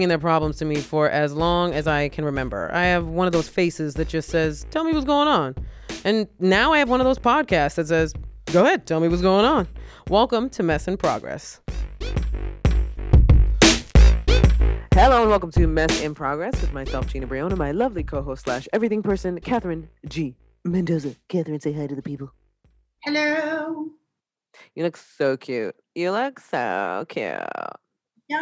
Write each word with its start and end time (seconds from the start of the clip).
bringing 0.00 0.08
their 0.08 0.18
problems 0.18 0.56
to 0.56 0.64
me 0.64 0.76
for 0.76 1.10
as 1.10 1.34
long 1.34 1.74
as 1.74 1.86
I 1.86 2.08
can 2.08 2.24
remember. 2.24 2.70
I 2.72 2.84
have 2.84 3.08
one 3.08 3.26
of 3.26 3.34
those 3.34 3.50
faces 3.50 3.92
that 3.96 4.08
just 4.08 4.30
says, 4.30 4.66
Tell 4.70 4.82
me 4.82 4.94
what's 4.94 5.04
going 5.04 5.28
on. 5.28 5.54
And 6.04 6.26
now 6.38 6.72
I 6.72 6.78
have 6.78 6.88
one 6.88 7.02
of 7.02 7.04
those 7.04 7.18
podcasts 7.18 7.74
that 7.74 7.88
says, 7.88 8.14
Go 8.46 8.64
ahead, 8.64 8.86
tell 8.86 9.00
me 9.00 9.08
what's 9.08 9.20
going 9.20 9.44
on. 9.44 9.68
Welcome 10.08 10.48
to 10.50 10.62
Mess 10.62 10.88
in 10.88 10.96
Progress. 10.96 11.60
Hello 14.94 15.20
and 15.20 15.28
welcome 15.28 15.50
to 15.50 15.66
Mess 15.66 16.00
in 16.00 16.14
Progress 16.14 16.58
with 16.62 16.72
myself, 16.72 17.06
Gina 17.08 17.26
Brillon, 17.26 17.52
and 17.52 17.58
my 17.58 17.72
lovely 17.72 18.02
co-host 18.02 18.44
slash 18.44 18.66
everything 18.72 19.02
person, 19.02 19.38
Katherine 19.40 19.90
G. 20.08 20.34
Mendoza. 20.64 21.14
Katherine, 21.28 21.60
say 21.60 21.74
hi 21.74 21.86
to 21.86 21.94
the 21.94 22.00
people. 22.00 22.32
Hello. 23.04 23.90
You 24.74 24.82
look 24.82 24.96
so 24.96 25.36
cute. 25.36 25.76
You 25.94 26.12
look 26.12 26.40
so 26.40 27.04
cute. 27.10 27.36
No, 28.30 28.38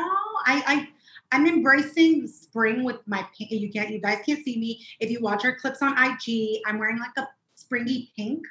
I, 0.46 0.62
I 0.66 0.88
I'm 1.30 1.46
embracing 1.46 2.26
spring 2.26 2.84
with 2.84 2.96
my 3.06 3.26
pink. 3.36 3.50
You 3.50 3.70
can't, 3.70 3.90
you 3.90 4.00
guys 4.00 4.20
can't 4.24 4.42
see 4.44 4.58
me. 4.58 4.86
If 5.00 5.10
you 5.10 5.20
watch 5.20 5.44
our 5.44 5.54
clips 5.54 5.82
on 5.82 5.92
IG, 5.92 6.60
I'm 6.66 6.78
wearing 6.78 6.98
like 6.98 7.16
a 7.16 7.28
springy 7.54 8.12
pink. 8.16 8.44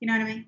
You 0.00 0.08
know 0.08 0.14
what 0.14 0.22
I 0.22 0.24
mean? 0.24 0.46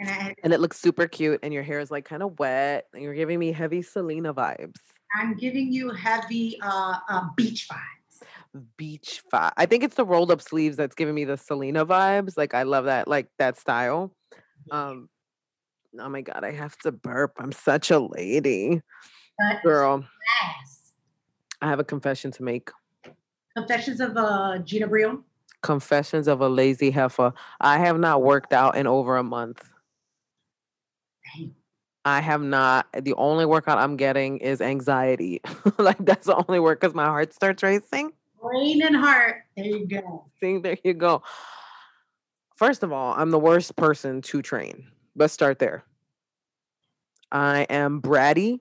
And, 0.00 0.08
I, 0.08 0.34
and 0.44 0.52
it 0.52 0.60
looks 0.60 0.80
super 0.80 1.08
cute, 1.08 1.40
and 1.42 1.52
your 1.52 1.64
hair 1.64 1.80
is 1.80 1.90
like 1.90 2.04
kind 2.04 2.22
of 2.22 2.38
wet, 2.38 2.86
and 2.92 3.02
you're 3.02 3.14
giving 3.14 3.38
me 3.38 3.50
heavy 3.50 3.82
Selena 3.82 4.32
vibes. 4.32 4.76
I'm 5.18 5.36
giving 5.36 5.72
you 5.72 5.90
heavy 5.90 6.58
uh, 6.62 6.98
uh 7.08 7.28
beach 7.36 7.66
vibes. 7.68 8.66
Beach 8.76 9.22
vibe. 9.32 9.52
I 9.56 9.66
think 9.66 9.82
it's 9.82 9.96
the 9.96 10.04
rolled 10.04 10.30
up 10.30 10.40
sleeves 10.40 10.76
that's 10.76 10.94
giving 10.94 11.14
me 11.14 11.24
the 11.24 11.36
Selena 11.36 11.84
vibes. 11.84 12.36
Like 12.36 12.54
I 12.54 12.62
love 12.62 12.84
that, 12.84 13.08
like 13.08 13.28
that 13.38 13.58
style. 13.58 14.14
Um, 14.70 15.08
oh 15.98 16.08
my 16.08 16.20
god, 16.20 16.44
I 16.44 16.52
have 16.52 16.76
to 16.78 16.92
burp. 16.92 17.32
I'm 17.38 17.52
such 17.52 17.90
a 17.90 17.98
lady. 17.98 18.82
Girl. 19.62 20.04
I 21.60 21.68
have 21.68 21.80
a 21.80 21.84
confession 21.84 22.30
to 22.32 22.42
make. 22.42 22.70
Confessions 23.56 24.00
of 24.00 24.16
uh, 24.16 24.58
Gina 24.58 24.86
Brillon. 24.86 25.24
Confessions 25.62 26.28
of 26.28 26.40
a 26.40 26.48
lazy 26.48 26.90
heifer. 26.90 27.32
I 27.60 27.78
have 27.78 27.98
not 27.98 28.22
worked 28.22 28.52
out 28.52 28.76
in 28.76 28.86
over 28.86 29.16
a 29.16 29.24
month. 29.24 29.68
I 32.04 32.20
have 32.20 32.40
not. 32.40 32.86
The 32.98 33.14
only 33.14 33.44
workout 33.44 33.78
I'm 33.78 33.96
getting 33.96 34.38
is 34.38 34.60
anxiety. 34.60 35.40
like 35.78 35.98
that's 35.98 36.26
the 36.26 36.42
only 36.48 36.60
work 36.60 36.80
because 36.80 36.94
my 36.94 37.06
heart 37.06 37.34
starts 37.34 37.62
racing. 37.62 38.12
Brain 38.40 38.82
and 38.82 38.96
heart. 38.96 39.44
There 39.56 39.66
you 39.66 39.86
go. 39.86 40.26
See, 40.40 40.58
there 40.58 40.78
you 40.84 40.94
go. 40.94 41.22
First 42.54 42.82
of 42.82 42.92
all, 42.92 43.14
I'm 43.16 43.30
the 43.30 43.38
worst 43.38 43.76
person 43.76 44.22
to 44.22 44.42
train. 44.42 44.88
Let's 45.16 45.32
start 45.32 45.58
there. 45.58 45.84
I 47.30 47.62
am 47.68 48.00
bratty. 48.00 48.60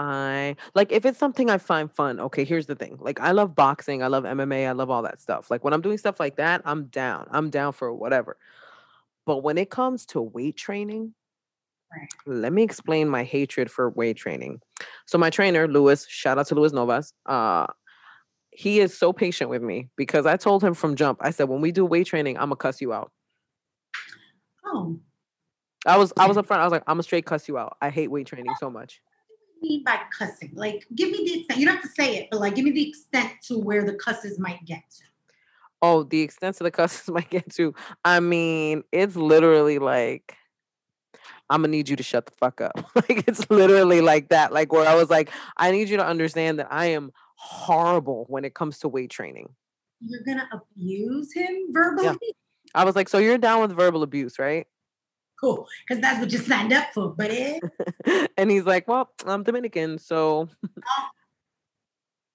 I 0.00 0.56
like 0.74 0.92
if 0.92 1.04
it's 1.04 1.18
something 1.18 1.50
I 1.50 1.58
find 1.58 1.92
fun. 1.92 2.20
Okay, 2.20 2.44
here's 2.44 2.64
the 2.64 2.74
thing. 2.74 2.96
Like 2.98 3.20
I 3.20 3.32
love 3.32 3.54
boxing, 3.54 4.02
I 4.02 4.06
love 4.06 4.24
MMA, 4.24 4.66
I 4.66 4.72
love 4.72 4.88
all 4.88 5.02
that 5.02 5.20
stuff. 5.20 5.50
Like 5.50 5.62
when 5.62 5.74
I'm 5.74 5.82
doing 5.82 5.98
stuff 5.98 6.18
like 6.18 6.36
that, 6.36 6.62
I'm 6.64 6.86
down. 6.86 7.28
I'm 7.30 7.50
down 7.50 7.74
for 7.74 7.92
whatever. 7.92 8.38
But 9.26 9.42
when 9.42 9.58
it 9.58 9.68
comes 9.68 10.06
to 10.06 10.22
weight 10.22 10.56
training, 10.56 11.12
right. 11.94 12.08
let 12.24 12.50
me 12.50 12.62
explain 12.62 13.10
my 13.10 13.24
hatred 13.24 13.70
for 13.70 13.90
weight 13.90 14.16
training. 14.16 14.62
So 15.04 15.18
my 15.18 15.28
trainer, 15.28 15.68
Lewis, 15.68 16.06
shout 16.08 16.38
out 16.38 16.46
to 16.46 16.54
Luis 16.54 16.72
Novas. 16.72 17.12
Uh 17.26 17.66
he 18.52 18.80
is 18.80 18.96
so 18.96 19.12
patient 19.12 19.50
with 19.50 19.62
me 19.62 19.90
because 19.96 20.24
I 20.24 20.38
told 20.38 20.64
him 20.64 20.72
from 20.72 20.96
jump, 20.96 21.18
I 21.20 21.30
said, 21.30 21.50
when 21.50 21.60
we 21.60 21.72
do 21.72 21.84
weight 21.84 22.06
training, 22.06 22.38
I'm 22.38 22.44
gonna 22.44 22.56
cuss 22.56 22.80
you 22.80 22.94
out. 22.94 23.12
Oh. 24.64 24.98
I 25.84 25.98
was 25.98 26.14
I 26.16 26.26
was 26.26 26.36
upfront. 26.38 26.60
I 26.60 26.64
was 26.64 26.72
like, 26.72 26.84
I'm 26.86 26.94
gonna 26.94 27.02
straight 27.02 27.26
cuss 27.26 27.48
you 27.48 27.58
out. 27.58 27.76
I 27.82 27.90
hate 27.90 28.10
weight 28.10 28.26
training 28.26 28.54
so 28.58 28.70
much 28.70 29.02
mean 29.60 29.84
by 29.84 30.00
cussing? 30.16 30.52
Like, 30.54 30.86
give 30.94 31.10
me 31.10 31.18
the 31.18 31.40
extent. 31.40 31.60
You 31.60 31.66
don't 31.66 31.76
have 31.76 31.84
to 31.84 31.90
say 31.90 32.16
it, 32.16 32.28
but 32.30 32.40
like, 32.40 32.54
give 32.54 32.64
me 32.64 32.70
the 32.70 32.88
extent 32.88 33.32
to 33.48 33.58
where 33.58 33.84
the 33.84 33.94
cusses 33.94 34.38
might 34.38 34.64
get 34.64 34.82
to. 34.98 35.04
Oh, 35.82 36.02
the 36.02 36.20
extent 36.20 36.56
to 36.56 36.64
the 36.64 36.70
cusses 36.70 37.08
might 37.08 37.30
get 37.30 37.50
to. 37.54 37.74
I 38.04 38.20
mean, 38.20 38.84
it's 38.92 39.16
literally 39.16 39.78
like, 39.78 40.36
I'm 41.48 41.62
gonna 41.62 41.72
need 41.72 41.88
you 41.88 41.96
to 41.96 42.02
shut 42.02 42.26
the 42.26 42.32
fuck 42.32 42.60
up. 42.60 42.90
like, 42.94 43.24
it's 43.26 43.50
literally 43.50 44.00
like 44.00 44.28
that. 44.28 44.52
Like, 44.52 44.72
where 44.72 44.88
I 44.88 44.94
was 44.94 45.10
like, 45.10 45.30
I 45.56 45.70
need 45.72 45.88
you 45.88 45.96
to 45.96 46.06
understand 46.06 46.58
that 46.60 46.68
I 46.70 46.86
am 46.86 47.10
horrible 47.34 48.26
when 48.28 48.44
it 48.44 48.54
comes 48.54 48.78
to 48.80 48.88
weight 48.88 49.10
training. 49.10 49.48
You're 50.00 50.22
gonna 50.24 50.48
abuse 50.52 51.32
him 51.32 51.72
verbally? 51.72 52.04
Yeah. 52.06 52.14
I 52.74 52.84
was 52.84 52.94
like, 52.94 53.08
so 53.08 53.18
you're 53.18 53.38
down 53.38 53.60
with 53.60 53.72
verbal 53.72 54.02
abuse, 54.02 54.38
right? 54.38 54.66
Cool, 55.40 55.66
because 55.86 56.00
that's 56.02 56.20
what 56.20 56.32
you 56.32 56.38
signed 56.38 56.72
up 56.72 56.92
for, 56.92 57.10
buddy. 57.10 57.60
and 58.36 58.50
he's 58.50 58.64
like, 58.64 58.86
well, 58.88 59.10
I'm 59.26 59.42
Dominican, 59.42 59.98
so 59.98 60.48
oh. 60.64 61.06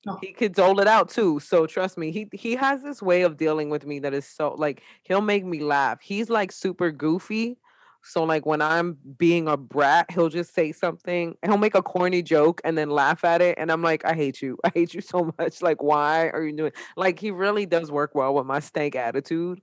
Oh. 0.07 0.17
he 0.21 0.33
could 0.33 0.53
dole 0.53 0.79
it 0.79 0.87
out 0.87 1.09
too. 1.09 1.39
So 1.39 1.65
trust 1.65 1.97
me, 1.97 2.11
he 2.11 2.27
he 2.33 2.55
has 2.55 2.83
this 2.83 3.01
way 3.01 3.23
of 3.23 3.37
dealing 3.37 3.69
with 3.69 3.85
me 3.85 3.99
that 3.99 4.13
is 4.13 4.27
so 4.27 4.55
like 4.57 4.83
he'll 5.03 5.21
make 5.21 5.45
me 5.45 5.59
laugh. 5.59 5.99
He's 6.01 6.29
like 6.29 6.51
super 6.51 6.91
goofy. 6.91 7.57
So 8.03 8.23
like 8.23 8.45
when 8.45 8.61
I'm 8.61 8.99
being 9.17 9.47
a 9.47 9.57
brat, 9.57 10.11
he'll 10.11 10.29
just 10.29 10.53
say 10.53 10.71
something, 10.71 11.35
he'll 11.43 11.57
make 11.57 11.73
a 11.73 11.81
corny 11.81 12.21
joke 12.21 12.61
and 12.63 12.77
then 12.77 12.91
laugh 12.91 13.23
at 13.23 13.41
it. 13.41 13.57
And 13.57 13.71
I'm 13.71 13.81
like, 13.81 14.05
I 14.05 14.13
hate 14.13 14.43
you. 14.43 14.59
I 14.63 14.69
hate 14.75 14.93
you 14.93 15.01
so 15.01 15.33
much. 15.39 15.63
Like, 15.63 15.81
why 15.81 16.29
are 16.29 16.43
you 16.43 16.55
doing 16.55 16.71
like 16.95 17.19
he 17.19 17.31
really 17.31 17.65
does 17.65 17.91
work 17.91 18.13
well 18.13 18.35
with 18.35 18.45
my 18.45 18.59
stank 18.59 18.95
attitude 18.95 19.59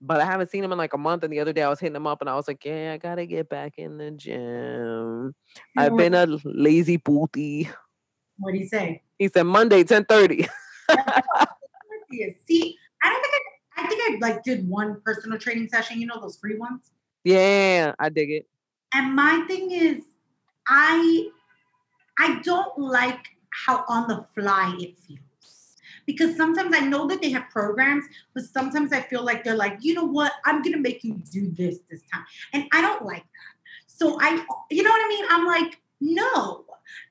but 0.00 0.20
I 0.20 0.24
haven't 0.24 0.50
seen 0.50 0.64
him 0.64 0.72
in 0.72 0.78
like 0.78 0.94
a 0.94 0.98
month. 0.98 1.24
And 1.24 1.32
the 1.32 1.40
other 1.40 1.52
day 1.52 1.62
I 1.62 1.68
was 1.68 1.80
hitting 1.80 1.96
him 1.96 2.06
up 2.06 2.20
and 2.20 2.30
I 2.30 2.34
was 2.34 2.48
like, 2.48 2.64
yeah, 2.64 2.92
I 2.94 2.96
gotta 2.96 3.26
get 3.26 3.48
back 3.48 3.74
in 3.78 3.98
the 3.98 4.10
gym. 4.10 5.34
I've 5.76 5.96
been 5.96 6.14
a 6.14 6.26
lazy 6.44 6.96
booty. 6.96 7.68
What 8.38 8.52
did 8.52 8.62
he 8.62 8.68
say? 8.68 9.02
He 9.18 9.28
said 9.28 9.42
Monday, 9.42 9.84
10 9.84 10.04
30. 10.04 10.46
See, 12.46 12.76
I 13.02 13.08
don't 13.08 13.22
think 13.22 13.34
I, 13.76 13.82
I 13.82 13.86
think 13.86 14.02
I 14.02 14.18
like 14.20 14.42
did 14.42 14.68
one 14.68 15.00
personal 15.04 15.38
training 15.38 15.68
session, 15.68 16.00
you 16.00 16.06
know, 16.06 16.20
those 16.20 16.38
free 16.38 16.58
ones. 16.58 16.90
Yeah, 17.24 17.94
I 17.98 18.08
dig 18.08 18.30
it. 18.30 18.46
And 18.94 19.14
my 19.14 19.44
thing 19.46 19.70
is, 19.70 20.02
I 20.66 21.28
I 22.18 22.40
don't 22.42 22.76
like 22.78 23.24
how 23.50 23.84
on 23.88 24.08
the 24.08 24.26
fly 24.34 24.76
it 24.80 24.98
feels 24.98 25.20
because 26.06 26.36
sometimes 26.36 26.74
I 26.74 26.80
know 26.80 27.06
that 27.08 27.20
they 27.20 27.30
have 27.30 27.50
programs, 27.50 28.04
but 28.34 28.44
sometimes 28.44 28.92
I 28.92 29.02
feel 29.02 29.24
like 29.24 29.44
they're 29.44 29.56
like, 29.56 29.78
you 29.80 29.94
know 29.94 30.04
what, 30.04 30.32
I'm 30.44 30.62
gonna 30.62 30.78
make 30.78 31.04
you 31.04 31.14
do 31.30 31.50
this 31.50 31.78
this 31.90 32.02
time, 32.12 32.24
and 32.52 32.64
I 32.72 32.80
don't 32.80 33.04
like 33.04 33.22
that. 33.22 33.86
So 33.86 34.18
I, 34.20 34.44
you 34.70 34.82
know 34.82 34.90
what 34.90 35.04
I 35.04 35.08
mean? 35.08 35.24
I'm 35.28 35.46
like, 35.46 35.80
no, 36.00 36.64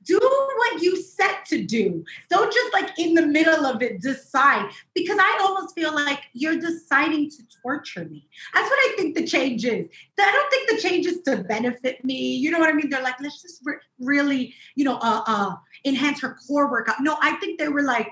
do 0.04 0.20
what 0.20 0.82
you 0.82 1.02
set 1.02 1.46
to 1.46 1.64
do. 1.64 2.04
Don't 2.30 2.52
just 2.52 2.74
like 2.74 2.98
in 2.98 3.14
the 3.14 3.26
middle 3.26 3.66
of 3.66 3.82
it 3.82 4.02
decide 4.02 4.70
because 4.94 5.18
I 5.20 5.40
almost 5.42 5.76
feel 5.76 5.94
like 5.94 6.22
you're 6.34 6.60
deciding 6.60 7.30
to 7.30 7.44
torture 7.62 8.06
me. 8.06 8.28
That's 8.54 8.70
what 8.70 8.80
I 8.80 8.94
think 8.98 9.16
the 9.16 9.26
change 9.26 9.66
is. 9.66 9.88
I 10.20 10.32
don't 10.32 10.50
think 10.50 10.70
the 10.70 10.90
change 10.90 11.06
is 11.06 11.22
to 11.24 11.44
benefit 11.44 12.04
me. 12.04 12.36
You 12.36 12.52
know 12.52 12.60
what 12.60 12.70
I 12.70 12.74
mean? 12.74 12.90
They're 12.90 13.04
like, 13.04 13.22
let's 13.22 13.42
just 13.42 13.62
re- 13.64 13.76
really, 14.00 14.54
you 14.76 14.86
know, 14.86 14.96
uh, 14.96 15.22
uh, 15.28 15.56
enhance 15.86 16.22
her 16.22 16.38
core 16.48 16.70
workout. 16.72 16.98
No, 17.02 17.18
I 17.22 17.36
think 17.36 17.60
they 17.60 17.70
were 17.70 17.84
like, 17.84 18.12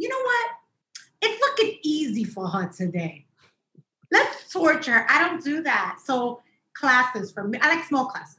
you 0.00 0.08
know 0.08 0.16
what? 0.22 0.50
It's 1.20 1.40
looking 1.42 1.78
easy 1.82 2.24
for 2.24 2.48
her 2.48 2.68
today. 2.68 3.26
Let's 4.10 4.50
torture. 4.50 5.04
I 5.08 5.28
don't 5.28 5.44
do 5.44 5.62
that. 5.62 5.98
So 6.02 6.40
classes 6.72 7.30
for 7.30 7.44
me, 7.44 7.58
I 7.60 7.74
like 7.74 7.84
small 7.84 8.06
classes. 8.06 8.38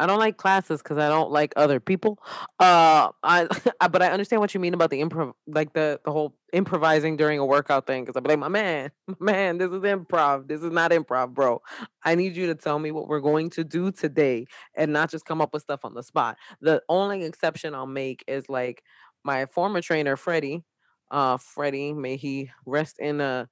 I 0.00 0.06
don't 0.06 0.18
like 0.18 0.36
classes 0.36 0.80
because 0.82 0.98
I 0.98 1.08
don't 1.08 1.30
like 1.30 1.52
other 1.56 1.78
people. 1.80 2.18
Uh, 2.58 3.10
I, 3.22 3.46
but 3.90 4.02
I 4.02 4.08
understand 4.08 4.40
what 4.40 4.54
you 4.54 4.60
mean 4.60 4.74
about 4.74 4.90
the 4.90 5.00
improv, 5.00 5.34
like 5.46 5.72
the 5.72 6.00
the 6.04 6.10
whole 6.10 6.34
improvising 6.52 7.16
during 7.16 7.38
a 7.38 7.46
workout 7.46 7.86
thing. 7.86 8.04
Because 8.04 8.16
I'm 8.16 8.24
like, 8.24 8.38
my 8.38 8.48
man, 8.48 8.90
man, 9.20 9.58
this 9.58 9.70
is 9.70 9.82
improv. 9.82 10.48
This 10.48 10.62
is 10.62 10.72
not 10.72 10.90
improv, 10.90 11.32
bro. 11.32 11.62
I 12.04 12.16
need 12.16 12.34
you 12.34 12.46
to 12.48 12.56
tell 12.56 12.80
me 12.80 12.90
what 12.90 13.06
we're 13.06 13.20
going 13.20 13.50
to 13.50 13.62
do 13.62 13.92
today, 13.92 14.46
and 14.74 14.92
not 14.92 15.10
just 15.10 15.24
come 15.24 15.40
up 15.40 15.52
with 15.52 15.62
stuff 15.62 15.84
on 15.84 15.94
the 15.94 16.02
spot. 16.02 16.38
The 16.60 16.82
only 16.88 17.22
exception 17.22 17.74
I'll 17.74 17.86
make 17.86 18.24
is 18.26 18.48
like 18.48 18.82
my 19.24 19.46
former 19.46 19.80
trainer, 19.80 20.16
Freddie 20.16 20.64
uh, 21.10 21.36
Freddie. 21.36 21.92
May 21.92 22.16
he 22.16 22.50
rest 22.66 22.98
in 22.98 23.20
a, 23.20 23.48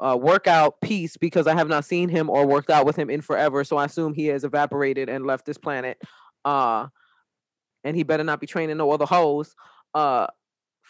a, 0.00 0.16
workout 0.16 0.80
peace 0.80 1.16
because 1.16 1.46
I 1.46 1.54
have 1.54 1.68
not 1.68 1.84
seen 1.84 2.08
him 2.08 2.30
or 2.30 2.46
worked 2.46 2.70
out 2.70 2.86
with 2.86 2.96
him 2.96 3.10
in 3.10 3.20
forever. 3.20 3.64
So 3.64 3.76
I 3.76 3.86
assume 3.86 4.14
he 4.14 4.26
has 4.26 4.44
evaporated 4.44 5.08
and 5.08 5.26
left 5.26 5.46
this 5.46 5.58
planet. 5.58 6.00
Uh, 6.44 6.88
and 7.84 7.96
he 7.96 8.02
better 8.02 8.24
not 8.24 8.40
be 8.40 8.46
training 8.46 8.76
no 8.76 8.90
other 8.90 9.06
hoes. 9.06 9.54
Uh, 9.94 10.26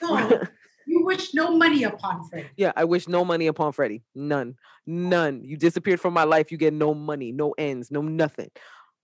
no, 0.02 0.42
you 0.86 1.04
wish 1.04 1.34
no 1.34 1.56
money 1.56 1.84
upon 1.84 2.26
Freddie. 2.28 2.48
Yeah, 2.56 2.72
I 2.74 2.84
wish 2.84 3.06
no 3.08 3.24
money 3.24 3.46
upon 3.46 3.72
Freddie. 3.72 4.02
None. 4.14 4.56
None. 4.86 5.42
You 5.44 5.56
disappeared 5.56 6.00
from 6.00 6.14
my 6.14 6.24
life. 6.24 6.50
You 6.50 6.58
get 6.58 6.72
no 6.72 6.94
money, 6.94 7.32
no 7.32 7.52
ends, 7.58 7.90
no 7.90 8.02
nothing. 8.02 8.50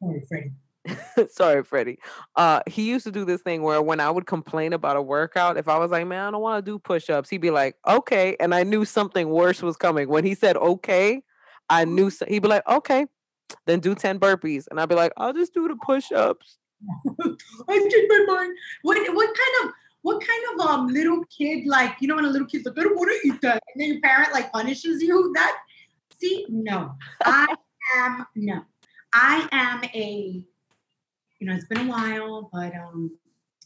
Sorry, 0.00 0.22
Freddie. 0.28 0.52
sorry, 1.31 1.62
Freddie. 1.62 1.99
Uh, 2.37 2.61
he 2.67 2.88
used 2.88 3.05
to 3.05 3.12
do 3.12 3.25
this 3.25 3.40
thing 3.43 3.62
where 3.62 3.81
when 3.81 4.00
I 4.00 4.11
would 4.11 4.26
complain 4.26 4.73
about 4.73 4.96
a 4.96 5.02
workout, 5.02 5.56
if 5.56 5.69
I 5.69 5.79
was 5.79 5.90
like, 5.90 6.06
man, 6.06 6.26
I 6.26 6.31
don't 6.31 6.43
want 6.43 6.64
to 6.64 6.70
do 6.70 6.79
push-ups, 6.79 7.31
he'd 7.31 7.38
be 7.38 7.50
like, 7.50 7.76
okay. 7.87 8.37
And 8.40 8.55
I 8.55 8.62
knew 8.64 8.84
something 8.84 9.29
worse 9.29 9.62
was 9.62 9.76
coming. 9.76 10.08
When 10.08 10.25
he 10.25 10.34
said 10.34 10.56
okay, 10.56 11.23
I 11.69 11.84
knew 11.84 12.11
so- 12.11 12.26
he'd 12.26 12.43
be 12.43 12.49
like, 12.49 12.67
okay, 12.69 13.06
then 13.67 13.81
do 13.81 13.94
10 13.94 14.19
burpees. 14.19 14.67
And 14.70 14.81
I'd 14.81 14.88
be 14.88 14.94
like, 14.94 15.12
I'll 15.17 15.32
just 15.32 15.55
do 15.55 15.69
the 15.69 15.76
push-ups. 15.76 16.58
I 17.69 17.79
changed 17.79 17.96
my 18.08 18.25
mind. 18.26 18.56
What 18.82 18.99
what 19.14 19.29
kind 19.29 19.64
of 19.69 19.73
what 20.02 20.20
kind 20.26 20.43
of 20.52 20.67
um 20.67 20.88
little 20.88 21.23
kid 21.26 21.64
like 21.64 21.94
you 22.00 22.08
know 22.08 22.17
when 22.17 22.25
a 22.25 22.29
little 22.29 22.46
kid's 22.46 22.67
like 22.67 22.76
I 22.76 22.82
don't 22.82 22.96
want 22.96 23.11
to 23.23 23.29
eat 23.29 23.40
that 23.43 23.62
and 23.73 23.81
then 23.81 23.93
your 23.93 24.00
parent 24.00 24.32
like 24.32 24.50
punishes 24.50 25.00
you 25.00 25.32
that 25.37 25.58
see 26.19 26.44
no 26.49 26.93
I 27.25 27.46
am 27.96 28.26
no 28.34 28.62
I 29.12 29.49
am 29.52 29.84
a 29.94 30.44
you 31.42 31.48
know 31.48 31.54
it's 31.54 31.64
been 31.64 31.88
a 31.88 31.90
while 31.90 32.48
but 32.52 32.72
um 32.76 33.10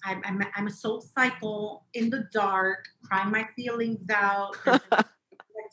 I'm 0.02 0.23
I'm, 0.25 0.43
I'm 0.56 0.67
a 0.67 0.70
soul 0.70 1.02
cycle 1.02 1.84
in 1.93 2.08
the 2.08 2.26
dark 2.32 2.87
crying 3.05 3.31
my 3.31 3.46
feelings 3.55 4.00
out 4.11 4.56
like 4.67 4.82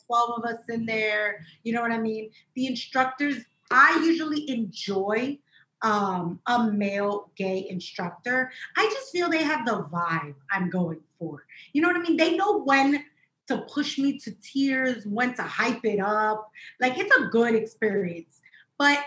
12 0.06 0.30
of 0.36 0.44
us 0.44 0.68
in 0.68 0.84
there 0.84 1.40
you 1.62 1.72
know 1.72 1.80
what 1.80 1.92
I 1.92 1.98
mean 1.98 2.30
the 2.56 2.66
instructors 2.66 3.38
I 3.70 4.02
usually 4.04 4.50
enjoy 4.50 5.38
um, 5.80 6.40
a 6.46 6.70
male 6.70 7.30
gay 7.36 7.66
instructor, 7.68 8.50
I 8.74 8.86
just 8.86 9.12
feel 9.12 9.28
they 9.28 9.42
have 9.42 9.66
the 9.66 9.82
vibe 9.92 10.34
I'm 10.50 10.70
going 10.70 11.00
for. 11.18 11.44
You 11.74 11.82
know 11.82 11.88
what 11.88 11.98
I 11.98 12.00
mean? 12.00 12.16
They 12.16 12.38
know 12.38 12.62
when 12.62 13.04
to 13.48 13.58
push 13.70 13.98
me 13.98 14.18
to 14.20 14.30
tears, 14.40 15.04
when 15.04 15.34
to 15.34 15.42
hype 15.42 15.84
it 15.84 16.00
up. 16.00 16.50
Like 16.80 16.96
it's 16.96 17.14
a 17.14 17.26
good 17.26 17.54
experience. 17.54 18.40
But 18.78 18.98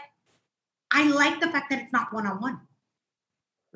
I 0.91 1.09
like 1.09 1.39
the 1.39 1.47
fact 1.47 1.71
that 1.71 1.81
it's 1.81 1.93
not 1.93 2.13
one 2.13 2.27
on 2.27 2.41
one. 2.41 2.59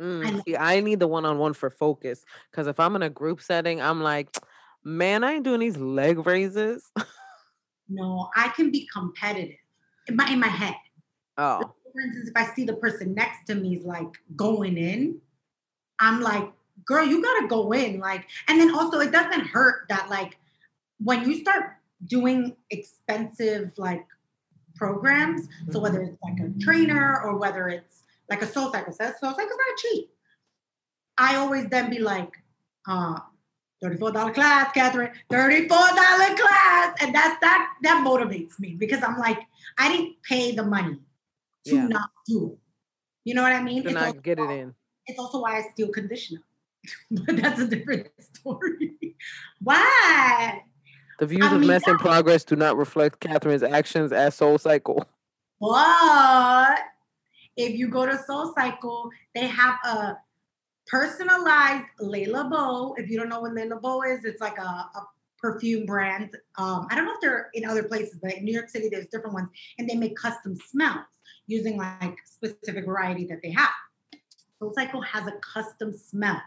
Mm, 0.02 0.44
see, 0.46 0.58
I 0.58 0.80
need 0.80 1.00
the 1.00 1.08
one 1.08 1.26
on 1.26 1.38
one 1.38 1.54
for 1.54 1.70
focus 1.70 2.26
because 2.50 2.68
if 2.68 2.80
I'm 2.80 2.96
in 2.96 3.04
a 3.04 3.10
group 3.10 3.42
setting, 3.42 3.82
I'm 3.82 4.02
like, 4.02 4.36
man, 4.84 5.24
I 5.24 5.34
ain't 5.34 5.44
doing 5.44 5.60
these 5.60 5.78
leg 5.78 6.26
raises. 6.26 6.92
no, 7.90 8.30
I 8.36 8.50
can 8.50 8.72
be 8.72 8.88
competitive 8.92 9.58
in 10.08 10.16
my 10.16 10.30
in 10.32 10.40
my 10.40 10.48
head. 10.48 10.76
Oh 11.38 11.74
for 11.92 12.02
instance, 12.02 12.30
if 12.30 12.36
I 12.36 12.54
see 12.54 12.66
the 12.66 12.74
person 12.74 13.14
next 13.14 13.46
to 13.48 13.56
me 13.56 13.76
is 13.76 13.86
like 13.86 14.18
going 14.36 14.78
in, 14.78 15.20
I'm 16.00 16.22
like, 16.22 16.50
girl, 16.86 17.06
you 17.06 17.22
gotta 17.22 17.48
go 17.48 17.72
in. 17.74 18.00
Like, 18.00 18.26
and 18.48 18.60
then 18.60 18.74
also 18.74 19.00
it 19.00 19.12
doesn't 19.12 19.48
hurt 19.48 19.86
that 19.90 20.10
like 20.10 20.38
when 21.00 21.28
you 21.28 21.40
start 21.40 21.76
doing 22.06 22.56
expensive 22.70 23.72
like 23.78 24.06
programs, 24.76 25.48
so 25.72 25.80
whether 25.80 26.00
mm-hmm. 26.00 26.14
it's 26.14 26.24
like 26.24 26.40
a 26.40 26.60
trainer 26.60 27.22
or 27.24 27.38
whether 27.38 27.68
it's 27.68 28.04
like 28.32 28.42
a 28.42 28.48
soul 28.48 28.72
cycle 28.72 28.94
says, 28.94 29.20
soul 29.20 29.32
cycle's 29.32 29.50
not 29.50 29.78
cheap. 29.78 30.10
I 31.18 31.36
always 31.36 31.68
then 31.68 31.90
be 31.90 32.00
like, 32.00 32.32
uh, 32.88 33.20
$34 33.84 34.34
class, 34.34 34.72
Katherine, 34.74 35.12
$34 35.30 35.68
class. 35.68 36.98
And 37.02 37.14
that's 37.14 37.40
that 37.42 37.74
that 37.84 38.06
motivates 38.06 38.60
me 38.60 38.76
because 38.80 39.04
I'm 39.04 39.18
like, 39.18 39.40
I 39.78 39.92
didn't 39.92 40.16
pay 40.24 40.56
the 40.56 40.64
money 40.64 40.98
to 41.66 41.76
yeah. 41.76 41.88
not 41.88 42.10
do 42.26 42.54
it. 42.54 42.60
You 43.26 43.36
know 43.36 43.44
what 43.44 43.52
I 43.52 43.62
mean? 43.62 43.84
To 43.84 43.92
not 43.92 44.24
get 44.24 44.40
it 44.40 44.50
in. 44.50 44.74
It's 45.08 45.20
also 45.20 45.42
why 45.42 45.58
I 45.58 45.64
steal 45.74 45.90
conditioner. 45.90 46.42
but 47.12 47.36
that's 47.36 47.60
a 47.60 47.68
different 47.68 48.08
story. 48.20 49.16
why? 49.60 50.64
The 51.20 51.26
views 51.26 51.44
I 51.44 51.56
of 51.56 51.62
Mess 51.62 51.86
and 51.86 52.00
Progress 52.00 52.44
do 52.44 52.56
not 52.56 52.78
reflect 52.78 53.20
Katherine's 53.20 53.62
actions 53.62 54.12
as 54.12 54.36
Soul 54.36 54.58
Cycle. 54.58 55.06
But 55.60 56.80
if 57.58 57.78
you 57.78 57.90
go 57.90 58.06
to 58.06 58.18
Soul 58.24 58.54
Cycle, 58.54 59.10
they 59.36 59.48
have 59.48 59.76
a 59.86 60.18
personalized 60.88 61.86
Le 62.00 62.26
Labo. 62.26 62.94
If 62.98 63.10
you 63.10 63.18
don't 63.18 63.30
know 63.30 63.42
what 63.42 63.54
Le 63.54 63.68
Labo 63.68 64.02
is, 64.10 64.26
it's 64.26 64.42
like 64.42 64.58
a, 64.58 64.62
a 64.62 65.08
perfume 65.38 65.86
brand. 65.86 66.36
Um, 66.58 66.88
I 66.90 66.96
don't 66.96 67.06
know 67.06 67.14
if 67.14 67.22
they're 67.22 67.50
in 67.54 67.66
other 67.66 67.84
places, 67.84 68.20
but 68.22 68.34
in 68.34 68.46
New 68.46 68.54
York 68.54 68.70
City, 68.70 68.90
there's 68.90 69.08
different 69.08 69.34
ones, 69.34 69.50
and 69.78 69.90
they 69.90 69.96
make 69.96 70.16
custom 70.16 70.56
smells 70.56 71.06
using 71.48 71.78
like 71.78 72.18
specific 72.26 72.86
variety 72.86 73.26
that 73.26 73.40
they 73.42 73.52
have. 73.52 73.70
Soul 74.60 74.74
Cycle 74.74 75.02
has 75.02 75.28
a 75.28 75.34
custom 75.42 75.94
smell 75.94 76.42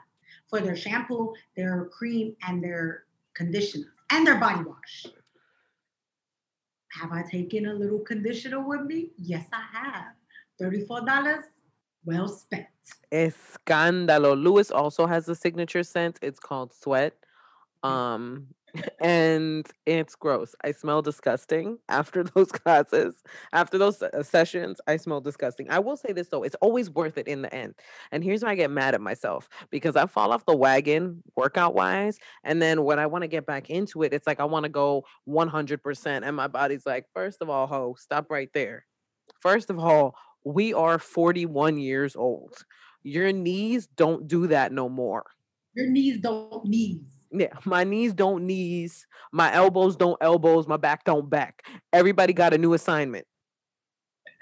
for 0.48 0.60
their 0.60 0.76
shampoo, 0.76 1.34
their 1.56 1.86
cream, 1.86 2.36
and 2.46 2.62
their 2.62 3.04
conditioner, 3.34 3.92
and 4.10 4.26
their 4.26 4.38
body 4.38 4.62
wash. 4.64 5.06
Have 7.00 7.10
I 7.10 7.22
taken 7.22 7.66
a 7.66 7.74
little 7.74 7.98
conditioner 7.98 8.64
with 8.64 8.82
me? 8.82 9.10
Yes, 9.18 9.46
I 9.52 9.64
have. 9.72 10.04
$34, 10.60 11.42
well 12.04 12.28
spent. 12.28 12.66
Escándalo. 13.12 14.40
Lewis 14.40 14.70
also 14.70 15.06
has 15.06 15.28
a 15.28 15.34
signature 15.34 15.82
scent. 15.82 16.18
It's 16.22 16.40
called 16.40 16.72
Sweat. 16.72 17.14
Um, 17.82 18.48
and 19.00 19.66
it's 19.86 20.16
gross. 20.16 20.54
I 20.64 20.72
smell 20.72 21.02
disgusting 21.02 21.78
after 21.88 22.24
those 22.34 22.50
classes. 22.50 23.22
After 23.52 23.78
those 23.78 24.02
sessions, 24.22 24.80
I 24.86 24.96
smell 24.96 25.20
disgusting. 25.20 25.70
I 25.70 25.78
will 25.78 25.96
say 25.96 26.12
this 26.12 26.28
though, 26.28 26.42
it's 26.42 26.56
always 26.56 26.90
worth 26.90 27.18
it 27.18 27.28
in 27.28 27.42
the 27.42 27.54
end. 27.54 27.74
And 28.10 28.24
here's 28.24 28.42
why 28.42 28.50
I 28.50 28.54
get 28.56 28.70
mad 28.70 28.94
at 28.94 29.00
myself 29.00 29.48
because 29.70 29.96
I 29.96 30.06
fall 30.06 30.32
off 30.32 30.46
the 30.46 30.56
wagon 30.56 31.22
workout 31.36 31.74
wise. 31.74 32.18
And 32.42 32.60
then 32.60 32.82
when 32.84 32.98
I 32.98 33.06
want 33.06 33.22
to 33.22 33.28
get 33.28 33.46
back 33.46 33.70
into 33.70 34.02
it, 34.02 34.12
it's 34.12 34.26
like 34.26 34.40
I 34.40 34.44
want 34.44 34.64
to 34.64 34.70
go 34.70 35.04
100%. 35.28 36.20
And 36.24 36.36
my 36.36 36.48
body's 36.48 36.86
like, 36.86 37.06
first 37.14 37.42
of 37.42 37.48
all, 37.48 37.66
ho, 37.66 37.94
stop 37.98 38.30
right 38.30 38.50
there. 38.52 38.86
First 39.40 39.70
of 39.70 39.78
all, 39.78 40.16
we 40.44 40.74
are 40.74 40.98
41 40.98 41.78
years 41.78 42.16
old. 42.16 42.64
Your 43.02 43.32
knees 43.32 43.86
don't 43.86 44.28
do 44.28 44.46
that 44.48 44.72
no 44.72 44.88
more. 44.88 45.24
Your 45.74 45.88
knees 45.88 46.20
don't 46.20 46.64
knees 46.64 47.14
yeah, 47.34 47.52
my 47.64 47.84
knees 47.84 48.14
don't 48.14 48.46
knees, 48.46 49.06
my 49.32 49.52
elbows 49.52 49.96
don't 49.96 50.16
elbows, 50.20 50.68
my 50.68 50.76
back 50.76 51.04
don't 51.04 51.28
back. 51.28 51.66
Everybody 51.92 52.32
got 52.32 52.54
a 52.54 52.58
new 52.58 52.74
assignment. 52.74 53.26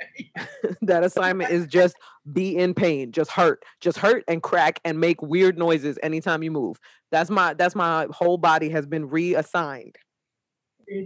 that 0.83 1.05
assignment 1.05 1.51
is 1.51 1.67
just 1.67 1.97
be 2.33 2.57
in 2.57 2.75
pain, 2.75 3.13
just 3.13 3.31
hurt, 3.31 3.65
just 3.81 3.99
hurt 3.99 4.25
and 4.29 4.43
crack 4.43 4.81
and 4.85 5.01
make 5.01 5.23
weird 5.23 5.59
noises 5.59 5.99
anytime 6.03 6.43
you 6.43 6.51
move. 6.51 6.79
That's 7.11 7.31
my 7.31 7.55
that's 7.55 7.75
my 7.75 8.07
whole 8.11 8.37
body 8.37 8.69
has 8.71 8.87
been 8.87 9.09
reassigned. 9.09 9.97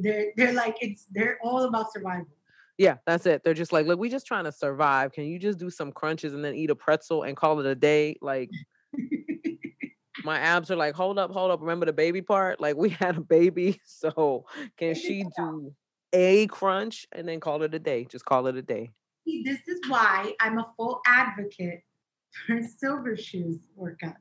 They're 0.02 0.32
they're 0.36 0.54
like 0.54 0.76
it's 0.80 1.06
they're 1.12 1.38
all 1.42 1.64
about 1.64 1.92
survival. 1.92 2.26
Yeah, 2.78 2.96
that's 3.06 3.24
it. 3.24 3.42
They're 3.42 3.54
just 3.54 3.72
like, 3.72 3.86
look, 3.86 3.98
we 3.98 4.10
just 4.10 4.26
trying 4.26 4.44
to 4.44 4.52
survive. 4.52 5.12
Can 5.12 5.24
you 5.24 5.38
just 5.38 5.58
do 5.58 5.70
some 5.70 5.92
crunches 5.92 6.34
and 6.34 6.44
then 6.44 6.54
eat 6.54 6.70
a 6.70 6.74
pretzel 6.74 7.22
and 7.22 7.36
call 7.36 7.58
it 7.60 7.66
a 7.66 7.74
day? 7.74 8.16
Like 8.20 8.50
my 10.24 10.38
abs 10.38 10.70
are 10.70 10.76
like, 10.76 10.94
hold 10.94 11.18
up, 11.18 11.30
hold 11.30 11.50
up. 11.50 11.60
Remember 11.60 11.86
the 11.86 11.92
baby 11.92 12.20
part? 12.20 12.60
Like 12.60 12.76
we 12.76 12.88
had 13.00 13.16
a 13.16 13.20
baby. 13.20 13.80
So 13.86 14.44
can 14.76 14.94
she 14.94 15.24
do 15.36 15.74
a 16.12 16.46
crunch 16.48 17.06
and 17.12 17.26
then 17.26 17.40
call 17.40 17.62
it 17.62 17.74
a 17.74 17.78
day? 17.78 18.04
Just 18.04 18.24
call 18.24 18.46
it 18.46 18.56
a 18.56 18.62
day. 18.62 18.90
This 19.24 19.60
is 19.66 19.80
why 19.88 20.34
I'm 20.40 20.58
a 20.58 20.70
full 20.76 21.00
advocate 21.06 21.80
for 22.46 22.60
silver 22.62 23.16
shoes 23.16 23.60
workouts. 23.78 24.16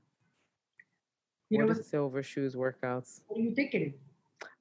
You 1.49 1.59
what 1.59 1.67
know 1.67 1.73
what 1.73 1.85
silver 1.85 2.23
shoes 2.23 2.55
workouts? 2.55 3.21
What 3.27 3.37
do 3.37 3.43
you 3.43 3.53
think 3.53 3.73
it 3.73 3.81
is? 3.81 3.93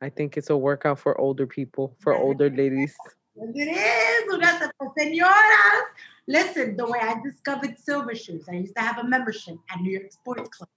I 0.01 0.09
think 0.11 0.37
it's 0.37 0.51
a 0.51 0.57
workout 0.57 0.99
for 0.99 1.19
older 1.19 1.47
people, 1.47 1.97
for 2.01 2.15
older 2.15 2.51
ladies. 2.51 2.95
It 3.37 3.69
is. 3.69 4.33
Una 4.33 4.47
senoras. 4.97 5.85
Listen, 6.27 6.77
the 6.77 6.87
way 6.87 6.99
I 7.01 7.21
discovered 7.23 7.79
silver 7.79 8.15
shoes, 8.15 8.45
I 8.49 8.55
used 8.55 8.75
to 8.77 8.83
have 8.83 8.99
a 8.99 9.05
membership 9.05 9.57
at 9.71 9.81
New 9.81 9.91
York 9.91 10.13
Sports 10.13 10.49
Club. 10.57 10.69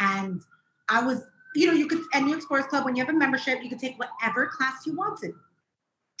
And 0.00 0.42
I 0.88 1.04
was, 1.04 1.22
you 1.54 1.66
know, 1.66 1.72
you 1.72 1.86
could 1.86 2.00
at 2.12 2.22
New 2.22 2.30
York 2.30 2.42
Sports 2.42 2.66
Club, 2.66 2.84
when 2.84 2.96
you 2.96 3.04
have 3.04 3.14
a 3.14 3.16
membership, 3.16 3.62
you 3.62 3.68
could 3.68 3.78
take 3.78 3.98
whatever 3.98 4.46
class 4.46 4.86
you 4.86 4.94
wanted. 4.96 5.32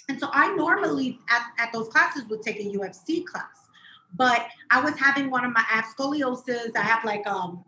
And 0.08 0.18
so 0.18 0.28
I 0.32 0.54
normally 0.54 1.18
at, 1.30 1.42
at 1.58 1.72
those 1.72 1.88
classes 1.88 2.24
would 2.28 2.42
take 2.42 2.60
a 2.60 2.64
UFC 2.64 3.24
class. 3.24 3.68
But 4.14 4.46
I 4.70 4.80
was 4.80 4.98
having 4.98 5.30
one 5.30 5.44
of 5.44 5.52
my 5.52 5.64
ab 5.70 5.84
scoliosis. 5.84 6.76
I 6.76 6.82
have 6.82 7.04
like 7.04 7.26
um 7.26 7.64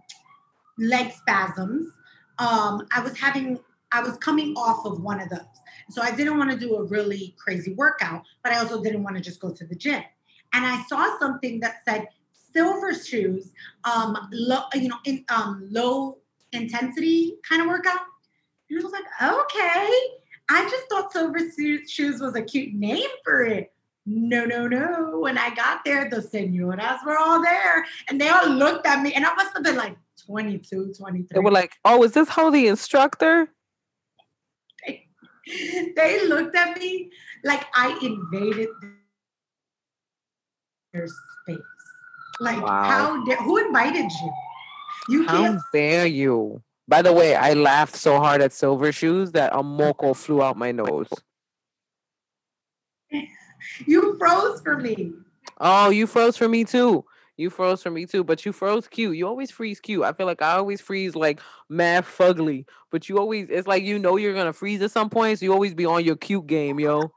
leg 0.79 1.13
spasms. 1.13 1.91
Um, 2.39 2.87
I 2.93 3.01
was 3.01 3.17
having, 3.17 3.61
I 3.95 4.03
was 4.03 4.17
coming 4.19 4.55
off 4.57 4.85
of 4.85 5.01
one 5.01 5.21
of 5.21 5.29
those. 5.29 5.41
So 5.89 6.03
I 6.03 6.11
didn't 6.11 6.37
want 6.37 6.51
to 6.51 6.59
do 6.59 6.77
a 6.77 6.83
really 6.83 7.35
crazy 7.39 7.75
workout, 7.75 8.25
but 8.43 8.53
I 8.53 8.59
also 8.59 8.83
didn't 8.83 9.05
want 9.05 9.17
to 9.17 9.23
just 9.23 9.39
go 9.39 9.53
to 9.53 9.65
the 9.65 9.77
gym. 9.77 10.03
And 10.53 10.67
I 10.67 10.83
saw 10.89 11.17
something 11.21 11.61
that 11.61 11.77
said 11.87 12.09
silver 12.53 12.93
shoes, 12.93 13.53
um, 13.85 14.17
low, 14.33 14.63
you 14.75 14.89
know, 14.89 14.99
in 15.05 15.25
um, 15.29 15.67
low 15.71 16.19
intensity 16.53 17.37
kind 17.49 17.63
of 17.63 17.69
workout. 17.69 18.01
And 18.69 18.81
I 18.81 18.83
was 18.83 18.93
like, 18.93 19.05
okay. 19.23 19.99
I 20.51 20.69
just 20.69 20.89
thought 20.89 21.13
silver 21.13 21.39
shoes 21.87 22.21
was 22.21 22.35
a 22.35 22.43
cute 22.43 22.75
name 22.75 23.09
for 23.23 23.45
it. 23.45 23.73
No, 24.07 24.45
no, 24.45 24.67
no. 24.67 25.19
When 25.21 25.39
I 25.39 25.55
got 25.55 25.85
there, 25.85 26.11
the 26.11 26.17
senoras 26.17 26.99
were 27.07 27.17
all 27.17 27.43
there 27.43 27.87
and 28.09 28.21
they 28.21 28.29
all 28.29 28.49
looked 28.49 28.87
at 28.87 29.03
me. 29.03 29.13
And 29.15 29.25
I 29.25 29.35
must 29.35 29.55
have 29.55 29.63
been 29.63 29.77
like 29.77 29.97
22, 30.27 30.95
23. 30.99 31.29
They 31.31 31.41
were 31.41 31.51
like, 31.51 31.73
oh, 31.85 32.03
is 32.03 32.13
this 32.13 32.29
how 32.29 32.51
the 32.51 32.67
instructor? 32.67 33.49
They, 35.47 36.27
looked 36.27 36.57
at 36.57 36.79
me 36.79 37.11
like 37.43 37.67
I 37.75 37.99
invaded 38.03 38.69
their 40.93 41.07
space. 41.07 41.59
Like, 42.41 42.63
wow. 42.63 42.83
how 42.85 43.25
dare, 43.25 43.37
who 43.37 43.59
invited 43.59 44.11
you? 44.11 44.33
You 45.09 45.27
how 45.27 45.43
can't. 45.43 45.61
dare 45.73 46.07
you? 46.07 46.63
By 46.89 47.03
the 47.03 47.13
way, 47.13 47.35
I 47.35 47.55
laughed 47.55 47.97
so 47.97 48.19
hard 48.19 48.43
at 48.43 48.53
Silver 48.53 48.93
Shoes 48.93 49.33
that 49.33 49.55
a 49.55 49.63
moco 49.63 50.15
flew 50.15 50.43
out 50.43 50.57
my 50.57 50.73
nose. 50.73 51.09
You 53.87 54.17
froze 54.19 54.61
for 54.61 54.77
me. 54.77 55.13
Oh, 55.59 55.89
you 55.89 56.07
froze 56.07 56.37
for 56.37 56.49
me 56.49 56.65
too. 56.65 57.05
You 57.37 57.51
froze 57.51 57.83
for 57.83 57.91
me 57.91 58.07
too, 58.07 58.23
but 58.23 58.47
you 58.47 58.53
froze 58.53 58.87
cute. 58.87 59.17
You 59.17 59.27
always 59.27 59.51
freeze 59.51 59.81
cute. 59.81 60.05
I 60.05 60.13
feel 60.13 60.27
like 60.27 60.41
I 60.41 60.53
always 60.53 60.81
freeze 60.81 61.17
like 61.17 61.41
mad 61.69 62.05
fugly, 62.05 62.65
but 62.91 63.09
you 63.09 63.19
always 63.19 63.49
it's 63.51 63.67
like 63.67 63.83
you 63.83 63.99
know 63.99 64.17
you're 64.17 64.35
gonna 64.35 64.53
freeze 64.53 64.81
at 64.83 64.93
some 64.93 65.11
point, 65.11 65.39
so 65.39 65.45
you 65.45 65.53
always 65.53 65.75
be 65.75 65.85
on 65.85 66.05
your 66.05 66.17
cute 66.17 66.47
game, 66.47 66.79
yo. 66.79 67.11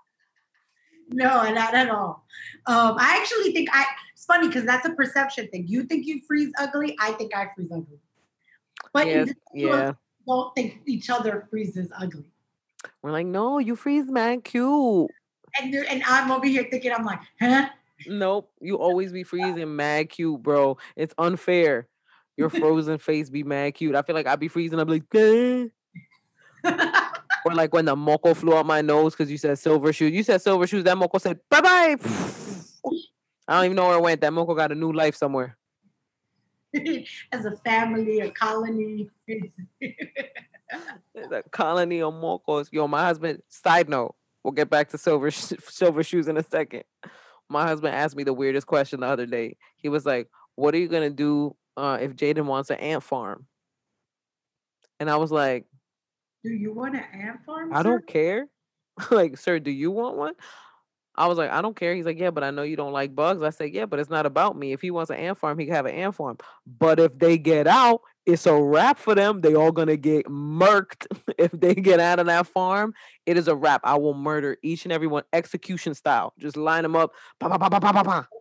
No, 1.10 1.50
not 1.54 1.74
at 1.74 1.90
all. 1.90 2.26
Um, 2.66 2.96
I 3.00 3.18
actually 3.22 3.54
think 3.54 3.70
I. 3.72 3.86
It's 4.14 4.26
funny 4.26 4.48
because 4.48 4.66
that's 4.66 4.88
a 4.88 4.94
perception 4.94 5.48
thing. 5.50 5.68
You 5.68 5.84
think 5.84 6.08
you 6.08 6.22
freeze 6.28 6.52
ugly. 6.60 6.98
I 7.00 7.12
think 7.12 7.36
I 7.36 7.50
freeze 7.56 7.70
ugly. 7.72 8.00
But 8.94 9.08
Yes, 9.08 9.30
yeah. 9.54 9.94
don't 10.28 10.54
think 10.56 10.82
each 10.88 11.10
other 11.12 11.48
freezes 11.52 11.92
ugly. 11.98 12.32
We're 13.02 13.12
like, 13.12 13.28
no, 13.28 13.60
you 13.60 13.76
freeze 13.76 14.10
man 14.10 14.42
cute. 14.42 15.12
And 15.62 15.74
and 15.76 16.04
I'm 16.06 16.32
over 16.32 16.48
here 16.48 16.68
thinking, 16.70 16.92
I'm 16.92 17.06
like, 17.06 17.20
huh? 17.40 17.70
Nope, 18.06 18.52
you 18.62 18.76
always 18.78 19.12
be 19.12 19.24
freezing 19.24 19.76
mad 19.76 20.10
cute, 20.10 20.42
bro. 20.42 20.78
It's 20.96 21.14
unfair. 21.18 21.88
Your 22.36 22.50
frozen 22.50 22.98
face 22.98 23.30
be 23.30 23.44
mad 23.44 23.74
cute. 23.74 23.96
I 23.96 24.02
feel 24.04 24.16
like 24.16 24.28
I'd 24.28 24.40
be 24.40 24.48
freezing. 24.48 24.80
I'd 24.80 24.88
be 24.88 24.94
like, 24.94 25.16
"Eh." 25.16 25.68
or 27.46 27.54
like 27.54 27.74
when 27.74 27.86
the 27.86 27.96
moco 27.96 28.34
flew 28.34 28.56
out 28.56 28.66
my 28.66 28.82
nose 28.82 29.14
because 29.14 29.32
you 29.32 29.38
said 29.38 29.58
silver 29.58 29.94
shoes. 29.94 30.12
You 30.12 30.24
said 30.24 30.42
silver 30.42 30.68
shoes. 30.68 30.84
That 30.84 30.98
moco 30.98 31.18
said 31.18 31.40
bye 31.50 31.62
bye. 31.62 31.96
I 33.48 33.56
don't 33.56 33.66
even 33.66 33.76
know 33.76 33.88
where 33.88 33.98
it 33.98 34.02
went. 34.02 34.22
That 34.22 34.34
moco 34.34 34.54
got 34.54 34.72
a 34.72 34.76
new 34.76 34.92
life 34.92 35.16
somewhere. 35.16 35.58
As 37.32 37.46
a 37.46 37.56
family, 37.64 38.20
a 38.20 38.30
colony. 38.30 39.10
There's 39.28 41.32
a 41.32 41.44
colony 41.50 42.02
of 42.02 42.14
mocos. 42.14 42.68
Yo, 42.72 42.88
my 42.88 43.06
husband. 43.06 43.42
Side 43.48 43.88
note. 43.88 44.16
We'll 44.44 44.52
get 44.52 44.70
back 44.70 44.90
to 44.90 44.98
silver 44.98 45.32
sh- 45.32 45.54
silver 45.64 46.04
shoes 46.04 46.28
in 46.28 46.38
a 46.38 46.44
second. 46.44 46.84
My 47.50 47.66
husband 47.68 47.96
asked 47.96 48.16
me 48.16 48.24
the 48.24 48.34
weirdest 48.34 48.68
question 48.68 49.00
the 49.02 49.08
other 49.08 49.26
day. 49.26 49.58
He 49.78 49.90
was 49.90 50.06
like, 50.06 50.30
"What 50.56 50.74
are 50.76 50.78
you 50.80 50.88
gonna 50.88 51.10
do 51.10 51.56
uh, 51.78 51.98
if 52.02 52.16
Jaden 52.16 52.46
wants 52.46 52.70
an 52.70 52.78
ant 52.80 53.04
farm?" 53.04 53.48
And 55.00 55.10
I 55.10 55.18
was 55.18 55.32
like, 55.32 55.66
Do 56.44 56.50
you 56.52 56.74
want 56.74 56.96
an 56.96 57.04
ant 57.14 57.44
farm? 57.46 57.74
I 57.74 57.84
sir? 57.84 57.84
don't 57.84 58.08
care. 58.08 58.48
like, 59.12 59.38
sir, 59.38 59.60
do 59.60 59.72
you 59.72 59.92
want 59.92 60.18
one? 60.18 60.34
I 61.18 61.28
was 61.28 61.38
like, 61.38 61.50
I 61.50 61.62
don't 61.62 61.76
care. 61.76 61.96
He's 61.96 62.06
like, 62.06 62.20
yeah, 62.20 62.30
but 62.30 62.44
I 62.44 62.52
know 62.52 62.62
you 62.62 62.76
don't 62.76 62.94
like 62.94 63.16
bugs. 63.16 63.42
I 63.42 63.50
said, 63.50 63.74
yeah, 63.74 63.86
but 63.86 64.00
it's 64.00 64.10
not 64.10 64.26
about 64.26 64.56
me. 64.58 64.72
If 64.72 64.82
he 64.82 64.92
wants 64.92 65.10
an 65.10 65.18
ant 65.18 65.38
farm, 65.38 65.58
he 65.58 65.66
can 65.66 65.74
have 65.74 65.86
an 65.88 65.96
ant 65.96 66.16
farm. 66.16 66.38
But 66.80 67.00
if 67.00 67.18
they 67.18 67.38
get 67.38 67.66
out, 67.66 68.02
it's 68.26 68.46
a 68.46 68.62
wrap 68.62 69.00
for 69.00 69.16
them. 69.16 69.42
They 69.42 69.56
all 69.56 69.72
gonna 69.72 69.98
get 69.98 70.26
murked 70.28 71.08
if 71.38 71.52
they 71.52 71.74
get 71.74 72.00
out 72.00 72.20
of 72.20 72.28
that 72.28 72.46
farm. 72.46 72.94
It 73.26 73.38
is 73.38 73.48
a 73.48 73.56
wrap. 73.56 73.82
I 73.84 73.96
will 73.98 74.14
murder 74.14 74.58
each 74.62 74.86
and 74.86 74.92
every 74.92 75.08
one, 75.08 75.24
execution 75.34 75.96
style. 75.96 76.34
Just 76.38 76.58
line 76.58 76.84
them 76.84 76.96
up. 76.96 77.12
Pa, 77.40 77.50
pa, 77.50 77.58
pa, 77.58 77.70
pa, 77.70 77.80
pa, 77.80 77.92
pa, 77.94 78.04
pa. 78.04 78.28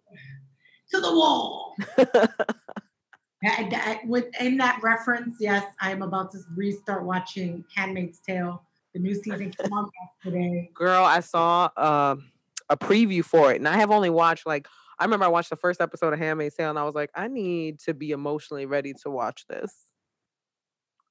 To 0.92 1.00
the 1.00 1.10
wall. 1.10 1.74
I- 1.98 3.68
I- 3.72 4.00
with 4.04 4.26
in 4.40 4.56
that 4.58 4.80
reference, 4.82 5.36
yes, 5.40 5.64
I 5.80 5.90
am 5.90 6.02
about 6.02 6.30
to 6.32 6.38
restart 6.54 7.04
watching 7.04 7.64
*Handmaid's 7.74 8.20
Tale*. 8.20 8.62
The 8.94 9.00
new 9.00 9.14
season 9.14 9.50
came 9.50 9.72
on 9.72 9.90
yesterday. 10.24 10.70
Girl, 10.74 11.04
I 11.04 11.20
saw 11.20 11.68
uh, 11.76 12.16
a 12.68 12.76
preview 12.76 13.24
for 13.24 13.52
it, 13.52 13.56
and 13.56 13.68
I 13.68 13.76
have 13.76 13.90
only 13.90 14.10
watched 14.10 14.46
like 14.46 14.66
I 14.98 15.04
remember 15.04 15.26
I 15.26 15.28
watched 15.28 15.50
the 15.50 15.56
first 15.56 15.80
episode 15.80 16.12
of 16.14 16.18
Handmaid's 16.18 16.54
Tale, 16.54 16.70
and 16.70 16.78
I 16.78 16.84
was 16.84 16.94
like, 16.94 17.10
I 17.14 17.28
need 17.28 17.80
to 17.80 17.92
be 17.94 18.12
emotionally 18.12 18.64
ready 18.66 18.94
to 19.02 19.10
watch 19.10 19.44
this. 19.46 19.74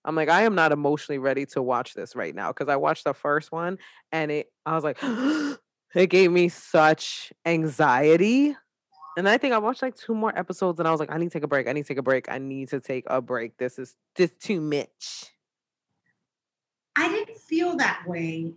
I'm 0.03 0.15
like, 0.15 0.29
I 0.29 0.43
am 0.43 0.55
not 0.55 0.71
emotionally 0.71 1.19
ready 1.19 1.45
to 1.47 1.61
watch 1.61 1.93
this 1.93 2.15
right 2.15 2.33
now 2.33 2.49
because 2.51 2.67
I 2.67 2.75
watched 2.77 3.03
the 3.03 3.13
first 3.13 3.51
one, 3.51 3.77
and 4.11 4.31
it, 4.31 4.51
I 4.65 4.75
was 4.75 4.83
like, 4.83 4.97
it 5.95 6.07
gave 6.09 6.31
me 6.31 6.49
such 6.49 7.31
anxiety. 7.45 8.55
And 9.17 9.29
I 9.29 9.37
think 9.37 9.53
I 9.53 9.59
watched 9.59 9.81
like 9.81 9.95
two 9.95 10.13
more 10.15 10.37
episodes, 10.37 10.79
and 10.79 10.87
I 10.87 10.91
was 10.91 10.99
like, 10.99 11.11
I 11.11 11.17
need 11.17 11.27
to 11.27 11.33
take 11.33 11.43
a 11.43 11.47
break. 11.47 11.67
I 11.67 11.73
need 11.73 11.83
to 11.83 11.87
take 11.87 11.97
a 11.99 12.03
break. 12.03 12.29
I 12.29 12.37
need 12.37 12.69
to 12.69 12.79
take 12.79 13.05
a 13.07 13.21
break. 13.21 13.57
This 13.57 13.79
is 13.79 13.95
this 14.15 14.33
too 14.33 14.61
much. 14.61 15.31
I 16.95 17.07
didn't 17.07 17.37
feel 17.37 17.75
that 17.77 18.03
way, 18.07 18.53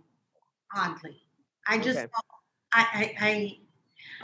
oddly. 0.75 1.21
I 1.67 1.77
just, 1.77 1.99
Okay. 1.99 2.07
felt- 2.07 2.25
I, 2.73 2.85
I, 2.93 3.15
I, 3.19 3.57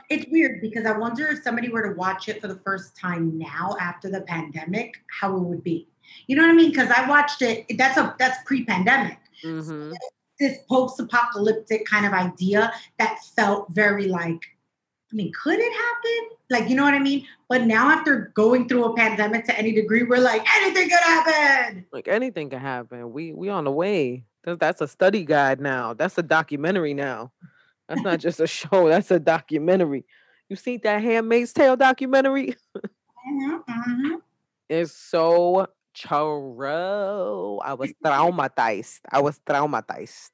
it's 0.10 0.26
weird 0.32 0.62
because 0.62 0.86
I 0.86 0.98
wonder 0.98 1.28
if 1.28 1.44
somebody 1.44 1.70
were 1.70 1.82
to 1.90 1.96
watch 1.96 2.30
it 2.30 2.42
for 2.42 2.48
the 2.48 2.60
first 2.66 2.96
time 2.96 3.38
now 3.38 3.76
after 3.80 4.10
the 4.10 4.22
pandemic, 4.22 4.96
how 5.20 5.36
it 5.36 5.42
would 5.42 5.64
be. 5.64 5.88
You 6.28 6.36
know 6.36 6.44
what 6.44 6.52
I 6.52 6.54
mean? 6.54 6.70
Because 6.70 6.90
I 6.90 7.08
watched 7.10 7.42
it. 7.42 7.66
That's 7.78 7.98
a 7.98 8.16
that's 8.20 8.38
pre-pandemic. 8.46 9.18
hmm 9.44 9.92
This 10.40 10.60
post-apocalyptic 10.70 11.86
kind 11.86 12.06
of 12.06 12.14
idea 12.14 12.72
that 13.00 13.20
felt 13.36 13.70
very 13.72 14.08
like, 14.08 14.42
I 15.12 15.16
mean, 15.16 15.32
could 15.44 15.60
it 15.60 15.74
happen? 15.74 16.38
Like, 16.52 16.70
you 16.70 16.76
know 16.76 16.84
what 16.84 16.94
I 16.94 17.00
mean? 17.00 17.26
But 17.50 17.64
now 17.64 17.90
after 17.90 18.32
going 18.36 18.68
through 18.68 18.86
a 18.86 18.96
pandemic 18.96 19.46
to 19.46 19.58
any 19.58 19.72
degree, 19.72 20.04
we're 20.04 20.18
like, 20.20 20.46
anything 20.58 20.90
could 20.90 21.00
happen. 21.00 21.86
like 21.92 22.08
anything 22.08 22.50
can 22.52 22.60
happen. 22.60 23.12
We 23.12 23.34
we 23.34 23.50
on 23.50 23.64
the 23.64 23.72
way. 23.72 24.26
That's 24.44 24.82
a 24.82 24.88
study 24.88 25.26
guide 25.26 25.60
now. 25.60 25.96
That's 25.96 26.20
a 26.20 26.24
documentary 26.24 26.94
now. 26.94 27.32
That's 27.88 28.02
not 28.02 28.20
just 28.20 28.40
a 28.40 28.48
show. 28.48 28.90
That's 28.90 29.12
a 29.12 29.20
documentary. 29.20 30.06
You 30.50 30.56
seen 30.56 30.80
that 30.84 31.02
Handmaid's 31.02 31.54
Tale 31.54 31.76
documentary? 31.76 32.56
Mhm, 33.28 33.64
mhm. 33.66 34.22
It's 34.70 34.92
so 34.92 35.68
churro. 35.98 37.60
I 37.64 37.74
was 37.74 37.92
traumatized. 38.04 39.00
I 39.12 39.20
was 39.22 39.40
traumatized. 39.40 40.32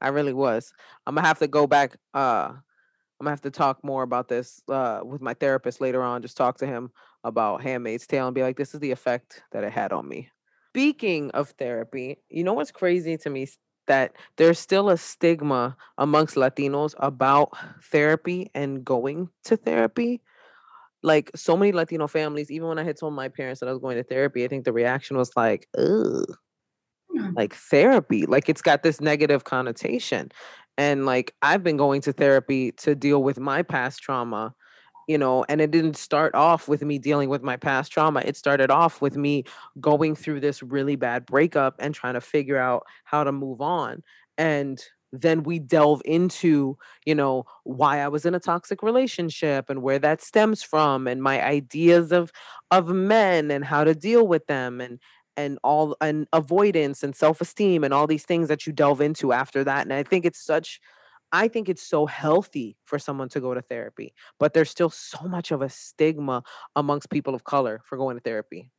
I 0.00 0.08
really 0.08 0.32
was. 0.32 0.72
I'm 1.06 1.14
gonna 1.14 1.26
have 1.26 1.38
to 1.40 1.48
go 1.48 1.66
back. 1.66 1.96
Uh, 2.12 2.48
I'm 2.52 3.24
gonna 3.24 3.30
have 3.30 3.42
to 3.42 3.50
talk 3.50 3.82
more 3.84 4.02
about 4.02 4.28
this 4.28 4.60
uh, 4.68 5.00
with 5.04 5.20
my 5.22 5.34
therapist 5.34 5.80
later 5.80 6.02
on. 6.02 6.22
Just 6.22 6.36
talk 6.36 6.58
to 6.58 6.66
him 6.66 6.90
about 7.24 7.62
Handmaid's 7.62 8.06
Tale 8.06 8.26
and 8.26 8.34
be 8.34 8.42
like, 8.42 8.56
this 8.56 8.74
is 8.74 8.80
the 8.80 8.90
effect 8.90 9.42
that 9.52 9.64
it 9.64 9.72
had 9.72 9.92
on 9.92 10.08
me. 10.08 10.28
Speaking 10.72 11.30
of 11.30 11.50
therapy, 11.50 12.18
you 12.28 12.44
know 12.44 12.52
what's 12.52 12.72
crazy 12.72 13.16
to 13.18 13.30
me? 13.30 13.46
That 13.86 14.16
there's 14.36 14.58
still 14.58 14.90
a 14.90 14.96
stigma 14.98 15.76
amongst 15.98 16.34
Latinos 16.36 16.94
about 16.98 17.56
therapy 17.82 18.50
and 18.54 18.84
going 18.84 19.30
to 19.44 19.56
therapy 19.56 20.22
like 21.02 21.30
so 21.36 21.56
many 21.56 21.72
Latino 21.72 22.06
families, 22.08 22.50
even 22.50 22.68
when 22.68 22.78
I 22.78 22.84
had 22.84 22.96
told 22.98 23.14
my 23.14 23.28
parents 23.28 23.60
that 23.60 23.68
I 23.68 23.72
was 23.72 23.80
going 23.80 23.96
to 23.96 24.02
therapy, 24.02 24.44
I 24.44 24.48
think 24.48 24.64
the 24.64 24.72
reaction 24.72 25.16
was 25.16 25.30
like, 25.36 25.68
ugh, 25.78 26.24
Hmm. 27.16 27.30
like 27.36 27.54
therapy. 27.54 28.26
Like 28.26 28.48
it's 28.48 28.62
got 28.62 28.82
this 28.82 29.00
negative 29.00 29.44
connotation. 29.44 30.30
And 30.78 31.06
like 31.06 31.34
I've 31.42 31.62
been 31.62 31.76
going 31.76 32.00
to 32.02 32.12
therapy 32.12 32.72
to 32.72 32.94
deal 32.94 33.22
with 33.22 33.38
my 33.38 33.62
past 33.62 34.00
trauma, 34.02 34.54
you 35.06 35.18
know, 35.18 35.44
and 35.48 35.60
it 35.60 35.70
didn't 35.70 35.96
start 35.96 36.34
off 36.34 36.68
with 36.68 36.82
me 36.82 36.98
dealing 36.98 37.28
with 37.28 37.42
my 37.42 37.56
past 37.56 37.92
trauma. 37.92 38.22
It 38.24 38.36
started 38.36 38.70
off 38.70 39.00
with 39.00 39.16
me 39.16 39.44
going 39.80 40.16
through 40.16 40.40
this 40.40 40.62
really 40.62 40.96
bad 40.96 41.26
breakup 41.26 41.76
and 41.78 41.94
trying 41.94 42.14
to 42.14 42.20
figure 42.20 42.58
out 42.58 42.84
how 43.04 43.22
to 43.24 43.32
move 43.32 43.60
on. 43.60 44.02
And 44.38 44.82
then 45.12 45.44
we 45.44 45.58
delve 45.58 46.02
into 46.04 46.76
you 47.06 47.14
know 47.14 47.44
why 47.64 48.00
i 48.00 48.08
was 48.08 48.26
in 48.26 48.34
a 48.34 48.40
toxic 48.40 48.82
relationship 48.82 49.70
and 49.70 49.80
where 49.80 49.98
that 50.00 50.20
stems 50.20 50.62
from 50.62 51.06
and 51.06 51.22
my 51.22 51.42
ideas 51.42 52.12
of 52.12 52.32
of 52.70 52.88
men 52.88 53.50
and 53.50 53.64
how 53.64 53.84
to 53.84 53.94
deal 53.94 54.26
with 54.26 54.46
them 54.46 54.80
and 54.80 54.98
and 55.36 55.58
all 55.62 55.96
and 56.00 56.26
avoidance 56.32 57.02
and 57.02 57.14
self-esteem 57.14 57.84
and 57.84 57.94
all 57.94 58.06
these 58.06 58.24
things 58.24 58.48
that 58.48 58.66
you 58.66 58.72
delve 58.72 59.00
into 59.00 59.32
after 59.32 59.62
that 59.64 59.82
and 59.82 59.92
i 59.92 60.02
think 60.02 60.24
it's 60.24 60.44
such 60.44 60.80
i 61.32 61.48
think 61.48 61.68
it's 61.68 61.82
so 61.82 62.06
healthy 62.06 62.76
for 62.84 62.98
someone 62.98 63.28
to 63.28 63.40
go 63.40 63.54
to 63.54 63.62
therapy 63.62 64.14
but 64.38 64.54
there's 64.54 64.70
still 64.70 64.90
so 64.90 65.26
much 65.26 65.50
of 65.50 65.62
a 65.62 65.68
stigma 65.68 66.42
amongst 66.74 67.10
people 67.10 67.34
of 67.34 67.44
color 67.44 67.80
for 67.84 67.96
going 67.98 68.16
to 68.16 68.22
therapy 68.22 68.70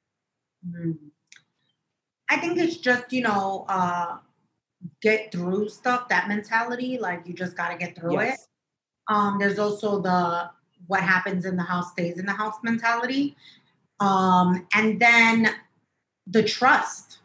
Mm. 0.65 0.97
I 2.29 2.37
think 2.37 2.57
it's 2.57 2.77
just, 2.77 3.11
you 3.13 3.21
know, 3.21 3.65
uh, 3.69 4.17
get 5.01 5.31
through 5.31 5.69
stuff, 5.69 6.09
that 6.09 6.27
mentality. 6.27 6.97
Like 6.99 7.21
you 7.25 7.33
just 7.33 7.55
got 7.55 7.69
to 7.69 7.77
get 7.77 7.95
through 7.95 8.19
it. 8.19 8.39
Um, 9.07 9.37
there's 9.39 9.59
also 9.59 10.01
the 10.01 10.49
what 10.87 11.01
happens 11.01 11.45
in 11.45 11.55
the 11.55 11.63
house 11.63 11.91
stays 11.91 12.19
in 12.19 12.25
the 12.25 12.33
house 12.33 12.55
mentality. 12.63 13.35
Um, 13.99 14.67
and 14.73 14.99
then 14.99 15.49
the 16.27 16.43
trust, 16.43 17.19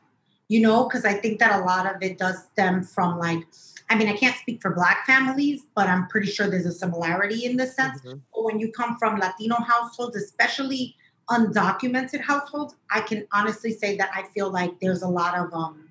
you 0.49 0.61
know, 0.61 0.85
because 0.85 1.05
I 1.05 1.15
think 1.15 1.39
that 1.41 1.61
a 1.61 1.65
lot 1.65 1.93
of 1.93 2.01
it 2.03 2.19
does 2.19 2.45
stem 2.53 2.83
from 2.83 3.19
like, 3.19 3.45
I 3.93 3.95
mean, 3.95 4.09
I 4.09 4.17
can't 4.17 4.37
speak 4.37 4.63
for 4.63 4.75
Black 4.75 5.05
families, 5.07 5.63
but 5.75 5.87
I'm 5.87 6.07
pretty 6.09 6.29
sure 6.29 6.49
there's 6.49 6.67
a 6.67 6.73
similarity 6.73 7.45
in 7.45 7.57
this 7.59 7.77
sense. 7.77 8.01
Mhm. 8.01 8.21
But 8.35 8.45
when 8.45 8.59
you 8.59 8.73
come 8.73 8.97
from 8.99 9.19
Latino 9.19 9.57
households, 9.57 10.17
especially 10.17 10.97
undocumented 11.29 12.21
households, 12.23 12.75
I 12.91 13.03
can 13.03 13.27
honestly 13.33 13.73
say 13.73 13.97
that 13.99 14.11
I 14.15 14.23
feel 14.35 14.51
like 14.51 14.81
there's 14.81 15.03
a 15.03 15.09
lot 15.09 15.37
of 15.37 15.53
um 15.53 15.89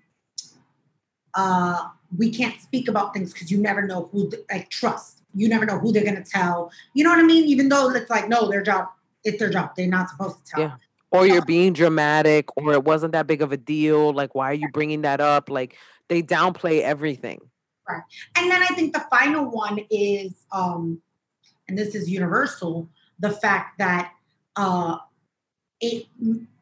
uh 1.35 1.89
we 2.17 2.29
can't 2.29 2.59
speak 2.59 2.87
about 2.89 3.13
things 3.13 3.31
because 3.31 3.49
you 3.51 3.57
never 3.57 3.83
know 3.85 4.09
who 4.11 4.31
like 4.51 4.69
trust. 4.69 5.21
You 5.33 5.47
never 5.47 5.65
know 5.65 5.79
who 5.79 5.93
they're 5.93 6.03
gonna 6.03 6.25
tell. 6.25 6.71
You 6.93 7.03
know 7.03 7.11
what 7.11 7.19
I 7.19 7.23
mean? 7.23 7.45
Even 7.45 7.69
though 7.69 7.89
it's 7.91 8.09
like, 8.09 8.27
no, 8.27 8.49
their 8.49 8.63
job, 8.63 8.87
it's 9.23 9.39
their 9.39 9.49
job. 9.49 9.71
They're 9.77 9.87
not 9.87 10.09
supposed 10.09 10.37
to 10.45 10.51
tell. 10.51 10.61
Yeah. 10.61 10.75
or 11.11 11.27
you're 11.27 11.45
being 11.45 11.73
dramatic 11.73 12.45
or 12.57 12.71
it 12.73 12.83
wasn't 12.85 13.11
that 13.11 13.27
big 13.27 13.41
of 13.41 13.51
a 13.51 13.57
deal 13.57 14.13
like 14.13 14.33
why 14.33 14.49
are 14.49 14.53
you 14.53 14.69
bringing 14.69 15.01
that 15.01 15.19
up 15.19 15.49
like 15.49 15.75
they 16.07 16.23
downplay 16.23 16.81
everything 16.81 17.39
And 18.35 18.49
then 18.49 18.61
I 18.61 18.67
think 18.67 18.93
the 18.93 19.05
final 19.09 19.45
one 19.49 19.79
is, 19.89 20.45
um, 20.51 21.01
and 21.67 21.77
this 21.77 21.95
is 21.95 22.09
universal, 22.09 22.89
the 23.19 23.31
fact 23.31 23.77
that 23.77 24.11
uh, 24.55 24.97
it 25.79 26.05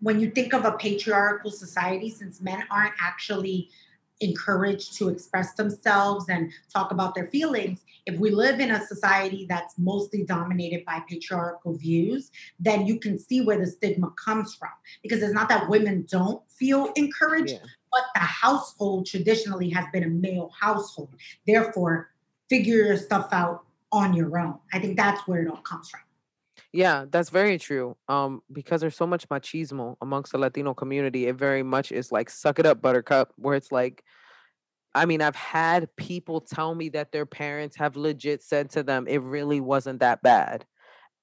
when 0.01 0.19
you 0.19 0.29
think 0.31 0.53
of 0.53 0.65
a 0.65 0.73
patriarchal 0.73 1.51
society, 1.51 2.09
since 2.09 2.41
men 2.41 2.63
aren't 2.69 2.93
actually 3.01 3.69
encouraged 4.21 4.97
to 4.97 5.07
express 5.07 5.53
themselves 5.53 6.25
and 6.29 6.51
talk 6.73 6.91
about 6.91 7.15
their 7.15 7.27
feelings, 7.27 7.85
if 8.05 8.19
we 8.19 8.31
live 8.31 8.59
in 8.59 8.71
a 8.71 8.85
society 8.85 9.45
that's 9.47 9.75
mostly 9.77 10.23
dominated 10.23 10.83
by 10.85 11.01
patriarchal 11.07 11.77
views, 11.77 12.31
then 12.59 12.85
you 12.85 12.99
can 12.99 13.17
see 13.17 13.41
where 13.41 13.57
the 13.57 13.67
stigma 13.67 14.11
comes 14.23 14.55
from. 14.55 14.71
Because 15.03 15.21
it's 15.23 15.33
not 15.33 15.49
that 15.49 15.69
women 15.69 16.05
don't 16.09 16.41
feel 16.49 16.91
encouraged, 16.95 17.53
yeah. 17.53 17.67
But 17.91 18.03
the 18.13 18.21
household 18.21 19.05
traditionally 19.05 19.69
has 19.69 19.85
been 19.91 20.03
a 20.03 20.09
male 20.09 20.51
household. 20.59 21.09
Therefore, 21.45 22.11
figure 22.49 22.85
your 22.85 22.97
stuff 22.97 23.29
out 23.31 23.63
on 23.91 24.13
your 24.13 24.37
own. 24.37 24.59
I 24.73 24.79
think 24.79 24.97
that's 24.97 25.27
where 25.27 25.41
it 25.41 25.49
all 25.49 25.57
comes 25.57 25.89
from. 25.89 26.01
Yeah, 26.71 27.05
that's 27.09 27.29
very 27.29 27.57
true. 27.57 27.97
Um, 28.07 28.43
because 28.51 28.81
there's 28.81 28.95
so 28.95 29.07
much 29.07 29.27
machismo 29.29 29.95
amongst 30.01 30.31
the 30.31 30.37
Latino 30.37 30.73
community, 30.73 31.27
it 31.27 31.35
very 31.35 31.63
much 31.63 31.91
is 31.91 32.11
like 32.11 32.29
suck 32.29 32.59
it 32.59 32.65
up, 32.65 32.81
buttercup, 32.81 33.33
where 33.37 33.55
it's 33.55 33.71
like, 33.71 34.03
I 34.93 35.05
mean, 35.05 35.21
I've 35.21 35.35
had 35.35 35.95
people 35.95 36.41
tell 36.41 36.75
me 36.75 36.89
that 36.89 37.11
their 37.11 37.25
parents 37.25 37.77
have 37.77 37.95
legit 37.95 38.43
said 38.43 38.69
to 38.71 38.83
them, 38.83 39.07
it 39.07 39.21
really 39.21 39.61
wasn't 39.61 39.99
that 39.99 40.21
bad. 40.21 40.65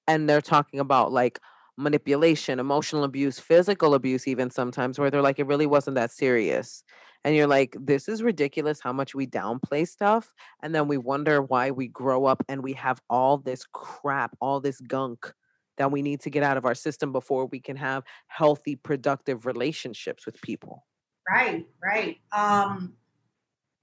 And 0.09 0.29
they're 0.29 0.41
talking 0.41 0.81
about 0.81 1.13
like 1.13 1.41
manipulation, 1.77 2.59
emotional 2.59 3.05
abuse, 3.05 3.39
physical 3.39 3.95
abuse, 3.95 4.27
even 4.27 4.51
sometimes, 4.51 4.99
where 4.99 5.11
they're 5.11 5.23
like, 5.23 5.39
it 5.39 5.47
really 5.47 5.67
wasn't 5.67 5.97
that 5.97 6.11
serious. 6.11 6.83
And 7.25 7.35
you're 7.35 7.49
like 7.49 7.77
this 7.81 8.09
is 8.09 8.23
ridiculous 8.23 8.81
how 8.81 8.93
much 8.93 9.13
we 9.13 9.27
downplay 9.27 9.89
stuff 9.89 10.33
and 10.63 10.73
then 10.73 10.87
we 10.87 10.97
wonder 10.97 11.43
why 11.43 11.73
we 11.73 11.89
grow 11.89 12.25
up 12.25 12.45
and 12.49 12.63
we 12.63 12.75
have 12.75 13.01
all 13.11 13.39
this 13.39 13.65
crap 13.73 14.37
all 14.41 14.61
this 14.61 14.81
gunk 14.81 15.33
that 15.77 15.91
we 15.91 16.03
need 16.03 16.21
to 16.21 16.31
get 16.31 16.45
out 16.45 16.57
of 16.57 16.65
our 16.65 16.75
system 16.75 17.11
before 17.11 17.47
we 17.47 17.59
can 17.59 17.75
have 17.75 18.05
healthy 18.29 18.77
productive 18.77 19.45
relationships 19.45 20.25
with 20.25 20.41
people. 20.41 20.87
Right 21.29 21.67
right. 21.83 22.19
Um 22.31 22.93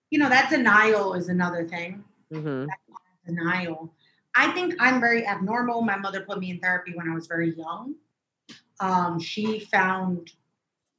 you 0.10 0.20
know 0.20 0.30
that 0.30 0.50
denial 0.50 1.14
is 1.14 1.28
another 1.28 1.68
thing. 1.68 2.06
Mm-hmm. 2.32 2.68
denial 3.26 3.94
i 4.36 4.52
think 4.52 4.74
i'm 4.80 5.00
very 5.00 5.26
abnormal 5.26 5.82
my 5.82 5.98
mother 5.98 6.22
put 6.22 6.40
me 6.40 6.52
in 6.52 6.60
therapy 6.60 6.94
when 6.96 7.10
i 7.10 7.14
was 7.14 7.28
very 7.28 7.56
young 7.56 7.96
um, 8.80 9.20
she 9.20 9.60
found 9.60 10.34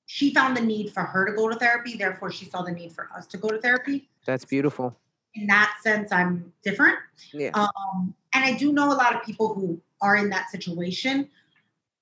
she 0.07 0.33
found 0.33 0.57
the 0.57 0.61
need 0.61 0.91
for 0.91 1.03
her 1.03 1.25
to 1.27 1.33
go 1.33 1.49
to 1.49 1.57
therapy. 1.57 1.97
Therefore, 1.97 2.31
she 2.31 2.45
saw 2.45 2.63
the 2.63 2.73
need 2.73 2.93
for 2.93 3.09
us 3.15 3.27
to 3.29 3.37
go 3.37 3.49
to 3.49 3.59
therapy. 3.59 4.09
That's 4.27 4.45
beautiful. 4.45 4.97
In 5.35 5.47
that 5.49 5.77
sense, 5.83 6.13
I'm 6.13 6.53
different. 6.63 6.99
Yeah. 7.33 7.51
Um, 7.55 8.15
and 8.33 8.45
I 8.45 8.53
do 8.53 8.73
know 8.73 8.93
a 8.93 8.95
lot 8.95 9.15
of 9.15 9.23
people 9.23 9.55
who 9.55 9.81
are 10.01 10.17
in 10.17 10.31
that 10.31 10.51
situation. 10.51 11.29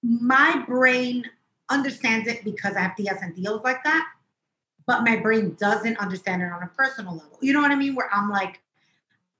My 0.02 0.62
brain 0.66 1.24
understands 1.70 2.28
it 2.28 2.44
because 2.44 2.76
I 2.76 2.80
have 2.80 2.96
DSM 2.98 3.62
like 3.64 3.82
that, 3.84 4.06
but 4.86 5.04
my 5.04 5.16
brain 5.16 5.56
doesn't 5.58 5.96
understand 5.98 6.42
it 6.42 6.52
on 6.52 6.62
a 6.62 6.70
personal 6.76 7.14
level. 7.14 7.38
You 7.40 7.52
know 7.52 7.62
what 7.62 7.70
I 7.70 7.76
mean? 7.76 7.94
Where 7.94 8.10
I'm 8.12 8.28
like, 8.28 8.60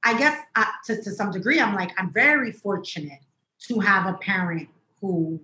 I 0.04 0.18
guess 0.18 0.38
uh, 0.56 0.64
to, 0.86 1.02
to 1.02 1.10
some 1.10 1.30
degree, 1.30 1.60
I'm 1.60 1.74
like, 1.74 1.92
I'm 1.98 2.12
very 2.12 2.52
fortunate 2.52 3.20
to 3.68 3.80
have 3.80 4.06
a 4.06 4.18
parent 4.18 4.68
who 5.00 5.40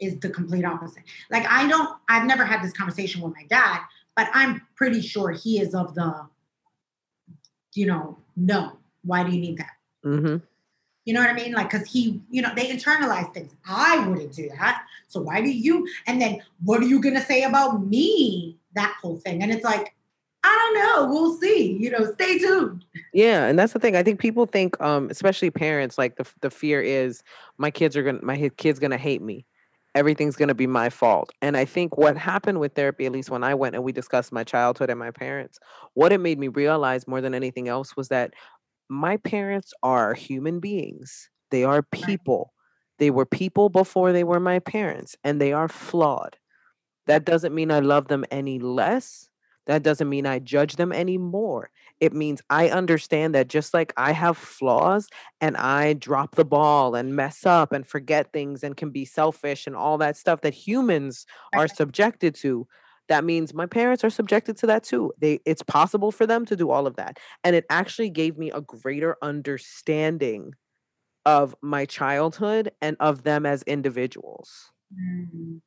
is 0.00 0.18
the 0.20 0.30
complete 0.30 0.64
opposite. 0.64 1.02
Like 1.30 1.46
I 1.48 1.66
don't, 1.66 1.90
I've 2.08 2.26
never 2.26 2.44
had 2.44 2.62
this 2.62 2.72
conversation 2.72 3.20
with 3.20 3.34
my 3.34 3.44
dad, 3.48 3.80
but 4.16 4.28
I'm 4.32 4.62
pretty 4.76 5.00
sure 5.00 5.32
he 5.32 5.60
is 5.60 5.74
of 5.74 5.94
the, 5.94 6.26
you 7.74 7.86
know, 7.86 8.18
no. 8.36 8.78
Why 9.04 9.22
do 9.24 9.30
you 9.30 9.40
need 9.40 9.58
that? 9.58 9.72
Mm-hmm. 10.04 10.36
You 11.04 11.14
know 11.14 11.20
what 11.20 11.30
I 11.30 11.34
mean? 11.34 11.52
Like, 11.52 11.70
cause 11.70 11.86
he, 11.86 12.20
you 12.30 12.42
know, 12.42 12.50
they 12.54 12.68
internalize 12.68 13.32
things. 13.32 13.54
I 13.66 14.06
wouldn't 14.06 14.32
do 14.32 14.50
that. 14.58 14.84
So 15.06 15.20
why 15.20 15.40
do 15.40 15.48
you? 15.48 15.88
And 16.06 16.20
then 16.20 16.42
what 16.62 16.80
are 16.80 16.86
you 16.86 17.00
gonna 17.00 17.24
say 17.24 17.44
about 17.44 17.86
me? 17.86 18.58
That 18.74 18.94
whole 19.00 19.16
thing. 19.16 19.42
And 19.42 19.50
it's 19.50 19.64
like, 19.64 19.94
I 20.44 20.72
don't 20.72 20.74
know. 20.74 21.12
We'll 21.12 21.36
see. 21.38 21.76
You 21.78 21.90
know, 21.90 22.12
stay 22.12 22.38
tuned. 22.38 22.84
Yeah, 23.12 23.46
and 23.46 23.58
that's 23.58 23.72
the 23.72 23.78
thing. 23.78 23.96
I 23.96 24.02
think 24.02 24.20
people 24.20 24.46
think, 24.46 24.80
um, 24.80 25.08
especially 25.10 25.50
parents, 25.50 25.98
like 25.98 26.16
the 26.16 26.26
the 26.40 26.50
fear 26.50 26.80
is 26.80 27.22
my 27.58 27.70
kids 27.70 27.96
are 27.96 28.02
gonna 28.02 28.20
my 28.22 28.50
kid's 28.56 28.78
gonna 28.78 28.98
hate 28.98 29.22
me 29.22 29.46
everything's 29.98 30.36
going 30.36 30.48
to 30.48 30.54
be 30.54 30.66
my 30.66 30.88
fault. 30.88 31.32
And 31.42 31.56
I 31.56 31.64
think 31.64 31.96
what 31.96 32.16
happened 32.16 32.60
with 32.60 32.74
therapy, 32.74 33.06
at 33.06 33.12
least 33.12 33.30
when 33.30 33.42
I 33.42 33.54
went 33.54 33.74
and 33.74 33.82
we 33.82 33.90
discussed 33.90 34.30
my 34.30 34.44
childhood 34.44 34.90
and 34.90 34.98
my 34.98 35.10
parents, 35.10 35.58
what 35.94 36.12
it 36.12 36.20
made 36.20 36.38
me 36.38 36.46
realize 36.48 37.08
more 37.08 37.20
than 37.20 37.34
anything 37.34 37.68
else 37.68 37.96
was 37.96 38.08
that 38.08 38.32
my 38.88 39.16
parents 39.18 39.72
are 39.82 40.14
human 40.14 40.60
beings, 40.60 41.28
they 41.50 41.64
are 41.64 41.82
people. 41.82 42.52
They 42.98 43.10
were 43.10 43.26
people 43.26 43.68
before 43.68 44.12
they 44.12 44.24
were 44.24 44.40
my 44.40 44.58
parents, 44.58 45.16
and 45.22 45.40
they 45.40 45.52
are 45.52 45.68
flawed. 45.68 46.36
That 47.06 47.24
doesn't 47.24 47.54
mean 47.54 47.70
I 47.70 47.78
love 47.78 48.08
them 48.08 48.24
any 48.30 48.58
less. 48.58 49.27
That 49.68 49.82
doesn't 49.84 50.08
mean 50.08 50.26
I 50.26 50.40
judge 50.40 50.76
them 50.76 50.92
anymore. 50.92 51.70
It 52.00 52.12
means 52.12 52.42
I 52.50 52.70
understand 52.70 53.34
that 53.34 53.48
just 53.48 53.74
like 53.74 53.92
I 53.96 54.12
have 54.12 54.36
flaws 54.36 55.08
and 55.40 55.56
I 55.56 55.92
drop 55.92 56.34
the 56.36 56.44
ball 56.44 56.94
and 56.94 57.14
mess 57.14 57.46
up 57.46 57.70
and 57.72 57.86
forget 57.86 58.32
things 58.32 58.64
and 58.64 58.76
can 58.76 58.90
be 58.90 59.04
selfish 59.04 59.66
and 59.66 59.76
all 59.76 59.98
that 59.98 60.16
stuff 60.16 60.40
that 60.40 60.54
humans 60.54 61.26
are 61.54 61.68
subjected 61.68 62.34
to, 62.36 62.66
that 63.08 63.24
means 63.24 63.52
my 63.54 63.66
parents 63.66 64.04
are 64.04 64.10
subjected 64.10 64.56
to 64.58 64.66
that 64.66 64.84
too. 64.84 65.12
They 65.18 65.40
it's 65.44 65.62
possible 65.62 66.12
for 66.12 66.26
them 66.26 66.46
to 66.46 66.56
do 66.56 66.70
all 66.70 66.86
of 66.86 66.96
that. 66.96 67.18
And 67.44 67.54
it 67.54 67.66
actually 67.68 68.10
gave 68.10 68.38
me 68.38 68.50
a 68.50 68.60
greater 68.62 69.16
understanding 69.22 70.54
of 71.26 71.54
my 71.62 71.84
childhood 71.84 72.70
and 72.80 72.96
of 73.00 73.22
them 73.22 73.44
as 73.44 73.62
individuals. 73.64 74.72
Mm. 74.92 75.60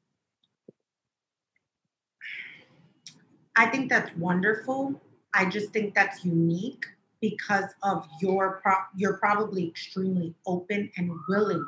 I 3.56 3.68
think 3.68 3.90
that's 3.90 4.16
wonderful. 4.16 5.00
I 5.34 5.46
just 5.46 5.72
think 5.72 5.94
that's 5.94 6.24
unique 6.24 6.86
because 7.22 7.66
of 7.84 8.08
your 8.22 8.62
pro- 8.64 8.86
you're 8.96 9.18
probably 9.18 9.68
extremely 9.68 10.34
open 10.46 10.92
and 10.98 11.12
willing, 11.28 11.66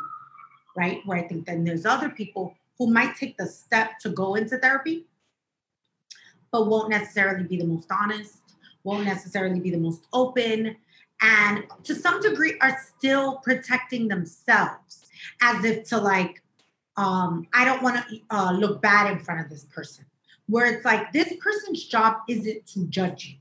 right? 0.75 0.99
Where 1.05 1.17
I 1.17 1.27
think 1.27 1.45
then 1.45 1.63
there's 1.63 1.85
other 1.85 2.09
people 2.09 2.55
who 2.77 2.91
might 2.91 3.15
take 3.15 3.37
the 3.37 3.45
step 3.45 3.99
to 3.99 4.09
go 4.09 4.35
into 4.35 4.57
therapy, 4.57 5.05
but 6.51 6.67
won't 6.67 6.89
necessarily 6.89 7.43
be 7.43 7.57
the 7.57 7.65
most 7.65 7.87
honest, 7.91 8.39
won't 8.83 9.05
necessarily 9.05 9.59
be 9.59 9.69
the 9.69 9.77
most 9.77 10.07
open, 10.11 10.75
and 11.21 11.63
to 11.83 11.93
some 11.93 12.19
degree 12.21 12.57
are 12.61 12.77
still 12.97 13.37
protecting 13.37 14.07
themselves 14.07 15.05
as 15.41 15.63
if 15.63 15.87
to 15.89 15.97
like, 15.97 16.41
um, 16.97 17.47
I 17.53 17.63
don't 17.65 17.83
want 17.83 18.07
to 18.07 18.21
uh, 18.29 18.51
look 18.51 18.81
bad 18.81 19.11
in 19.11 19.19
front 19.19 19.41
of 19.41 19.49
this 19.49 19.65
person 19.65 20.05
where 20.47 20.65
it's 20.65 20.85
like 20.85 21.11
this 21.11 21.33
person's 21.39 21.85
job 21.85 22.17
isn't 22.27 22.65
to 22.67 22.85
judge 22.87 23.25
you, 23.25 23.35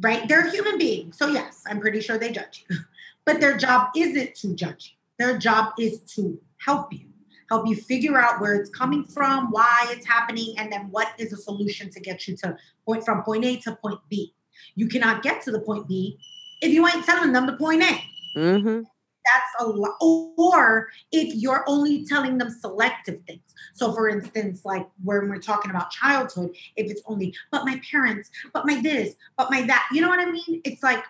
right? 0.00 0.28
They're 0.28 0.50
human 0.50 0.78
beings. 0.78 1.16
So, 1.18 1.28
yes, 1.28 1.62
I'm 1.66 1.80
pretty 1.80 2.00
sure 2.00 2.18
they 2.18 2.32
judge 2.32 2.64
you, 2.68 2.76
but 3.24 3.40
their 3.40 3.56
job 3.56 3.88
isn't 3.96 4.34
to 4.36 4.54
judge 4.54 4.96
you. 4.96 5.24
Their 5.24 5.38
job 5.38 5.74
is 5.78 6.00
to 6.14 6.40
help 6.58 6.92
you, 6.92 7.06
help 7.48 7.66
you 7.68 7.76
figure 7.76 8.18
out 8.18 8.40
where 8.40 8.54
it's 8.54 8.70
coming 8.70 9.04
from, 9.04 9.50
why 9.50 9.86
it's 9.90 10.06
happening, 10.06 10.54
and 10.58 10.72
then 10.72 10.88
what 10.90 11.12
is 11.18 11.32
a 11.32 11.36
solution 11.36 11.90
to 11.90 12.00
get 12.00 12.26
you 12.26 12.36
to 12.38 12.56
point 12.86 13.04
from 13.04 13.22
point 13.22 13.44
A 13.44 13.56
to 13.58 13.76
point 13.76 14.00
B. 14.08 14.34
You 14.74 14.88
cannot 14.88 15.22
get 15.22 15.42
to 15.42 15.50
the 15.50 15.60
point 15.60 15.86
B 15.86 16.18
if 16.62 16.72
you 16.72 16.86
ain't 16.86 17.04
telling 17.04 17.32
them 17.32 17.46
the 17.46 17.54
point 17.54 17.82
A. 17.82 18.02
Mm-hmm 18.36 18.80
that's 19.24 19.52
a 19.60 19.66
lot. 19.66 19.96
Or 20.00 20.88
if 21.12 21.34
you're 21.34 21.64
only 21.66 22.04
telling 22.06 22.38
them 22.38 22.50
selective 22.50 23.20
things. 23.26 23.42
So, 23.74 23.92
for 23.92 24.08
instance, 24.08 24.64
like 24.64 24.86
when 25.02 25.28
we're 25.28 25.38
talking 25.38 25.70
about 25.70 25.90
childhood, 25.90 26.54
if 26.76 26.90
it's 26.90 27.02
only, 27.06 27.34
but 27.50 27.64
my 27.64 27.80
parents, 27.90 28.30
but 28.52 28.66
my 28.66 28.80
this, 28.80 29.14
but 29.36 29.50
my 29.50 29.62
that, 29.62 29.88
you 29.92 30.00
know 30.00 30.08
what 30.08 30.20
I 30.20 30.30
mean? 30.30 30.60
It's 30.64 30.82
like, 30.82 31.04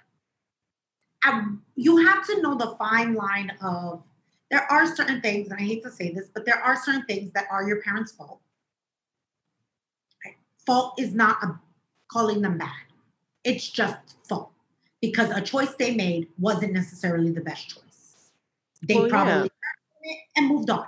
I, 1.22 1.44
you 1.76 1.98
have 2.06 2.26
to 2.26 2.40
know 2.40 2.56
the 2.56 2.74
fine 2.78 3.14
line 3.14 3.52
of 3.62 4.02
there 4.50 4.70
are 4.70 4.86
certain 4.86 5.20
things, 5.20 5.48
and 5.48 5.60
I 5.60 5.62
hate 5.62 5.82
to 5.84 5.92
say 5.92 6.12
this, 6.12 6.28
but 6.34 6.44
there 6.44 6.58
are 6.58 6.76
certain 6.76 7.04
things 7.04 7.30
that 7.32 7.46
are 7.50 7.68
your 7.68 7.80
parents' 7.82 8.12
fault. 8.12 8.40
Fault 10.66 10.94
is 10.98 11.14
not 11.14 11.42
a, 11.42 11.58
calling 12.10 12.42
them 12.42 12.58
bad, 12.58 12.70
it's 13.44 13.68
just 13.68 14.16
fault 14.28 14.50
because 15.00 15.30
a 15.30 15.40
choice 15.40 15.74
they 15.78 15.94
made 15.94 16.28
wasn't 16.38 16.72
necessarily 16.72 17.30
the 17.30 17.40
best 17.40 17.68
choice 17.68 17.89
they 18.82 18.94
well, 18.94 19.08
probably 19.08 19.50
yeah. 20.04 20.12
and 20.36 20.48
moved 20.48 20.70
on. 20.70 20.86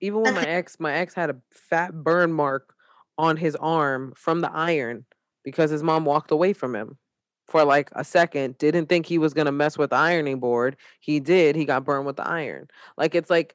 Even 0.00 0.22
when 0.22 0.34
my 0.34 0.44
ex, 0.44 0.80
my 0.80 0.92
ex 0.92 1.14
had 1.14 1.30
a 1.30 1.36
fat 1.50 1.92
burn 2.02 2.32
mark 2.32 2.74
on 3.18 3.36
his 3.36 3.54
arm 3.56 4.12
from 4.16 4.40
the 4.40 4.50
iron 4.52 5.04
because 5.44 5.70
his 5.70 5.82
mom 5.82 6.04
walked 6.04 6.30
away 6.30 6.52
from 6.52 6.74
him 6.74 6.98
for 7.46 7.64
like 7.64 7.90
a 7.92 8.04
second, 8.04 8.58
didn't 8.58 8.86
think 8.86 9.06
he 9.06 9.18
was 9.18 9.34
gonna 9.34 9.52
mess 9.52 9.78
with 9.78 9.90
the 9.90 9.96
ironing 9.96 10.40
board. 10.40 10.76
He 11.00 11.20
did, 11.20 11.54
he 11.54 11.64
got 11.64 11.84
burned 11.84 12.06
with 12.06 12.16
the 12.16 12.26
iron. 12.26 12.68
Like 12.96 13.14
it's 13.14 13.30
like 13.30 13.54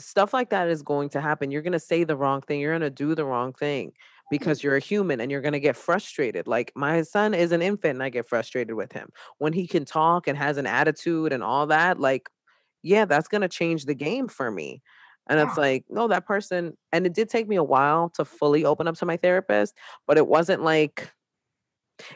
stuff 0.00 0.32
like 0.32 0.50
that 0.50 0.68
is 0.68 0.82
going 0.82 1.10
to 1.10 1.20
happen. 1.20 1.50
You're 1.50 1.62
gonna 1.62 1.78
say 1.78 2.04
the 2.04 2.16
wrong 2.16 2.40
thing, 2.42 2.60
you're 2.60 2.74
gonna 2.74 2.90
do 2.90 3.14
the 3.14 3.24
wrong 3.24 3.52
thing 3.52 3.92
mm-hmm. 4.26 4.26
because 4.30 4.62
you're 4.62 4.76
a 4.76 4.80
human 4.80 5.20
and 5.20 5.30
you're 5.30 5.40
going 5.40 5.52
to 5.52 5.60
get 5.60 5.76
frustrated. 5.76 6.46
Like 6.46 6.72
my 6.74 7.02
son 7.02 7.34
is 7.34 7.52
an 7.52 7.62
infant 7.62 7.94
and 7.94 8.02
I 8.02 8.08
get 8.08 8.28
frustrated 8.28 8.74
with 8.74 8.92
him. 8.92 9.10
When 9.38 9.52
he 9.52 9.66
can 9.66 9.84
talk 9.84 10.26
and 10.26 10.36
has 10.36 10.56
an 10.56 10.66
attitude 10.66 11.32
and 11.32 11.42
all 11.42 11.66
that, 11.68 12.00
like 12.00 12.28
yeah, 12.86 13.04
that's 13.04 13.28
going 13.28 13.42
to 13.42 13.48
change 13.48 13.84
the 13.84 13.94
game 13.94 14.28
for 14.28 14.50
me. 14.50 14.82
And 15.28 15.40
it's 15.40 15.58
like, 15.58 15.84
no, 15.90 16.06
that 16.06 16.24
person, 16.24 16.76
and 16.92 17.04
it 17.04 17.12
did 17.12 17.28
take 17.28 17.48
me 17.48 17.56
a 17.56 17.64
while 17.64 18.10
to 18.10 18.24
fully 18.24 18.64
open 18.64 18.86
up 18.86 18.96
to 18.98 19.06
my 19.06 19.16
therapist, 19.16 19.74
but 20.06 20.16
it 20.16 20.28
wasn't 20.28 20.62
like, 20.62 21.12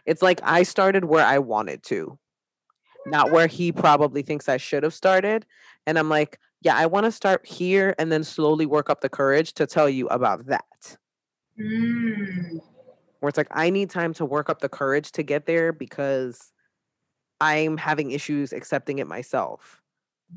it's 0.07 0.23
like 0.23 0.41
I 0.45 0.63
started 0.63 1.05
where 1.05 1.27
I 1.27 1.39
wanted 1.39 1.83
to, 1.85 2.19
not 3.07 3.33
where 3.33 3.49
he 3.49 3.73
probably 3.73 4.23
thinks 4.23 4.49
I 4.49 4.59
should 4.59 4.85
have 4.85 4.95
started. 4.95 5.45
And 5.87 5.99
I'm 5.99 6.09
like, 6.09 6.39
yeah, 6.63 6.77
I 6.77 6.87
want 6.87 7.05
to 7.05 7.11
start 7.11 7.45
here 7.45 7.97
and 7.99 8.13
then 8.13 8.23
slowly 8.23 8.65
work 8.67 8.89
up 8.89 9.01
the 9.01 9.09
courage 9.09 9.55
to 9.55 9.67
tell 9.67 9.89
you 9.89 10.07
about 10.07 10.47
that. 10.47 10.97
Mm. 11.61 12.61
Where 13.19 13.29
it's 13.29 13.39
like, 13.39 13.49
I 13.51 13.71
need 13.71 13.91
time 13.91 14.15
to 14.15 14.25
work 14.25 14.49
up 14.49 14.61
the 14.61 14.69
courage 14.69 15.11
to 15.13 15.25
get 15.25 15.47
there 15.47 15.73
because 15.73 16.53
I'm 17.41 17.77
having 17.77 18.13
issues 18.13 18.53
accepting 18.53 19.01
it 19.01 19.09
myself. 19.09 19.80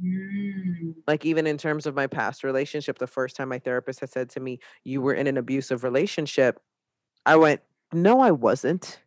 Mm. 0.03 0.95
like 1.07 1.23
even 1.23 1.45
in 1.45 1.57
terms 1.57 1.85
of 1.85 1.93
my 1.93 2.07
past 2.07 2.43
relationship 2.43 2.97
the 2.97 3.05
first 3.05 3.35
time 3.35 3.49
my 3.49 3.59
therapist 3.59 3.99
had 3.99 4.09
said 4.09 4.29
to 4.31 4.39
me 4.39 4.59
you 4.83 5.01
were 5.01 5.13
in 5.13 5.27
an 5.27 5.37
abusive 5.37 5.83
relationship 5.83 6.59
i 7.27 7.35
went 7.35 7.61
no 7.91 8.19
i 8.21 8.31
wasn't 8.31 8.99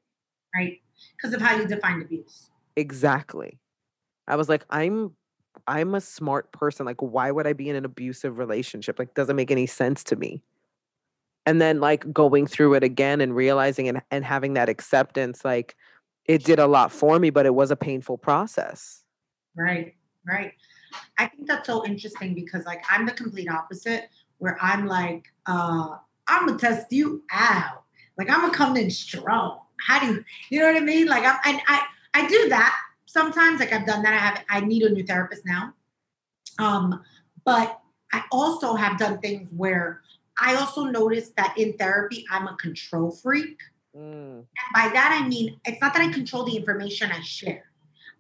Right. 0.55 0.81
Because 1.16 1.35
of 1.35 1.40
how 1.42 1.57
you 1.57 1.66
defined 1.66 2.03
abuse. 2.03 2.51
exactly 2.77 3.59
i 4.29 4.37
was 4.37 4.49
like 4.49 4.64
i'm 4.70 5.11
i'm 5.66 5.94
a 5.96 6.01
smart 6.01 6.53
person 6.53 6.87
like 6.87 7.03
why 7.03 7.33
would 7.33 7.46
i 7.49 7.53
be 7.53 7.68
in 7.68 7.75
an 7.75 7.85
abusive 7.85 8.38
relationship 8.38 8.99
like 8.99 9.12
doesn't 9.14 9.35
make 9.37 9.51
any 9.51 9.66
sense 9.66 10.05
to 10.05 10.14
me 10.16 10.40
and 11.46 11.61
then 11.61 11.81
like 11.81 12.12
going 12.12 12.46
through 12.46 12.75
it 12.75 12.83
again 12.85 13.20
and 13.20 13.35
realizing 13.35 13.88
and, 13.88 14.03
and 14.12 14.25
having 14.25 14.55
that 14.55 14.68
acceptance 14.68 15.44
like 15.44 15.75
it 16.27 16.44
did 16.44 16.59
a 16.61 16.66
lot 16.68 16.92
for 16.92 17.18
me 17.18 17.31
but 17.31 17.44
it 17.44 17.55
was 17.57 17.72
a 17.72 17.77
painful 17.77 18.16
process 18.18 19.03
Right. 19.57 19.94
Right. 20.29 20.53
I 21.18 21.27
think 21.27 21.46
that's 21.46 21.66
so 21.66 21.85
interesting 21.85 22.35
because 22.35 22.64
like 22.64 22.85
I'm 22.90 23.07
the 23.07 23.12
complete 23.12 23.49
opposite 23.51 24.09
where 24.38 24.59
I'm 24.61 24.87
like, 24.87 25.25
uh, 25.46 25.96
I'm 26.29 26.46
gonna 26.46 26.59
test 26.59 26.92
you 26.92 27.22
out. 27.33 27.85
Like 28.18 28.31
I'm 28.31 28.40
gonna 28.40 28.53
come 28.53 28.77
in 28.77 28.90
strong. 28.90 29.61
How 29.87 30.01
do 30.01 30.07
you 30.07 30.25
you 30.51 30.61
know 30.61 30.72
what 30.72 30.77
I 30.77 30.85
mean? 30.85 31.07
Like 31.07 31.25
I'm 31.25 31.38
and 31.44 31.61
I 31.68 31.83
I 32.14 32.27
do 32.29 32.49
that 32.49 32.75
sometimes, 33.07 33.61
like 33.61 33.72
I've 33.72 33.87
done 33.87 34.03
that. 34.03 34.14
I 34.14 34.18
have 34.18 34.44
I 34.49 34.61
need 34.61 34.83
a 34.83 34.90
new 34.90 35.05
therapist 35.05 35.44
now. 35.46 35.72
Um, 36.59 37.03
but 37.44 37.81
I 38.12 38.22
also 38.31 38.75
have 38.75 38.99
done 38.99 39.18
things 39.18 39.51
where 39.53 40.03
I 40.38 40.55
also 40.57 40.85
noticed 40.85 41.35
that 41.37 41.55
in 41.57 41.75
therapy, 41.75 42.25
I'm 42.31 42.46
a 42.46 42.57
control 42.57 43.11
freak. 43.11 43.59
Mm, 43.96 44.38
And 44.38 44.68
by 44.75 44.88
that, 44.92 45.18
I 45.18 45.27
mean, 45.27 45.59
it's 45.64 45.81
not 45.81 45.94
that 45.94 46.03
I 46.03 46.12
control 46.12 46.44
the 46.44 46.57
information 46.57 47.11
I 47.11 47.20
share. 47.20 47.64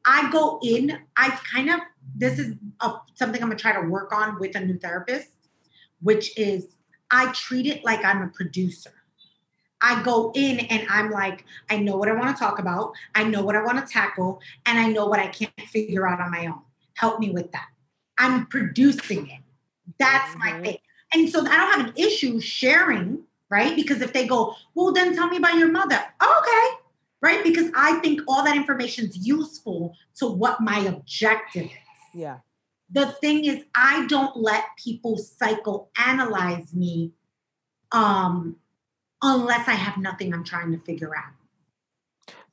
I 0.06 0.30
go 0.30 0.60
in, 0.62 0.98
I 1.16 1.30
kind 1.30 1.68
of, 1.68 1.80
this 2.14 2.38
is 2.38 2.54
a, 2.80 2.92
something 3.14 3.42
I'm 3.42 3.50
to 3.50 3.56
try 3.56 3.72
to 3.72 3.88
work 3.88 4.12
on 4.12 4.38
with 4.38 4.54
a 4.56 4.60
new 4.60 4.78
therapist, 4.78 5.28
which 6.00 6.38
is 6.38 6.76
I 7.10 7.32
treat 7.32 7.66
it 7.66 7.84
like 7.84 8.04
I'm 8.04 8.22
a 8.22 8.28
producer. 8.28 8.92
I 9.82 10.02
go 10.02 10.32
in 10.34 10.60
and 10.60 10.86
I'm 10.88 11.10
like, 11.10 11.44
I 11.68 11.76
know 11.78 11.96
what 11.96 12.08
I 12.08 12.14
want 12.14 12.34
to 12.34 12.42
talk 12.42 12.58
about. 12.58 12.92
I 13.14 13.24
know 13.24 13.42
what 13.42 13.56
I 13.56 13.62
want 13.62 13.84
to 13.84 13.92
tackle, 13.92 14.40
and 14.64 14.78
I 14.78 14.88
know 14.88 15.06
what 15.06 15.20
I 15.20 15.26
can't 15.26 15.52
figure 15.68 16.08
out 16.08 16.20
on 16.20 16.30
my 16.30 16.46
own. 16.46 16.62
Help 16.94 17.20
me 17.20 17.30
with 17.30 17.52
that. 17.52 17.66
I'm 18.18 18.46
producing 18.46 19.28
it. 19.28 19.40
That's 19.98 20.34
my 20.36 20.52
Mhm. 20.52 20.64
thing. 20.64 20.78
And 21.12 21.28
so 21.28 21.40
I 21.40 21.56
don't 21.56 21.72
have 21.72 21.86
an 21.88 21.92
issue 21.96 22.40
sharing, 22.40 23.24
right? 23.50 23.76
Because 23.76 24.00
if 24.00 24.12
they 24.12 24.26
go, 24.26 24.56
well, 24.74 24.92
then 24.92 25.14
tell 25.14 25.28
me 25.28 25.36
about 25.36 25.56
your 25.56 25.70
mother. 25.70 26.02
Okay, 26.22 26.68
right? 27.22 27.42
Because 27.42 27.70
I 27.74 27.98
think 28.00 28.20
all 28.28 28.44
that 28.44 28.56
information 28.56 29.06
is 29.06 29.16
useful 29.26 29.94
to 30.16 30.26
what 30.26 30.60
my 30.60 30.80
objective 30.80 31.66
is. 31.66 31.70
yeah 32.14 32.38
The 32.90 33.06
thing 33.06 33.44
is, 33.44 33.64
I 33.74 34.06
don't 34.06 34.36
let 34.36 34.64
people 34.76 35.18
psychoanalyze 35.18 36.74
me 36.74 37.12
um, 37.92 38.56
unless 39.22 39.68
I 39.68 39.72
have 39.72 39.96
nothing 39.96 40.34
I'm 40.34 40.44
trying 40.44 40.72
to 40.72 40.78
figure 40.78 41.16
out. 41.16 41.32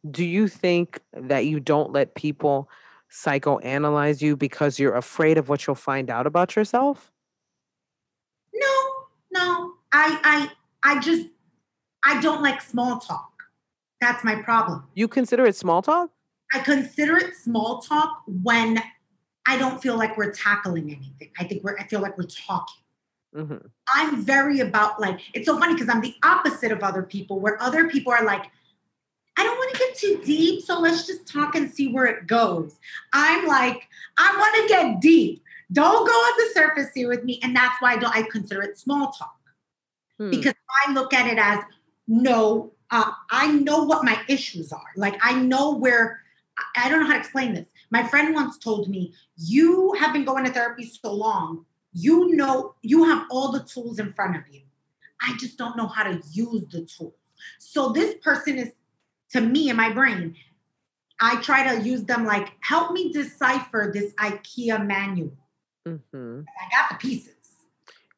do 0.09 0.25
you 0.25 0.47
think 0.47 0.99
that 1.13 1.45
you 1.45 1.59
don't 1.59 1.91
let 1.91 2.15
people 2.15 2.69
psychoanalyze 3.09 4.21
you 4.21 4.35
because 4.35 4.79
you're 4.79 4.95
afraid 4.95 5.37
of 5.37 5.49
what 5.49 5.65
you'll 5.65 5.75
find 5.75 6.09
out 6.09 6.25
about 6.25 6.55
yourself? 6.55 7.11
No, 8.53 8.75
no. 9.31 9.73
I 9.91 10.49
I 10.83 10.95
I 10.95 10.99
just 10.99 11.27
I 12.03 12.19
don't 12.21 12.41
like 12.41 12.61
small 12.61 12.99
talk. 12.99 13.32
That's 14.03 14.21
my 14.25 14.35
problem. 14.35 14.83
You 14.95 15.07
consider 15.07 15.45
it 15.45 15.55
small 15.55 15.81
talk? 15.81 16.09
I 16.53 16.59
consider 16.59 17.15
it 17.15 17.37
small 17.37 17.79
talk 17.79 18.21
when 18.27 18.83
I 19.45 19.57
don't 19.57 19.81
feel 19.81 19.95
like 19.97 20.17
we're 20.17 20.33
tackling 20.33 20.91
anything. 20.91 21.29
I 21.39 21.45
think 21.45 21.63
we're 21.63 21.77
I 21.79 21.87
feel 21.87 22.01
like 22.01 22.17
we're 22.17 22.25
talking. 22.25 22.83
hmm 23.33 23.55
I'm 23.93 24.21
very 24.21 24.59
about 24.59 24.99
like 24.99 25.21
it's 25.33 25.45
so 25.45 25.57
funny 25.57 25.73
because 25.73 25.87
I'm 25.87 26.01
the 26.01 26.15
opposite 26.21 26.73
of 26.73 26.83
other 26.83 27.01
people 27.01 27.39
where 27.39 27.61
other 27.63 27.87
people 27.87 28.11
are 28.11 28.25
like 28.25 28.51
I 29.37 29.43
don't 29.43 29.57
want 29.57 29.73
to 29.73 29.79
get 29.79 29.95
too 29.97 30.21
deep, 30.25 30.65
so 30.65 30.81
let's 30.81 31.07
just 31.07 31.25
talk 31.25 31.55
and 31.55 31.71
see 31.71 31.87
where 31.93 32.05
it 32.05 32.27
goes. 32.27 32.75
I'm 33.13 33.47
like, 33.47 33.87
I 34.17 34.35
want 34.37 34.55
to 34.61 34.67
get 34.67 34.99
deep. 34.99 35.43
Don't 35.71 36.05
go 36.05 36.13
on 36.13 36.33
the 36.39 36.59
surface 36.59 36.89
here 36.93 37.07
with 37.07 37.23
me. 37.23 37.39
And 37.41 37.55
that's 37.55 37.81
why 37.81 37.93
I 37.93 37.97
don't 37.97 38.15
I 38.15 38.23
consider 38.23 38.61
it 38.63 38.77
small 38.77 39.11
talk. 39.11 39.39
Hmm. 40.19 40.29
because 40.29 40.53
I 40.85 40.91
look 40.91 41.13
at 41.13 41.25
it 41.25 41.39
as 41.39 41.63
no, 42.07 42.72
uh, 42.93 43.11
I 43.31 43.47
know 43.51 43.83
what 43.83 44.05
my 44.05 44.21
issues 44.29 44.71
are. 44.71 44.91
Like 44.95 45.17
I 45.21 45.33
know 45.33 45.71
where 45.71 46.21
I- 46.75 46.89
don't 46.89 46.99
know 46.99 47.07
how 47.07 47.13
to 47.13 47.19
explain 47.19 47.55
this. 47.55 47.67
My 47.89 48.07
friend 48.07 48.35
once 48.35 48.59
told 48.59 48.87
me, 48.87 49.13
"You 49.35 49.93
have 49.99 50.13
been 50.13 50.23
going 50.25 50.45
to 50.45 50.51
therapy 50.51 50.85
so 50.85 51.11
long, 51.11 51.65
you 51.91 52.35
know 52.35 52.75
you 52.83 53.03
have 53.05 53.25
all 53.31 53.51
the 53.51 53.63
tools 53.63 53.97
in 53.99 54.13
front 54.13 54.35
of 54.37 54.43
you. 54.53 54.61
I 55.21 55.35
just 55.37 55.57
don't 55.57 55.75
know 55.75 55.87
how 55.87 56.03
to 56.03 56.21
use 56.31 56.65
the 56.67 56.81
tools." 56.85 57.15
So 57.57 57.89
this 57.89 58.15
person 58.21 58.57
is 58.59 58.71
to 59.31 59.41
me 59.41 59.69
in 59.69 59.75
my 59.75 59.91
brain. 59.91 60.35
I 61.19 61.41
try 61.41 61.75
to 61.75 61.81
use 61.81 62.03
them 62.03 62.25
like 62.25 62.53
help 62.61 62.91
me 62.91 63.11
decipher 63.11 63.89
this 63.91 64.13
IKEA 64.13 64.85
manual. 64.85 65.37
Mhm. 65.87 66.45
I 66.47 66.69
got 66.69 66.89
the 66.91 66.95
pieces 66.95 67.33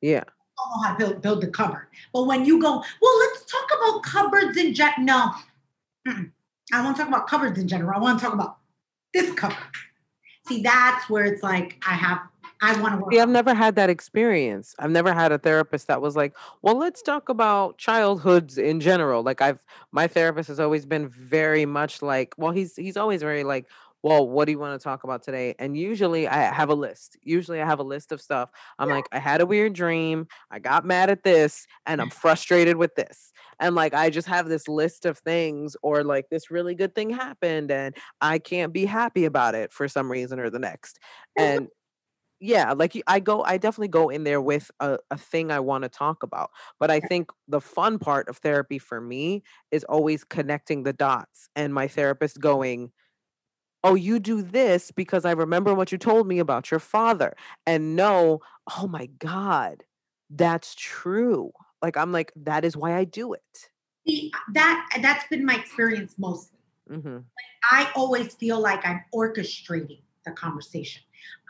Yeah. 0.01 0.25
Don't 0.57 0.71
know 0.71 0.87
how 0.87 0.95
to 0.95 0.97
build, 0.97 1.21
build 1.21 1.41
the 1.41 1.47
cupboard. 1.47 1.87
But 2.13 2.25
when 2.25 2.45
you 2.45 2.61
go, 2.61 2.83
well, 3.01 3.19
let's 3.19 3.45
talk 3.45 3.69
about 3.77 4.03
cupboards 4.03 4.57
in 4.57 4.73
general. 4.73 5.05
No, 5.05 5.31
Mm-mm. 6.07 6.31
I 6.73 6.83
want 6.83 6.95
to 6.95 7.01
talk 7.01 7.09
about 7.09 7.27
cupboards 7.27 7.59
in 7.59 7.67
general. 7.67 7.91
I 7.95 7.99
want 7.99 8.19
to 8.19 8.25
talk 8.25 8.33
about 8.33 8.57
this 9.13 9.33
cupboard. 9.33 9.57
See, 10.47 10.61
that's 10.61 11.09
where 11.09 11.25
it's 11.25 11.41
like 11.41 11.83
I 11.87 11.93
have, 11.93 12.19
I 12.61 12.79
want 12.79 12.93
to 12.93 13.01
work. 13.03 13.13
See, 13.13 13.19
I've 13.19 13.29
never 13.29 13.53
had 13.53 13.75
that 13.75 13.89
experience. 13.89 14.75
I've 14.77 14.91
never 14.91 15.13
had 15.13 15.31
a 15.31 15.39
therapist 15.39 15.87
that 15.87 16.01
was 16.01 16.15
like, 16.15 16.35
"Well, 16.61 16.77
let's 16.77 17.01
talk 17.01 17.29
about 17.29 17.77
childhoods 17.77 18.57
in 18.57 18.79
general." 18.79 19.23
Like 19.23 19.41
I've 19.41 19.63
my 19.91 20.07
therapist 20.07 20.47
has 20.49 20.59
always 20.59 20.85
been 20.85 21.07
very 21.07 21.65
much 21.65 22.01
like, 22.01 22.35
well, 22.37 22.51
he's 22.51 22.75
he's 22.75 22.97
always 22.97 23.21
very 23.21 23.43
like, 23.43 23.65
"Well, 24.05 24.29
what 24.29 24.45
do 24.45 24.51
you 24.51 24.59
want 24.59 24.79
to 24.79 24.83
talk 24.83 25.03
about 25.03 25.23
today?" 25.23 25.55
And 25.57 25.75
usually 25.75 26.27
I 26.27 26.53
have 26.53 26.69
a 26.69 26.75
list. 26.75 27.17
Usually 27.23 27.59
I 27.59 27.65
have 27.65 27.79
a 27.79 27.83
list 27.83 28.11
of 28.11 28.21
stuff. 28.21 28.51
I'm 28.77 28.87
like, 28.87 29.05
"I 29.11 29.17
had 29.17 29.41
a 29.41 29.47
weird 29.47 29.73
dream. 29.73 30.27
I 30.51 30.59
got 30.59 30.85
mad 30.85 31.09
at 31.09 31.23
this, 31.23 31.65
and 31.87 31.99
I'm 31.99 32.09
mm. 32.09 32.13
frustrated 32.13 32.77
with 32.77 32.93
this." 32.93 33.33
And 33.59 33.73
like 33.73 33.95
I 33.95 34.11
just 34.11 34.27
have 34.27 34.47
this 34.47 34.67
list 34.67 35.07
of 35.07 35.17
things 35.17 35.75
or 35.81 36.03
like 36.03 36.29
this 36.29 36.51
really 36.51 36.75
good 36.75 36.93
thing 36.93 37.09
happened 37.09 37.71
and 37.71 37.95
I 38.21 38.37
can't 38.37 38.71
be 38.71 38.85
happy 38.85 39.25
about 39.25 39.55
it 39.55 39.73
for 39.73 39.87
some 39.87 40.11
reason 40.11 40.39
or 40.39 40.51
the 40.51 40.59
next. 40.59 40.99
And 41.35 41.69
yeah 42.41 42.73
like 42.73 43.01
I 43.07 43.19
go 43.21 43.43
i 43.43 43.57
definitely 43.57 43.87
go 43.87 44.09
in 44.09 44.25
there 44.25 44.41
with 44.41 44.69
a, 44.81 44.97
a 45.09 45.17
thing 45.17 45.51
i 45.51 45.59
want 45.59 45.83
to 45.83 45.89
talk 45.89 46.21
about 46.21 46.51
but 46.79 46.91
i 46.91 46.99
think 46.99 47.29
the 47.47 47.61
fun 47.61 47.97
part 47.97 48.27
of 48.27 48.37
therapy 48.37 48.77
for 48.77 48.99
me 48.99 49.43
is 49.71 49.85
always 49.85 50.25
connecting 50.25 50.83
the 50.83 50.91
dots 50.91 51.49
and 51.55 51.73
my 51.73 51.87
therapist 51.87 52.41
going 52.41 52.91
oh 53.85 53.95
you 53.95 54.19
do 54.19 54.41
this 54.41 54.91
because 54.91 55.25
i 55.25 55.31
remember 55.31 55.73
what 55.73 55.91
you 55.91 55.97
told 55.97 56.27
me 56.27 56.39
about 56.39 56.71
your 56.71 56.79
father 56.79 57.35
and 57.65 57.95
no 57.95 58.41
oh 58.77 58.87
my 58.87 59.05
god 59.19 59.83
that's 60.29 60.75
true 60.75 61.51
like 61.81 61.95
i'm 61.95 62.11
like 62.11 62.31
that 62.35 62.65
is 62.65 62.75
why 62.75 62.95
i 62.95 63.03
do 63.03 63.33
it 63.33 63.69
See, 64.07 64.31
that 64.53 64.87
that's 65.01 65.27
been 65.29 65.45
my 65.45 65.55
experience 65.55 66.15
mostly. 66.17 66.59
hmm 66.87 67.19
I 67.71 67.91
always 67.95 68.35
feel 68.35 68.59
like 68.59 68.85
I'm 68.85 69.03
orchestrating 69.13 70.01
the 70.25 70.31
conversation. 70.31 71.01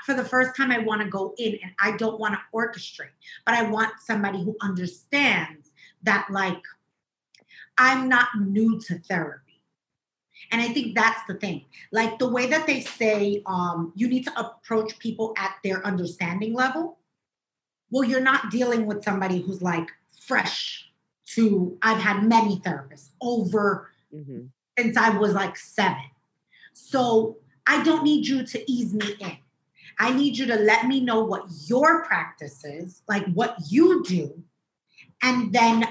For 0.05 0.13
the 0.13 0.23
first 0.23 0.55
time, 0.55 0.71
I 0.71 0.79
want 0.79 1.01
to 1.01 1.09
go 1.09 1.33
in 1.37 1.59
and 1.61 1.71
I 1.81 1.97
don't 1.97 2.19
want 2.19 2.35
to 2.35 2.39
orchestrate, 2.53 3.09
but 3.45 3.55
I 3.55 3.63
want 3.63 3.91
somebody 3.99 4.41
who 4.41 4.55
understands 4.61 5.73
that, 6.03 6.27
like, 6.31 6.61
I'm 7.77 8.07
not 8.07 8.29
new 8.39 8.79
to 8.81 8.99
therapy. 8.99 9.44
And 10.51 10.61
I 10.61 10.69
think 10.69 10.95
that's 10.95 11.21
the 11.27 11.35
thing. 11.35 11.65
Like 11.91 12.19
the 12.19 12.29
way 12.29 12.47
that 12.47 12.67
they 12.67 12.81
say 12.81 13.41
um, 13.45 13.91
you 13.95 14.07
need 14.07 14.23
to 14.25 14.39
approach 14.39 14.97
people 14.99 15.33
at 15.37 15.55
their 15.63 15.85
understanding 15.85 16.53
level. 16.53 16.97
Well, 17.91 18.03
you're 18.03 18.19
not 18.19 18.51
dealing 18.51 18.85
with 18.85 19.03
somebody 19.03 19.41
who's 19.41 19.61
like 19.61 19.89
fresh 20.19 20.89
to, 21.27 21.77
I've 21.81 21.99
had 22.01 22.23
many 22.23 22.57
therapists 22.57 23.09
over 23.21 23.91
hmm 24.11 24.45
since 24.77 24.97
I 24.97 25.09
was 25.17 25.33
like 25.33 25.57
seven. 25.57 26.03
So 26.73 27.37
I 27.67 27.83
don't 27.83 28.03
need 28.03 28.27
you 28.27 28.45
to 28.45 28.71
ease 28.71 28.93
me 28.93 29.15
in. 29.19 29.37
I 29.99 30.11
need 30.11 30.37
you 30.37 30.45
to 30.47 30.55
let 30.55 30.87
me 30.87 30.99
know 30.99 31.23
what 31.23 31.45
your 31.67 32.03
practice 32.03 32.65
is, 32.65 33.01
like 33.07 33.25
what 33.33 33.55
you 33.69 34.03
do. 34.03 34.43
And 35.23 35.53
then 35.53 35.87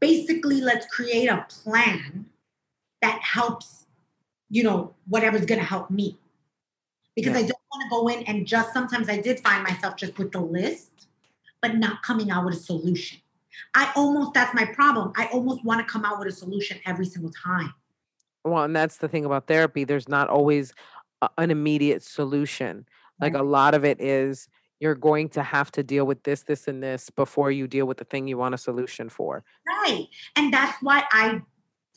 basically, 0.00 0.60
let's 0.60 0.86
create 0.86 1.28
a 1.28 1.44
plan 1.48 2.26
that 3.02 3.20
helps, 3.20 3.77
you 4.50 4.62
know, 4.62 4.94
whatever's 5.06 5.44
going 5.44 5.60
to 5.60 5.66
help 5.66 5.90
me. 5.90 6.18
Because 7.14 7.32
yeah. 7.32 7.38
I 7.38 7.42
don't 7.42 7.60
want 7.72 7.82
to 7.82 7.88
go 7.90 8.08
in 8.08 8.26
and 8.26 8.46
just 8.46 8.72
sometimes 8.72 9.08
I 9.08 9.20
did 9.20 9.40
find 9.40 9.64
myself 9.64 9.96
just 9.96 10.18
with 10.18 10.32
the 10.32 10.40
list, 10.40 11.08
but 11.60 11.76
not 11.76 12.02
coming 12.02 12.30
out 12.30 12.44
with 12.44 12.54
a 12.54 12.58
solution. 12.58 13.18
I 13.74 13.92
almost, 13.96 14.34
that's 14.34 14.54
my 14.54 14.66
problem. 14.66 15.12
I 15.16 15.26
almost 15.26 15.64
want 15.64 15.84
to 15.84 15.92
come 15.92 16.04
out 16.04 16.18
with 16.18 16.28
a 16.28 16.32
solution 16.32 16.78
every 16.86 17.06
single 17.06 17.32
time. 17.32 17.74
Well, 18.44 18.62
and 18.62 18.74
that's 18.74 18.98
the 18.98 19.08
thing 19.08 19.24
about 19.24 19.48
therapy. 19.48 19.84
There's 19.84 20.08
not 20.08 20.28
always 20.28 20.72
a, 21.20 21.28
an 21.38 21.50
immediate 21.50 22.02
solution. 22.02 22.86
Like 23.20 23.34
a 23.34 23.42
lot 23.42 23.74
of 23.74 23.84
it 23.84 24.00
is 24.00 24.48
you're 24.78 24.94
going 24.94 25.28
to 25.30 25.42
have 25.42 25.72
to 25.72 25.82
deal 25.82 26.06
with 26.06 26.22
this, 26.22 26.44
this, 26.44 26.68
and 26.68 26.80
this 26.80 27.10
before 27.10 27.50
you 27.50 27.66
deal 27.66 27.84
with 27.84 27.96
the 27.96 28.04
thing 28.04 28.28
you 28.28 28.38
want 28.38 28.54
a 28.54 28.58
solution 28.58 29.08
for. 29.08 29.42
Right. 29.66 30.06
And 30.36 30.52
that's 30.52 30.80
why 30.80 31.02
I 31.10 31.42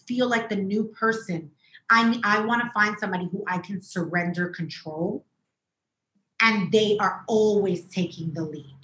feel 0.07 0.27
like 0.27 0.49
the 0.49 0.55
new 0.55 0.85
person, 0.85 1.51
I, 1.91 2.19
I 2.23 2.39
want 2.39 2.63
to 2.63 2.71
find 2.71 2.97
somebody 2.97 3.27
who 3.31 3.43
I 3.45 3.57
can 3.57 3.81
surrender 3.81 4.47
control 4.47 5.25
and 6.41 6.71
they 6.71 6.97
are 6.97 7.23
always 7.27 7.83
taking 7.85 8.33
the 8.33 8.43
lead. 8.43 8.79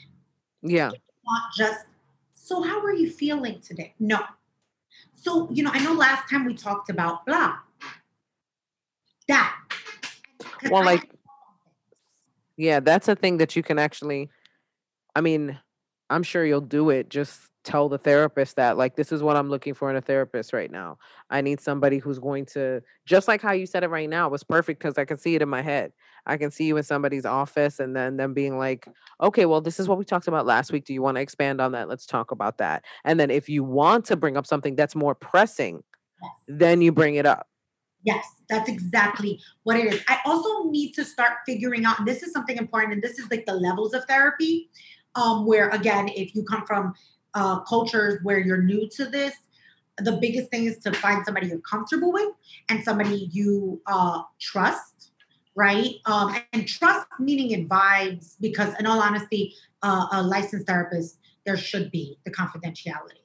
Yeah. 0.61 0.89
Not 0.89 1.41
just, 1.55 1.85
so 2.33 2.61
how 2.61 2.81
are 2.81 2.93
you 2.93 3.09
feeling 3.09 3.61
today? 3.61 3.93
No. 3.97 4.19
So, 5.13 5.49
you 5.51 5.63
know, 5.63 5.71
I 5.73 5.79
know 5.79 5.93
last 5.93 6.29
time 6.29 6.45
we 6.45 6.53
talked 6.53 6.89
about 6.89 7.25
blah. 7.25 7.55
That. 9.29 9.57
Well, 10.69 10.83
like, 10.83 11.09
yeah, 12.57 12.81
that's 12.81 13.07
a 13.07 13.15
thing 13.15 13.37
that 13.37 13.55
you 13.55 13.63
can 13.63 13.79
actually, 13.79 14.29
I 15.15 15.21
mean, 15.21 15.57
I'm 16.09 16.23
sure 16.23 16.45
you'll 16.45 16.61
do 16.61 16.89
it. 16.89 17.09
Just 17.09 17.41
tell 17.67 17.89
the 17.89 17.97
therapist 17.97 18.55
that, 18.55 18.77
like, 18.77 18.95
this 18.95 19.11
is 19.11 19.21
what 19.21 19.35
I'm 19.35 19.49
looking 19.49 19.73
for 19.73 19.89
in 19.89 19.97
a 19.97 20.01
therapist 20.01 20.53
right 20.53 20.71
now. 20.71 20.97
I 21.29 21.41
need 21.41 21.59
somebody 21.59 21.97
who's 21.97 22.17
going 22.17 22.45
to, 22.47 22.81
just 23.05 23.27
like 23.27 23.41
how 23.41 23.51
you 23.51 23.65
said 23.65 23.83
it 23.83 23.89
right 23.89 24.09
now, 24.09 24.29
was 24.29 24.43
perfect 24.43 24.79
because 24.79 24.97
I 24.97 25.03
can 25.03 25.17
see 25.17 25.35
it 25.35 25.41
in 25.41 25.49
my 25.49 25.61
head. 25.61 25.91
I 26.25 26.37
can 26.37 26.49
see 26.49 26.65
you 26.65 26.77
in 26.77 26.83
somebody's 26.83 27.25
office 27.25 27.79
and 27.79 27.93
then 27.93 28.15
them 28.15 28.33
being 28.33 28.57
like, 28.57 28.87
okay, 29.21 29.45
well, 29.45 29.59
this 29.59 29.79
is 29.79 29.87
what 29.87 29.97
we 29.97 30.05
talked 30.05 30.29
about 30.29 30.45
last 30.45 30.71
week. 30.71 30.85
Do 30.85 30.93
you 30.93 31.01
want 31.01 31.17
to 31.17 31.21
expand 31.21 31.59
on 31.59 31.73
that? 31.73 31.89
Let's 31.89 32.05
talk 32.05 32.31
about 32.31 32.57
that. 32.59 32.85
And 33.03 33.19
then 33.19 33.29
if 33.29 33.49
you 33.49 33.63
want 33.65 34.05
to 34.05 34.15
bring 34.15 34.37
up 34.37 34.47
something 34.47 34.75
that's 34.75 34.95
more 34.95 35.13
pressing, 35.13 35.83
yes. 36.23 36.31
then 36.47 36.81
you 36.81 36.93
bring 36.93 37.15
it 37.15 37.25
up. 37.25 37.47
Yes, 38.03 38.25
that's 38.47 38.69
exactly 38.69 39.41
what 39.63 39.75
it 39.75 39.93
is. 39.93 40.01
I 40.07 40.19
also 40.25 40.69
need 40.69 40.93
to 40.93 41.03
start 41.03 41.39
figuring 41.45 41.83
out, 41.83 41.99
and 41.99 42.07
this 42.07 42.23
is 42.23 42.31
something 42.31 42.55
important, 42.55 42.93
and 42.93 43.01
this 43.01 43.19
is 43.19 43.29
like 43.29 43.45
the 43.45 43.53
levels 43.53 43.93
of 43.93 44.05
therapy, 44.05 44.69
um, 45.15 45.45
where 45.45 45.69
again, 45.69 46.07
if 46.09 46.33
you 46.33 46.43
come 46.43 46.65
from 46.65 46.93
uh, 47.37 47.59
cultures 47.61 48.19
where 48.23 48.39
you're 48.39 48.63
new 48.63 48.89
to 48.97 49.05
this, 49.05 49.33
the 49.99 50.13
biggest 50.13 50.49
thing 50.51 50.65
is 50.65 50.77
to 50.79 50.91
find 50.93 51.23
somebody 51.25 51.47
you're 51.47 51.59
comfortable 51.59 52.11
with 52.11 52.31
and 52.69 52.83
somebody 52.83 53.29
you 53.31 53.81
uh, 53.87 54.21
trust 54.39 54.97
right? 55.57 55.95
Um, 56.05 56.37
and 56.53 56.67
trust 56.67 57.07
meaning 57.19 57.49
it 57.51 57.67
vibes 57.67 58.35
because, 58.39 58.73
in 58.79 58.85
all 58.85 59.01
honesty, 59.01 59.55
uh, 59.81 60.05
a 60.11 60.21
licensed 60.21 60.67
therapist 60.67 61.17
there 61.45 61.57
should 61.57 61.89
be 61.91 62.17
the 62.25 62.31
confidentiality. 62.31 63.23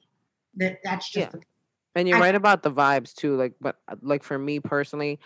That 0.55 0.79
that's 0.83 1.09
just. 1.09 1.33
Yeah. 1.33 1.41
and 1.95 2.07
you're 2.07 2.17
I, 2.17 2.21
right 2.21 2.35
about 2.35 2.63
the 2.63 2.71
vibes 2.71 3.13
too. 3.13 3.35
Like, 3.35 3.53
but 3.61 3.77
uh, 3.87 3.95
like 4.01 4.23
for 4.23 4.39
me 4.39 4.59
personally, 4.59 5.19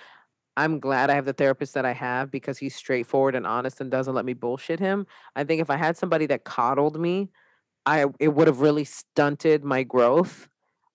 I'm 0.58 0.80
glad 0.80 1.10
I 1.10 1.16
have 1.16 1.26
the 1.26 1.34
therapist 1.34 1.76
that 1.76 1.86
I 1.86 1.94
have 1.94 2.30
because 2.30 2.58
he's 2.58 2.76
straightforward 2.76 3.36
and 3.36 3.48
honest 3.48 3.80
and 3.80 3.90
doesn't 3.90 4.14
let 4.14 4.26
me 4.26 4.34
bullshit 4.34 4.80
him. 4.80 5.08
I 5.36 5.46
think 5.46 5.62
if 5.62 5.70
I 5.70 5.78
had 5.78 5.96
somebody 5.96 6.26
that 6.26 6.44
coddled 6.44 7.00
me, 7.00 7.30
I 7.88 8.06
it 8.20 8.28
would 8.28 8.48
have 8.48 8.60
really 8.60 8.84
stunted 8.84 9.64
my 9.64 9.84
growth 9.84 10.50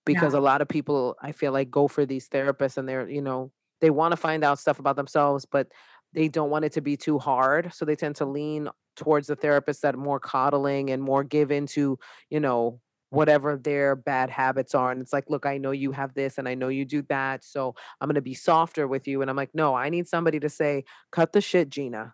because 0.05 0.33
yeah. 0.33 0.39
a 0.39 0.41
lot 0.41 0.61
of 0.61 0.67
people 0.67 1.15
I 1.21 1.31
feel 1.31 1.51
like 1.51 1.71
go 1.71 1.87
for 1.87 2.05
these 2.05 2.29
therapists 2.29 2.77
and 2.77 2.87
they're, 2.87 3.09
you 3.09 3.21
know, 3.21 3.51
they 3.81 3.89
want 3.89 4.11
to 4.11 4.17
find 4.17 4.43
out 4.43 4.59
stuff 4.59 4.77
about 4.77 4.95
themselves, 4.95 5.45
but 5.45 5.69
they 6.13 6.27
don't 6.27 6.51
want 6.51 6.65
it 6.65 6.73
to 6.73 6.81
be 6.81 6.95
too 6.95 7.17
hard 7.17 7.73
so 7.73 7.83
they 7.83 7.95
tend 7.95 8.15
to 8.17 8.25
lean 8.25 8.69
towards 8.95 9.25
the 9.25 9.35
therapists 9.35 9.79
that 9.79 9.95
are 9.95 9.97
more 9.97 10.19
coddling 10.19 10.91
and 10.91 11.01
more 11.01 11.23
give 11.23 11.49
into 11.51 11.97
you 12.29 12.39
know 12.39 12.79
whatever 13.09 13.57
their 13.57 13.95
bad 13.95 14.29
habits 14.29 14.75
are 14.75 14.91
and 14.91 15.01
it's 15.01 15.13
like 15.13 15.27
look 15.31 15.47
i 15.47 15.57
know 15.57 15.71
you 15.71 15.91
have 15.91 16.13
this 16.13 16.37
and 16.37 16.47
i 16.47 16.53
know 16.53 16.67
you 16.67 16.85
do 16.85 17.01
that 17.09 17.43
so 17.43 17.73
i'm 17.99 18.07
going 18.07 18.13
to 18.13 18.21
be 18.21 18.35
softer 18.35 18.87
with 18.87 19.07
you 19.07 19.21
and 19.21 19.31
i'm 19.31 19.35
like 19.35 19.49
no 19.55 19.73
i 19.73 19.89
need 19.89 20.07
somebody 20.07 20.39
to 20.39 20.49
say 20.49 20.83
cut 21.11 21.33
the 21.33 21.41
shit 21.41 21.69
gina 21.71 22.13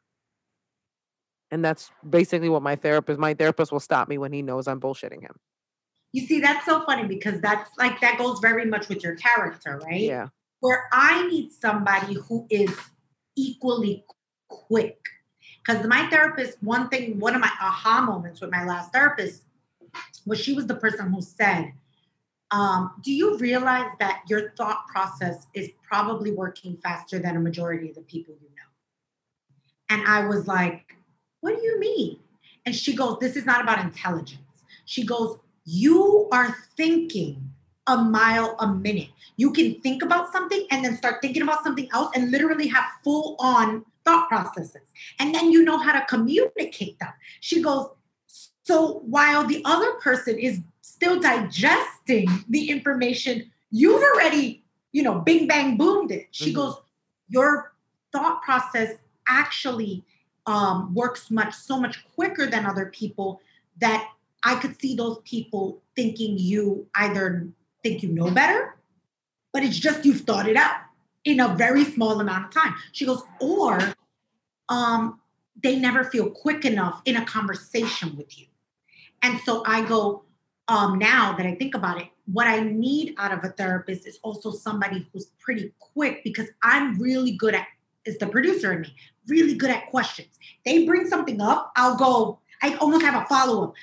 and 1.52 1.64
that's 1.64 1.92
basically 2.08 2.50
what 2.50 2.62
my 2.62 2.76
therapist 2.76 3.20
my 3.20 3.34
therapist 3.34 3.72
will 3.72 3.80
stop 3.80 4.08
me 4.08 4.18
when 4.18 4.32
he 4.32 4.42
knows 4.42 4.68
i'm 4.68 4.80
bullshitting 4.80 5.22
him 5.22 5.36
you 6.12 6.26
see 6.26 6.40
that's 6.40 6.66
so 6.66 6.84
funny 6.86 7.08
because 7.08 7.40
that's 7.42 7.70
like 7.78 8.00
that 8.02 8.18
goes 8.18 8.40
very 8.40 8.66
much 8.66 8.90
with 8.90 9.04
your 9.04 9.16
character 9.16 9.80
right 9.86 10.02
yeah 10.02 10.28
where 10.60 10.88
i 10.92 11.28
need 11.28 11.52
somebody 11.52 12.16
who 12.28 12.46
is 12.50 12.76
equally 13.40 14.06
quick. 14.48 15.00
Because 15.66 15.86
my 15.88 16.08
therapist, 16.10 16.62
one 16.62 16.90
thing, 16.90 17.20
one 17.20 17.36
of 17.36 17.42
my 17.42 17.52
aha 17.62 18.02
moments 18.02 18.42
with 18.42 18.52
my 18.52 18.66
last 18.66 18.92
therapist 18.92 19.44
was 20.26 20.40
she 20.40 20.54
was 20.54 20.68
the 20.68 20.76
person 20.76 21.12
who 21.12 21.22
said, 21.22 21.74
um, 22.52 22.92
Do 23.04 23.12
you 23.12 23.38
realize 23.38 23.92
that 24.00 24.24
your 24.28 24.52
thought 24.52 24.88
process 24.88 25.48
is 25.54 25.70
probably 25.88 26.32
working 26.32 26.78
faster 26.78 27.20
than 27.20 27.38
a 27.38 27.40
majority 27.40 27.90
of 27.90 27.96
the 27.96 28.02
people 28.02 28.36
you 28.42 28.50
know? 28.50 29.96
And 29.96 30.08
I 30.08 30.28
was 30.28 30.48
like, 30.48 30.96
What 31.42 31.56
do 31.56 31.64
you 31.64 31.80
mean? 31.80 32.20
And 32.66 32.76
she 32.76 32.96
goes, 32.96 33.20
This 33.20 33.36
is 33.36 33.46
not 33.46 33.62
about 33.62 33.84
intelligence. 33.84 34.42
She 34.86 35.06
goes, 35.06 35.40
You 35.66 36.28
are 36.32 36.56
thinking 36.76 37.52
a 37.88 37.98
mile 37.98 38.56
a 38.60 38.68
minute. 38.68 39.10
You 39.38 39.52
can 39.52 39.80
think 39.82 40.04
about 40.04 40.32
something 40.32 40.68
and 40.70 40.86
then 40.86 40.96
start 40.98 41.22
thinking 41.22 41.42
about 41.42 41.64
something 41.64 41.90
else 41.92 42.12
and 42.16 42.30
literally 42.32 42.68
have 42.68 42.86
full 43.04 43.36
on 43.40 43.84
thought 44.06 44.28
processes. 44.30 44.88
And 45.20 45.34
then 45.34 45.52
you 45.52 45.64
know 45.64 45.78
how 45.78 45.94
to 45.94 46.06
communicate 46.06 47.00
them. 47.00 47.10
She 47.40 47.62
goes, 47.62 47.90
So 48.64 49.00
while 49.06 49.46
the 49.46 49.62
other 49.66 49.94
person 49.94 50.38
is 50.38 50.60
still 50.82 51.20
digesting 51.20 52.28
the 52.50 52.70
information, 52.70 53.52
you've 53.72 54.04
already, 54.04 54.64
you 54.92 55.04
know, 55.04 55.20
bing, 55.20 55.48
bang, 55.48 55.78
boomed 55.78 56.12
it. 56.12 56.28
She 56.32 56.52
mm-hmm. 56.52 56.60
goes, 56.62 56.76
Your 57.28 57.74
thought 58.12 58.42
process 58.42 58.96
actually 59.28 60.04
um, 60.50 60.96
works 60.96 61.30
much, 61.30 61.54
so 61.54 61.80
much 61.80 62.04
quicker 62.16 62.48
than 62.48 62.66
other 62.66 62.88
people 62.88 63.40
that 63.80 64.10
I 64.44 64.56
could 64.56 64.82
see 64.82 64.96
those 64.96 65.20
people 65.24 65.84
thinking 65.96 66.40
you 66.40 66.88
either 66.96 67.48
think 67.84 68.02
you 68.02 68.10
know 68.10 68.32
better, 68.32 68.76
but 69.54 69.64
it's 69.64 69.78
just 69.78 70.06
you've 70.06 70.22
thought 70.22 70.50
it 70.50 70.58
out 70.58 70.78
in 71.24 71.40
a 71.40 71.56
very 71.56 71.86
small 71.86 72.20
amount 72.20 72.46
of 72.46 72.52
time. 72.52 72.74
She 72.94 73.06
goes, 73.06 73.22
or 73.40 73.80
um, 74.70 75.20
they 75.62 75.78
never 75.78 76.04
feel 76.04 76.32
quick 76.32 76.66
enough 76.66 77.04
in 77.06 77.16
a 77.16 77.26
conversation 77.26 78.18
with 78.18 78.40
you. 78.40 78.48
And 79.22 79.40
so 79.42 79.64
I 79.68 79.86
go, 79.86 80.24
um, 80.68 80.98
now 80.98 81.36
that 81.38 81.46
I 81.46 81.54
think 81.54 81.76
about 81.76 82.02
it, 82.02 82.08
what 82.26 82.48
I 82.48 82.62
need 82.62 83.14
out 83.20 83.32
of 83.32 83.44
a 83.44 83.50
therapist 83.50 84.08
is 84.08 84.18
also 84.24 84.52
somebody 84.52 85.08
who's 85.14 85.28
pretty 85.40 85.74
quick 85.78 86.24
because 86.24 86.48
I'm 86.64 87.00
really 87.00 87.34
good 87.34 87.54
at, 87.54 87.68
is 88.06 88.18
the 88.18 88.28
producer 88.28 88.74
in 88.74 88.82
me, 88.82 88.96
really 89.28 89.56
good 89.56 89.70
at 89.70 89.88
questions. 89.90 90.40
They 90.66 90.86
bring 90.86 91.08
something 91.08 91.42
up, 91.42 91.72
I'll 91.76 91.98
go, 91.98 92.40
I 92.62 92.76
almost 92.76 93.04
have 93.04 93.22
a 93.22 93.26
follow 93.28 93.66
up. 93.66 93.74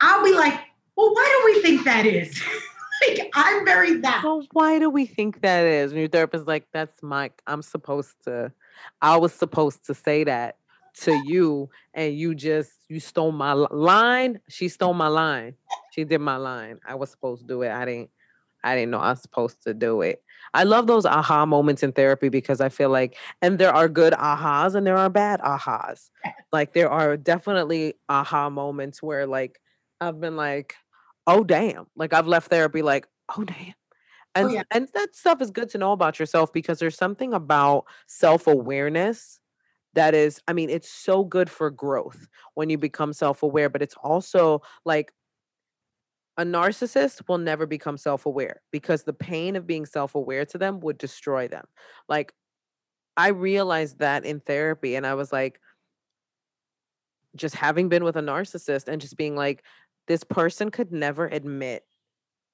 I'll 0.00 0.24
be 0.24 0.34
like, 0.34 0.58
well, 0.96 1.12
why 1.14 1.40
do 1.40 1.52
we 1.52 1.62
think 1.62 1.84
that 1.84 2.06
is? 2.06 2.42
like 3.08 3.30
I'm 3.34 3.64
very 3.64 3.94
that. 4.00 4.22
Well, 4.24 4.46
why 4.52 4.78
do 4.78 4.90
we 4.90 5.06
think 5.06 5.40
that 5.42 5.64
is? 5.64 5.92
And 5.92 6.00
your 6.00 6.08
therapist 6.08 6.46
like, 6.46 6.66
that's 6.72 7.02
my 7.02 7.30
I'm 7.46 7.62
supposed 7.62 8.14
to, 8.24 8.52
I 9.00 9.16
was 9.16 9.32
supposed 9.32 9.86
to 9.86 9.94
say 9.94 10.24
that 10.24 10.56
to 11.02 11.22
you, 11.24 11.68
and 11.94 12.16
you 12.16 12.34
just 12.34 12.72
you 12.88 13.00
stole 13.00 13.32
my 13.32 13.52
line. 13.52 14.40
She 14.48 14.68
stole 14.68 14.94
my 14.94 15.08
line. 15.08 15.54
She 15.92 16.04
did 16.04 16.20
my 16.20 16.36
line. 16.36 16.78
I 16.86 16.94
was 16.94 17.10
supposed 17.10 17.42
to 17.42 17.46
do 17.46 17.62
it. 17.62 17.70
I 17.70 17.84
didn't. 17.84 18.10
I 18.64 18.74
didn't 18.74 18.90
know 18.90 18.98
I 18.98 19.10
was 19.10 19.22
supposed 19.22 19.62
to 19.64 19.74
do 19.74 20.00
it. 20.00 20.22
I 20.54 20.64
love 20.64 20.86
those 20.86 21.06
aha 21.06 21.46
moments 21.46 21.82
in 21.82 21.92
therapy 21.92 22.28
because 22.28 22.60
I 22.60 22.68
feel 22.68 22.90
like, 22.90 23.16
and 23.42 23.58
there 23.58 23.74
are 23.74 23.88
good 23.88 24.12
ahas 24.14 24.74
and 24.74 24.86
there 24.86 24.96
are 24.96 25.10
bad 25.10 25.40
ahas. 25.40 26.10
Eh. 26.24 26.32
Like 26.52 26.72
there 26.72 26.90
are 26.90 27.16
definitely 27.16 27.94
aha 28.08 28.50
moments 28.50 29.02
where 29.02 29.26
like 29.26 29.60
I've 30.00 30.20
been 30.20 30.36
like, 30.36 30.74
oh 31.26 31.44
damn 31.44 31.86
like 31.96 32.12
i've 32.12 32.26
left 32.26 32.48
therapy 32.48 32.82
like 32.82 33.06
oh 33.36 33.44
damn 33.44 33.56
oh, 33.56 33.72
and 34.34 34.48
oh, 34.48 34.50
yeah. 34.50 34.62
and 34.70 34.88
that 34.94 35.14
stuff 35.14 35.40
is 35.40 35.50
good 35.50 35.68
to 35.68 35.78
know 35.78 35.92
about 35.92 36.18
yourself 36.18 36.52
because 36.52 36.78
there's 36.78 36.96
something 36.96 37.34
about 37.34 37.84
self-awareness 38.06 39.40
that 39.94 40.14
is 40.14 40.40
i 40.46 40.52
mean 40.52 40.70
it's 40.70 40.90
so 40.90 41.24
good 41.24 41.50
for 41.50 41.70
growth 41.70 42.28
when 42.54 42.70
you 42.70 42.78
become 42.78 43.12
self-aware 43.12 43.68
but 43.68 43.82
it's 43.82 43.96
also 44.02 44.62
like 44.84 45.12
a 46.38 46.44
narcissist 46.44 47.22
will 47.28 47.38
never 47.38 47.66
become 47.66 47.96
self-aware 47.96 48.60
because 48.70 49.04
the 49.04 49.12
pain 49.12 49.56
of 49.56 49.66
being 49.66 49.86
self-aware 49.86 50.44
to 50.44 50.58
them 50.58 50.80
would 50.80 50.98
destroy 50.98 51.48
them 51.48 51.64
like 52.08 52.32
i 53.16 53.28
realized 53.28 53.98
that 53.98 54.24
in 54.24 54.40
therapy 54.40 54.96
and 54.96 55.06
i 55.06 55.14
was 55.14 55.32
like 55.32 55.60
just 57.36 57.54
having 57.54 57.88
been 57.88 58.04
with 58.04 58.16
a 58.16 58.22
narcissist 58.22 58.88
and 58.88 59.00
just 59.00 59.16
being 59.16 59.36
like, 59.36 59.62
this 60.08 60.24
person 60.24 60.70
could 60.70 60.92
never 60.92 61.26
admit 61.26 61.84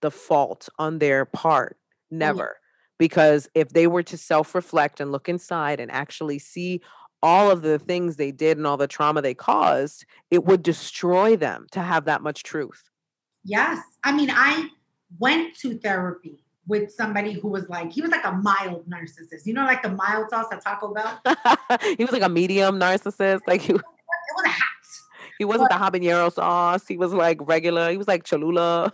the 0.00 0.10
fault 0.10 0.68
on 0.78 0.98
their 0.98 1.24
part. 1.24 1.78
Yeah. 2.10 2.18
Never. 2.18 2.56
Because 2.98 3.48
if 3.54 3.70
they 3.70 3.86
were 3.86 4.02
to 4.04 4.16
self 4.16 4.54
reflect 4.54 5.00
and 5.00 5.10
look 5.10 5.28
inside 5.28 5.80
and 5.80 5.90
actually 5.90 6.38
see 6.38 6.82
all 7.22 7.50
of 7.50 7.62
the 7.62 7.78
things 7.78 8.16
they 8.16 8.32
did 8.32 8.58
and 8.58 8.66
all 8.66 8.76
the 8.76 8.86
trauma 8.86 9.22
they 9.22 9.34
caused, 9.34 10.04
it 10.30 10.44
would 10.44 10.62
destroy 10.62 11.36
them 11.36 11.66
to 11.72 11.80
have 11.80 12.04
that 12.04 12.22
much 12.22 12.42
truth. 12.42 12.90
Yes. 13.44 13.82
I 14.04 14.12
mean, 14.12 14.30
I 14.30 14.68
went 15.18 15.56
to 15.58 15.78
therapy 15.78 16.42
with 16.66 16.92
somebody 16.92 17.32
who 17.32 17.48
was 17.48 17.68
like, 17.68 17.92
he 17.92 18.00
was 18.00 18.10
like 18.10 18.24
a 18.24 18.32
mild 18.32 18.88
narcissist. 18.88 19.46
You 19.46 19.54
know, 19.54 19.64
like 19.64 19.82
the 19.82 19.90
mild 19.90 20.30
sauce 20.30 20.46
at 20.52 20.62
Taco 20.62 20.94
Bell? 20.94 21.20
he 21.96 22.04
was 22.04 22.12
like 22.12 22.22
a 22.22 22.28
medium 22.28 22.78
narcissist. 22.78 23.40
Like 23.46 23.62
he, 23.62 23.72
It 24.32 24.36
was 24.36 24.44
a 24.46 24.48
hat. 24.48 24.64
he 25.38 25.44
wasn't 25.44 25.70
the 25.70 25.76
habanero 25.76 26.32
sauce. 26.32 26.86
He 26.86 26.96
was 26.96 27.12
like 27.12 27.38
regular. 27.42 27.90
He 27.90 27.96
was 27.96 28.08
like 28.08 28.24
Cholula. 28.24 28.92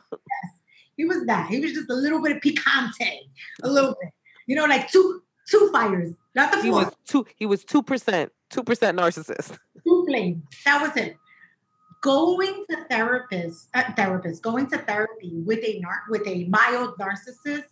He 0.96 1.04
was 1.04 1.24
that. 1.26 1.48
He 1.48 1.60
was 1.60 1.72
just 1.72 1.88
a 1.90 1.94
little 1.94 2.20
bit 2.20 2.36
of 2.36 2.42
picante, 2.42 3.20
a 3.62 3.68
little 3.68 3.94
bit. 4.00 4.10
You 4.46 4.56
know, 4.56 4.64
like 4.64 4.90
two 4.90 5.22
two 5.48 5.70
fires, 5.72 6.12
not 6.34 6.50
the 6.50 6.58
four. 6.58 6.64
He 6.64 6.70
was 6.70 6.92
two. 7.06 7.26
He 7.36 7.46
was 7.46 7.64
two 7.64 7.82
percent. 7.82 8.32
Two 8.50 8.64
percent 8.64 8.98
narcissist. 8.98 9.58
two 9.84 10.04
flames. 10.08 10.42
That 10.64 10.80
was 10.80 10.96
it. 10.96 11.16
Going 12.00 12.64
to 12.70 12.84
therapist, 12.88 13.68
uh, 13.74 13.92
therapist, 13.96 14.42
going 14.42 14.68
to 14.68 14.78
therapy 14.78 15.32
with 15.44 15.58
a 15.64 15.80
nar- 15.80 16.04
with 16.08 16.26
a 16.26 16.44
mild 16.44 16.96
narcissist, 16.96 17.64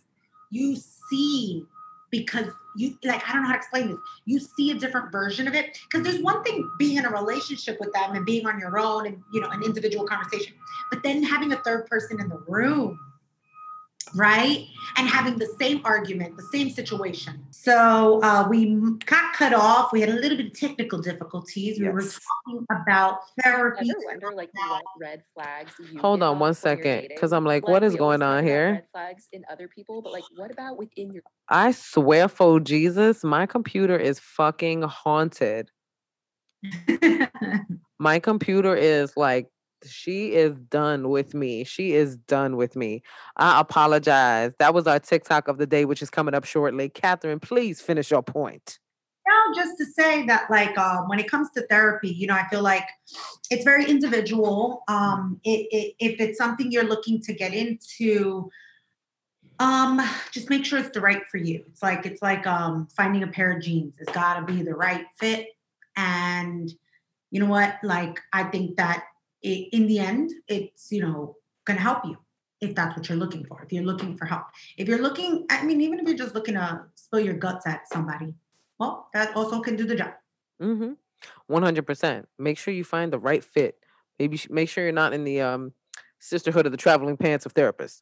you 0.51 0.75
see 1.09 1.65
because 2.11 2.47
you 2.75 2.97
like 3.03 3.27
I 3.27 3.33
don't 3.33 3.43
know 3.43 3.47
how 3.47 3.53
to 3.53 3.57
explain 3.57 3.89
this. 3.89 3.99
You 4.25 4.39
see 4.39 4.71
a 4.71 4.75
different 4.75 5.11
version 5.11 5.47
of 5.47 5.53
it 5.55 5.77
because 5.89 6.05
there's 6.05 6.21
one 6.21 6.43
thing 6.43 6.69
being 6.77 6.97
in 6.97 7.05
a 7.05 7.09
relationship 7.09 7.79
with 7.79 7.91
them 7.93 8.15
and 8.15 8.25
being 8.25 8.45
on 8.45 8.59
your 8.59 8.77
own 8.79 9.07
and 9.07 9.21
you 9.33 9.41
know 9.41 9.49
an 9.49 9.63
individual 9.63 10.05
conversation, 10.05 10.53
but 10.91 11.03
then 11.03 11.23
having 11.23 11.51
a 11.53 11.57
third 11.57 11.87
person 11.87 12.19
in 12.19 12.29
the 12.29 12.37
room, 12.47 12.99
right? 14.15 14.67
And 14.97 15.07
having 15.07 15.37
the 15.37 15.47
same 15.59 15.81
argument, 15.83 16.37
the 16.37 16.47
same 16.51 16.69
situation. 16.69 17.45
So 17.51 18.21
uh, 18.23 18.47
we 18.49 18.75
got 19.05 19.33
cut 19.33 19.53
off. 19.53 19.91
We 19.91 20.01
had 20.01 20.09
a 20.09 20.13
little 20.13 20.37
bit 20.37 20.47
of 20.47 20.53
technical 20.53 20.99
difficulties. 20.99 21.79
We 21.79 21.89
were 21.89 22.01
talking 22.01 22.65
about 22.71 23.19
therapy. 23.43 23.89
ever 23.89 23.99
wonder 24.05 24.31
like 24.33 24.49
what 24.53 24.83
red 24.99 25.23
flags 25.33 25.73
you 25.79 25.99
Hold 25.99 26.19
give 26.19 26.27
on 26.27 26.35
off 26.35 26.39
one 26.39 26.39
when 26.39 26.47
you're 26.47 26.53
second, 26.53 26.83
dating? 27.01 27.09
because 27.15 27.33
I'm 27.33 27.45
like, 27.45 27.67
what 27.67 27.83
is 27.83 27.93
we 27.93 27.99
always 27.99 28.19
going 28.19 28.19
talk 28.21 28.27
on 28.27 28.37
about 28.39 28.47
here? 28.49 28.71
Red 28.71 28.85
flags 28.91 29.27
in 29.33 29.43
other 29.51 29.67
people, 29.67 30.01
but 30.01 30.13
like, 30.13 30.23
what 30.35 30.51
about 30.51 30.77
within 30.77 31.11
your? 31.11 31.23
I 31.49 31.71
swear 31.71 32.27
for 32.27 32.59
Jesus, 32.59 33.23
my 33.23 33.45
computer 33.45 33.97
is 33.97 34.19
fucking 34.19 34.83
haunted. 34.83 35.69
My 37.99 38.19
computer 38.19 38.75
is 38.75 39.15
like, 39.17 39.47
she 39.85 40.33
is 40.33 40.55
done 40.69 41.09
with 41.09 41.33
me. 41.33 41.63
She 41.63 41.93
is 41.93 42.15
done 42.15 42.55
with 42.55 42.75
me. 42.75 43.03
I 43.35 43.59
apologize. 43.59 44.53
That 44.59 44.73
was 44.73 44.87
our 44.87 44.99
TikTok 44.99 45.47
of 45.47 45.57
the 45.57 45.67
day, 45.67 45.85
which 45.85 46.01
is 46.01 46.09
coming 46.09 46.33
up 46.33 46.45
shortly. 46.45 46.89
Katherine, 46.89 47.39
please 47.39 47.81
finish 47.81 48.11
your 48.11 48.23
point. 48.23 48.79
No, 49.27 49.53
just 49.61 49.77
to 49.77 49.85
say 49.85 50.25
that, 50.27 50.49
like, 50.49 50.77
um, 50.77 51.09
when 51.09 51.19
it 51.19 51.29
comes 51.29 51.49
to 51.51 51.61
therapy, 51.67 52.09
you 52.09 52.27
know, 52.27 52.33
I 52.33 52.47
feel 52.47 52.61
like 52.61 52.87
it's 53.51 53.65
very 53.65 53.85
individual. 53.85 54.83
Um, 54.87 55.41
it, 55.43 55.67
it, 55.71 55.95
if 55.99 56.21
it's 56.21 56.37
something 56.37 56.71
you're 56.71 56.85
looking 56.85 57.21
to 57.23 57.33
get 57.33 57.53
into, 57.53 58.49
um, 59.59 60.01
just 60.31 60.49
make 60.49 60.65
sure 60.65 60.79
it's 60.79 60.91
the 60.91 61.01
right 61.01 61.23
for 61.29 61.37
you. 61.37 61.63
It's 61.67 61.83
like 61.83 62.05
it's 62.05 62.21
like 62.21 62.47
um, 62.47 62.87
finding 62.95 63.23
a 63.23 63.27
pair 63.27 63.51
of 63.51 63.61
jeans. 63.61 63.95
It's 63.99 64.11
got 64.13 64.39
to 64.39 64.45
be 64.53 64.63
the 64.63 64.75
right 64.75 65.05
fit. 65.19 65.47
And 65.97 66.71
you 67.31 67.41
know 67.41 67.47
what? 67.47 67.75
Like, 67.83 68.21
I 68.31 68.43
think 68.45 68.77
that 68.77 69.03
it, 69.41 69.69
in 69.71 69.87
the 69.87 69.99
end, 69.99 70.31
it's 70.47 70.91
you 70.91 71.01
know 71.01 71.35
going 71.65 71.77
to 71.77 71.83
help 71.83 72.05
you 72.05 72.17
if 72.61 72.73
that's 72.75 72.95
what 72.95 73.07
you're 73.07 73.17
looking 73.17 73.45
for. 73.45 73.61
If 73.61 73.71
you're 73.71 73.83
looking 73.83 74.17
for 74.17 74.25
help, 74.25 74.45
if 74.77 74.87
you're 74.87 75.01
looking, 75.01 75.45
I 75.49 75.63
mean, 75.63 75.81
even 75.81 75.99
if 75.99 76.07
you're 76.07 76.17
just 76.17 76.33
looking 76.33 76.55
to 76.55 76.81
spill 76.95 77.19
your 77.19 77.35
guts 77.35 77.67
at 77.67 77.87
somebody, 77.87 78.33
well, 78.79 79.09
that 79.13 79.35
also 79.35 79.59
can 79.61 79.75
do 79.75 79.85
the 79.85 79.95
job. 79.95 80.13
Mm-hmm. 80.61 80.93
One 81.47 81.63
hundred 81.63 81.87
percent. 81.87 82.27
Make 82.37 82.57
sure 82.57 82.73
you 82.73 82.83
find 82.83 83.11
the 83.11 83.19
right 83.19 83.43
fit. 83.43 83.77
Maybe 84.19 84.39
make 84.49 84.69
sure 84.69 84.83
you're 84.83 84.93
not 84.93 85.13
in 85.13 85.23
the 85.23 85.41
um 85.41 85.73
sisterhood 86.19 86.65
of 86.65 86.71
the 86.71 86.77
traveling 86.77 87.17
pants 87.17 87.45
of 87.45 87.53
therapists. 87.53 87.99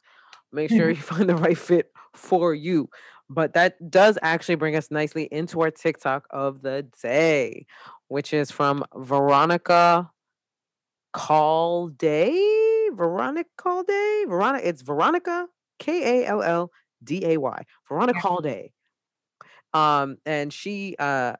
Make 0.51 0.69
sure 0.69 0.89
you 0.89 0.95
find 1.01 1.29
the 1.29 1.35
right 1.35 1.57
fit 1.57 1.91
for 2.13 2.53
you. 2.53 2.89
But 3.29 3.53
that 3.53 3.89
does 3.89 4.19
actually 4.21 4.55
bring 4.55 4.75
us 4.75 4.91
nicely 4.91 5.23
into 5.31 5.61
our 5.61 5.71
TikTok 5.71 6.27
of 6.29 6.61
the 6.61 6.85
day, 7.01 7.65
which 8.07 8.33
is 8.33 8.51
from 8.51 8.85
Veronica 8.95 10.11
Kallday. 11.15 12.89
Veronica 12.93 13.49
Kallday. 13.57 14.27
Veronica. 14.27 14.67
It's 14.67 14.81
Veronica 14.81 15.47
K 15.79 16.23
A 16.23 16.27
L 16.27 16.43
L 16.43 16.71
D 17.03 17.25
A 17.25 17.37
Y. 17.37 17.63
Veronica 17.87 18.19
Yeah. 18.19 18.29
Kallday. 18.29 18.71
Um, 19.73 20.17
and 20.25 20.51
she 20.53 20.95
uh 20.99 21.35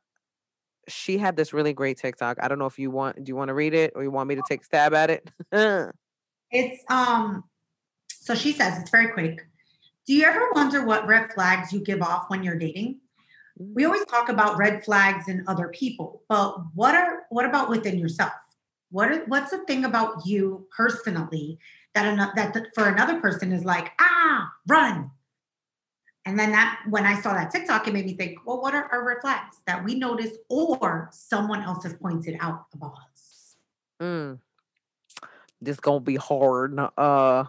she 0.88 1.18
had 1.18 1.36
this 1.36 1.52
really 1.54 1.74
great 1.74 1.98
TikTok. 1.98 2.38
I 2.42 2.48
don't 2.48 2.60
know 2.60 2.68
if 2.68 2.80
you 2.80 2.90
want 2.92 3.24
do 3.24 3.30
you 3.30 3.36
want 3.36 3.50
to 3.50 3.54
read 3.54 3.74
it 3.74 3.94
or 3.96 4.04
you 4.04 4.12
want 4.12 4.30
me 4.30 4.36
to 4.36 4.44
take 4.48 4.62
a 4.62 4.66
stab 4.66 4.94
at 4.94 5.10
it? 5.10 5.30
It's 6.52 6.84
um 6.90 7.44
so 8.08 8.34
she 8.36 8.54
says 8.54 8.80
it's 8.80 8.90
very 8.92 9.12
quick. 9.12 9.46
Do 10.08 10.14
you 10.14 10.24
ever 10.24 10.52
wonder 10.54 10.86
what 10.86 11.08
red 11.08 11.34
flags 11.34 11.74
you 11.74 11.80
give 11.82 12.02
off 12.02 12.26
when 12.30 12.44
you're 12.44 12.58
dating? 12.58 13.00
We 13.58 13.84
always 13.86 14.06
talk 14.06 14.30
about 14.30 14.58
red 14.58 14.86
flags 14.86 15.28
in 15.28 15.44
other 15.48 15.70
people, 15.70 16.22
but 16.30 16.56
what 16.76 16.94
are 16.96 17.24
what 17.30 17.46
about 17.46 17.70
within 17.70 17.98
yourself? 17.98 18.32
What 18.89 19.12
are, 19.12 19.26
what's 19.26 19.52
the 19.52 19.60
thing 19.65 19.86
about 19.86 20.26
you 20.26 20.67
personally 20.76 21.60
that 21.93 22.06
ano- 22.06 22.32
that 22.36 22.54
th- 22.54 22.67
for 22.74 22.88
another 22.88 23.19
person 23.19 23.52
is 23.52 23.65
like 23.65 23.91
ah 24.00 24.52
run? 24.67 25.12
And 26.26 26.39
then 26.39 26.52
that 26.54 26.82
when 26.89 27.06
I 27.06 27.21
saw 27.21 27.34
that 27.34 27.52
TikTok, 27.52 27.88
it 27.88 27.93
made 27.93 28.06
me 28.06 28.15
think, 28.15 28.39
well, 28.45 28.60
what 28.60 28.74
are 28.74 28.91
our 28.91 29.06
red 29.06 29.17
flags 29.21 29.58
that 29.67 29.84
we 29.84 29.93
notice 29.93 30.32
or 30.50 31.10
someone 31.12 31.62
else 31.62 31.84
has 31.84 31.93
pointed 31.93 32.36
out 32.39 32.65
about 32.74 32.95
us? 33.13 33.58
Mm. 34.02 34.39
This 35.62 35.80
gonna 35.80 36.00
be 36.00 36.15
hard. 36.15 36.78
Uh 36.98 37.45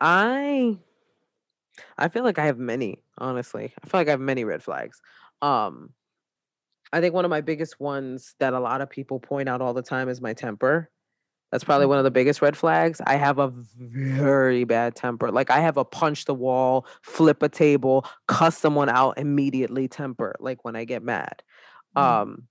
I 0.00 0.78
I 1.98 2.08
feel 2.08 2.24
like 2.24 2.38
I 2.38 2.46
have 2.46 2.58
many, 2.58 3.02
honestly. 3.18 3.74
I 3.82 3.86
feel 3.88 4.00
like 4.00 4.08
I 4.08 4.12
have 4.12 4.20
many 4.20 4.44
red 4.44 4.62
flags. 4.62 5.00
Um 5.42 5.92
I 6.92 7.00
think 7.00 7.14
one 7.14 7.24
of 7.24 7.30
my 7.30 7.40
biggest 7.40 7.78
ones 7.80 8.34
that 8.40 8.52
a 8.52 8.60
lot 8.60 8.80
of 8.80 8.90
people 8.90 9.20
point 9.20 9.48
out 9.48 9.60
all 9.60 9.74
the 9.74 9.82
time 9.82 10.08
is 10.08 10.20
my 10.20 10.32
temper. 10.34 10.90
That's 11.52 11.64
probably 11.64 11.86
one 11.86 11.98
of 11.98 12.04
the 12.04 12.10
biggest 12.12 12.42
red 12.42 12.56
flags. 12.56 13.00
I 13.04 13.16
have 13.16 13.38
a 13.38 13.52
very 13.76 14.64
bad 14.64 14.94
temper. 14.94 15.32
Like 15.32 15.50
I 15.50 15.58
have 15.58 15.76
a 15.76 15.84
punch 15.84 16.24
the 16.24 16.34
wall, 16.34 16.86
flip 17.02 17.42
a 17.42 17.48
table, 17.48 18.06
cuss 18.28 18.56
someone 18.56 18.88
out 18.88 19.18
immediately 19.18 19.88
temper, 19.88 20.36
like 20.38 20.64
when 20.64 20.76
I 20.76 20.84
get 20.84 21.02
mad. 21.02 21.42
Mm. 21.96 22.02
Um 22.02 22.48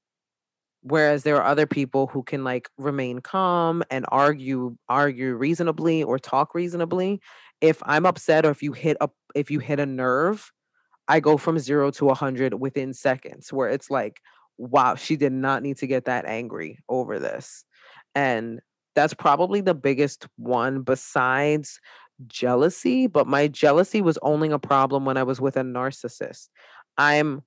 whereas 0.81 1.23
there 1.23 1.35
are 1.37 1.45
other 1.45 1.67
people 1.67 2.07
who 2.07 2.23
can 2.23 2.43
like 2.43 2.69
remain 2.77 3.19
calm 3.19 3.83
and 3.91 4.05
argue 4.09 4.77
argue 4.87 5.33
reasonably 5.35 6.03
or 6.03 6.17
talk 6.19 6.55
reasonably. 6.55 7.21
If 7.61 7.81
I'm 7.83 8.05
upset 8.05 8.45
or 8.45 8.51
if 8.51 8.63
you 8.63 8.73
hit 8.73 8.97
a 9.01 9.09
if 9.35 9.51
you 9.51 9.59
hit 9.59 9.79
a 9.79 9.85
nerve, 9.85 10.51
I 11.09 11.21
go 11.21 11.37
from 11.37 11.59
0 11.59 11.91
to 11.93 12.05
a 12.05 12.09
100 12.09 12.55
within 12.55 12.93
seconds 12.93 13.53
where 13.53 13.69
it's 13.69 13.91
like 13.91 14.21
wow, 14.61 14.95
she 14.95 15.15
did 15.17 15.33
not 15.33 15.63
need 15.63 15.77
to 15.77 15.87
get 15.87 16.05
that 16.05 16.25
angry 16.25 16.79
over 16.89 17.19
this. 17.19 17.65
And 18.15 18.59
that's 18.95 19.13
probably 19.13 19.61
the 19.61 19.73
biggest 19.75 20.27
one 20.37 20.81
besides 20.81 21.79
jealousy, 22.27 23.07
but 23.07 23.27
my 23.27 23.47
jealousy 23.47 24.01
was 24.01 24.17
only 24.21 24.49
a 24.51 24.59
problem 24.59 25.05
when 25.05 25.17
I 25.17 25.23
was 25.23 25.39
with 25.39 25.57
a 25.57 25.61
narcissist. 25.61 26.49
I'm 26.97 27.43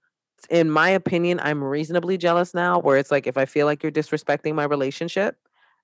in 0.50 0.70
my 0.70 0.88
opinion, 0.90 1.38
I'm 1.42 1.62
reasonably 1.62 2.16
jealous 2.18 2.52
now 2.54 2.78
where 2.80 2.96
it's 2.96 3.10
like 3.12 3.26
if 3.26 3.38
I 3.38 3.44
feel 3.44 3.66
like 3.66 3.82
you're 3.82 3.92
disrespecting 3.92 4.54
my 4.54 4.64
relationship, 4.64 5.36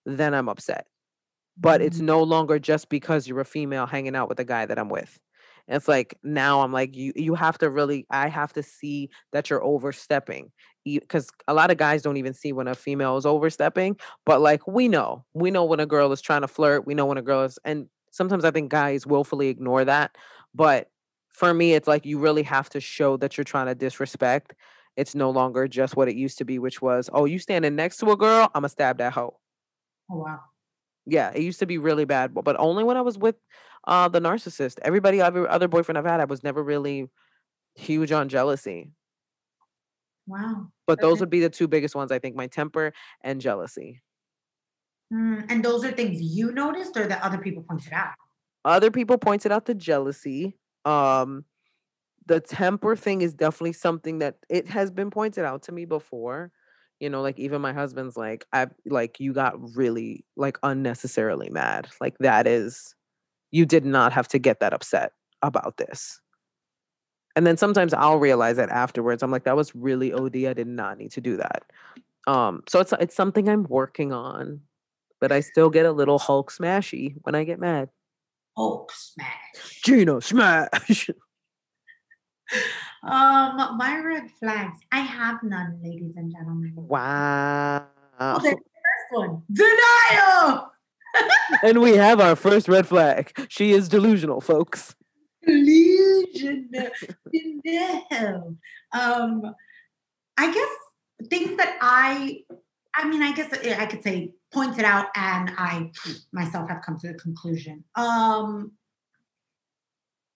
then 0.05 0.35
I'm 0.35 0.49
upset. 0.49 0.87
But 1.57 1.83
it's 1.83 2.01
Mhm. 2.01 2.05
no 2.07 2.23
longer 2.23 2.59
just 2.59 2.89
because 2.89 3.29
you're 3.29 3.41
a 3.41 3.45
female 3.45 3.87
hanging 3.87 4.17
out 4.17 4.29
with 4.29 4.41
a 4.41 4.45
guy 4.45 4.67
that 4.67 4.79
I'm 4.79 4.89
with. 4.91 5.21
It's 5.69 5.89
like 5.89 6.19
now 6.23 6.63
I'm 6.63 6.73
like 6.73 6.97
you 6.97 7.13
you 7.15 7.35
have 7.35 7.59
to 7.59 7.71
really 7.71 8.07
I 8.11 8.29
have 8.29 8.53
to 8.55 8.63
see 8.63 9.11
that 9.33 9.51
you're 9.51 9.63
overstepping 9.63 10.51
because 10.85 11.29
a 11.47 11.55
lot 11.55 11.71
of 11.71 11.77
guys 11.77 12.03
don't 12.03 12.17
even 12.17 12.35
see 12.35 12.53
when 12.53 12.69
a 12.69 12.75
female 12.75 13.17
is 13.17 13.27
overstepping 13.27 13.97
but 14.25 14.41
like 14.41 14.67
we 14.67 14.89
know 14.89 15.25
we 15.35 15.51
know 15.51 15.65
when 15.65 15.81
a 15.81 15.87
girl 15.87 16.13
is 16.13 16.21
trying 16.21 16.41
to 16.41 16.49
flirt 16.49 16.87
we 16.87 16.95
know 16.95 17.07
when 17.07 17.19
a 17.19 17.23
girl 17.23 17.43
is 17.45 17.59
and 17.65 17.89
sometimes 18.11 18.45
i 18.45 18.51
think 18.51 18.71
guys 18.71 19.07
willfully 19.07 19.49
ignore 19.49 19.85
that 19.85 20.17
but 20.55 20.91
for 21.29 21.53
me 21.53 21.75
it's 21.75 21.89
like 21.89 22.07
you 22.07 22.19
really 22.19 22.43
have 22.43 22.69
to 22.71 22.81
show 22.81 23.17
that 23.17 23.37
you're 23.37 23.45
trying 23.45 23.67
to 23.67 23.75
disrespect 23.75 24.55
it's 24.97 25.15
no 25.15 25.31
longer 25.31 25.69
just 25.69 25.97
what 25.97 26.09
it 26.09 26.17
used 26.17 26.39
to 26.39 26.45
be 26.45 26.59
which 26.59 26.81
was 26.81 27.11
oh 27.13 27.25
you 27.25 27.39
standing 27.39 27.77
next 27.77 27.99
to 27.99 28.11
a 28.11 28.17
girl 28.17 28.45
i'm 28.55 28.63
gonna 28.63 28.69
stab 28.69 28.99
that 28.99 29.13
hoe 29.13 29.39
Oh 30.11 30.17
wow. 30.17 30.48
Yeah 31.09 31.31
it 31.35 31.43
used 31.43 31.59
to 31.59 31.67
be 31.67 31.79
really 31.79 32.05
bad 32.05 32.35
but 32.35 32.57
only 32.59 32.85
when 32.85 32.97
i 32.97 33.01
was 33.01 33.19
with 33.19 33.37
uh 33.87 34.09
the 34.09 34.21
narcissist 34.21 34.79
everybody 34.83 35.21
every 35.21 35.47
other 35.49 35.69
boyfriend 35.69 35.99
i've 35.99 36.05
had 36.05 36.21
i 36.21 36.25
was 36.25 36.45
never 36.45 36.63
really 36.63 37.09
huge 37.75 38.13
on 38.13 38.29
jealousy 38.29 38.93
Wow. 40.27 40.69
but 40.87 41.01
those 41.01 41.21
would 41.21 41.31
be 41.31 41.41
the 41.41 41.49
two 41.49 41.69
biggest 41.69 41.95
ones 41.95 42.13
i 42.13 42.19
think 42.19 42.37
my 42.37 42.47
temper 42.47 42.93
and 43.23 43.41
jealousy 43.41 44.03
Mm, 45.13 45.47
and 45.49 45.65
those 45.65 45.85
are 45.85 45.93
things 45.93 46.21
you 46.21 46.53
noticed 46.53 46.97
or 46.97 47.07
that 47.07 47.23
other 47.23 47.39
people 47.39 47.65
pointed 47.69 47.93
out? 47.93 48.13
Other 48.65 48.91
people 48.91 49.17
pointed 49.17 49.53
out 49.53 49.65
the 49.65 49.75
jealousy. 49.75 50.59
Um, 50.85 51.45
the 52.27 52.41
temper 52.41 52.95
thing 52.95 53.23
is 53.23 53.33
definitely 53.33 53.73
something 53.73 54.19
that 54.19 54.37
it 54.51 54.69
has 54.69 54.91
been 54.91 55.11
pointed 55.11 55.45
out 55.45 55.63
to 55.63 55.73
me 55.73 55.87
before. 55.87 56.53
You 57.01 57.11
know, 57.11 57.23
like 57.23 57.39
even 57.39 57.61
my 57.61 57.73
husband's 57.73 58.17
like, 58.17 58.45
I 58.53 58.67
like 58.87 59.21
you 59.21 59.33
got 59.33 59.55
really 59.77 60.25
like 60.37 60.59
unnecessarily 60.63 61.49
mad. 61.51 61.89
Like 62.01 62.17
that 62.19 62.47
is 62.47 62.95
you 63.51 63.65
did 63.65 63.85
not 63.85 64.13
have 64.13 64.29
to 64.29 64.39
get 64.39 64.61
that 64.61 64.73
upset 64.73 65.13
about 65.43 65.77
this. 65.77 66.21
And 67.37 67.47
then 67.47 67.57
sometimes 67.57 67.95
I'll 67.95 68.19
realize 68.19 68.57
that 68.57 68.71
afterwards. 68.71 69.23
I'm 69.23 69.31
like, 69.31 69.45
that 69.45 69.57
was 69.57 69.75
really 69.75 70.13
OD. 70.13 70.37
I 70.47 70.55
did 70.55 70.67
not 70.67 70.99
need 70.99 71.13
to 71.13 71.21
do 71.21 71.37
that. 71.37 71.63
Um, 72.27 72.63
so 72.69 72.81
it's 72.81 72.93
it's 73.01 73.15
something 73.15 73.49
I'm 73.49 73.65
working 73.65 74.13
on, 74.13 74.61
but 75.21 75.33
I 75.33 75.41
still 75.41 75.71
get 75.71 75.87
a 75.87 75.93
little 75.93 76.19
Hulk 76.19 76.51
smashy 76.53 77.15
when 77.23 77.35
I 77.35 77.45
get 77.45 77.61
mad. 77.61 77.91
Hulk 78.57 78.93
smash. 78.93 79.83
Gina 79.85 80.21
smash. 80.21 81.11
Um, 83.03 83.77
my 83.79 84.01
red 84.05 84.31
flags. 84.41 84.81
I 84.91 85.01
have 85.01 85.43
none, 85.43 85.81
ladies 85.83 86.15
and 86.17 86.33
gentlemen. 86.33 86.73
wow. 86.75 87.87
Oh, 88.21 88.41
there's 88.43 88.55
the 88.55 88.61
first 88.61 89.11
one. 89.11 89.43
Denial. 89.53 90.73
and 91.63 91.81
we 91.81 91.97
have 91.97 92.21
our 92.21 92.37
first 92.37 92.69
red 92.69 92.87
flag. 92.87 93.33
She 93.49 93.73
is 93.73 93.89
delusional, 93.89 94.41
folks. 94.41 94.97
Delusion. 95.47 96.71
no. 97.65 98.57
Um, 98.93 99.55
I 100.37 100.53
guess 100.53 101.29
things 101.29 101.57
that 101.57 101.77
I, 101.81 102.43
I 102.95 103.09
mean, 103.09 103.23
I 103.23 103.33
guess 103.33 103.53
I 103.53 103.87
could 103.87 104.03
say 104.03 104.33
pointed 104.53 104.85
out, 104.85 105.07
and 105.15 105.51
I 105.57 105.91
myself 106.33 106.69
have 106.69 106.83
come 106.83 106.99
to 107.01 107.09
the 107.09 107.15
conclusion. 107.15 107.85
Um, 107.95 108.73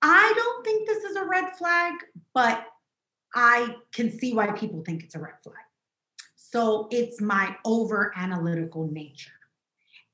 I 0.02 0.32
don't 0.34 0.64
think 0.64 0.88
this 0.88 1.04
is 1.04 1.16
a 1.16 1.24
red 1.24 1.56
flag, 1.56 1.94
but 2.34 2.66
I 3.34 3.76
can 3.92 4.10
see 4.10 4.34
why 4.34 4.50
people 4.52 4.82
think 4.84 5.04
it's 5.04 5.14
a 5.14 5.20
red 5.20 5.34
flag. 5.42 5.56
So 6.36 6.88
it's 6.90 7.20
my 7.20 7.56
over 7.64 8.12
analytical 8.16 8.88
nature. 8.88 9.30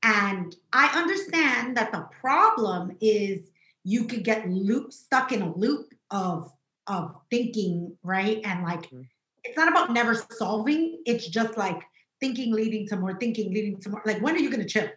And 0.03 0.55
I 0.73 0.87
understand 0.97 1.77
that 1.77 1.91
the 1.91 2.07
problem 2.21 2.97
is 3.01 3.51
you 3.83 4.05
could 4.05 4.23
get 4.23 4.49
loop 4.49 4.93
stuck 4.93 5.33
in 5.33 5.43
a 5.43 5.55
loop 5.57 5.93
of 6.11 6.53
of 6.87 7.17
thinking, 7.31 7.97
right? 8.03 8.41
And 8.45 8.63
like 8.63 8.89
Mhm. 8.91 9.07
it's 9.45 9.57
not 9.57 9.69
about 9.69 9.93
never 9.93 10.15
solving, 10.15 11.03
it's 11.05 11.27
just 11.29 11.59
like 11.59 11.83
thinking 12.21 12.53
leading 12.53 12.87
to 12.89 12.97
more, 12.97 13.19
thinking 13.19 13.53
leading 13.53 13.79
to 13.81 13.91
more. 13.91 14.03
Like 14.07 14.23
when 14.23 14.35
are 14.35 14.39
you 14.39 14.51
gonna 14.51 14.65
chill? 14.65 14.89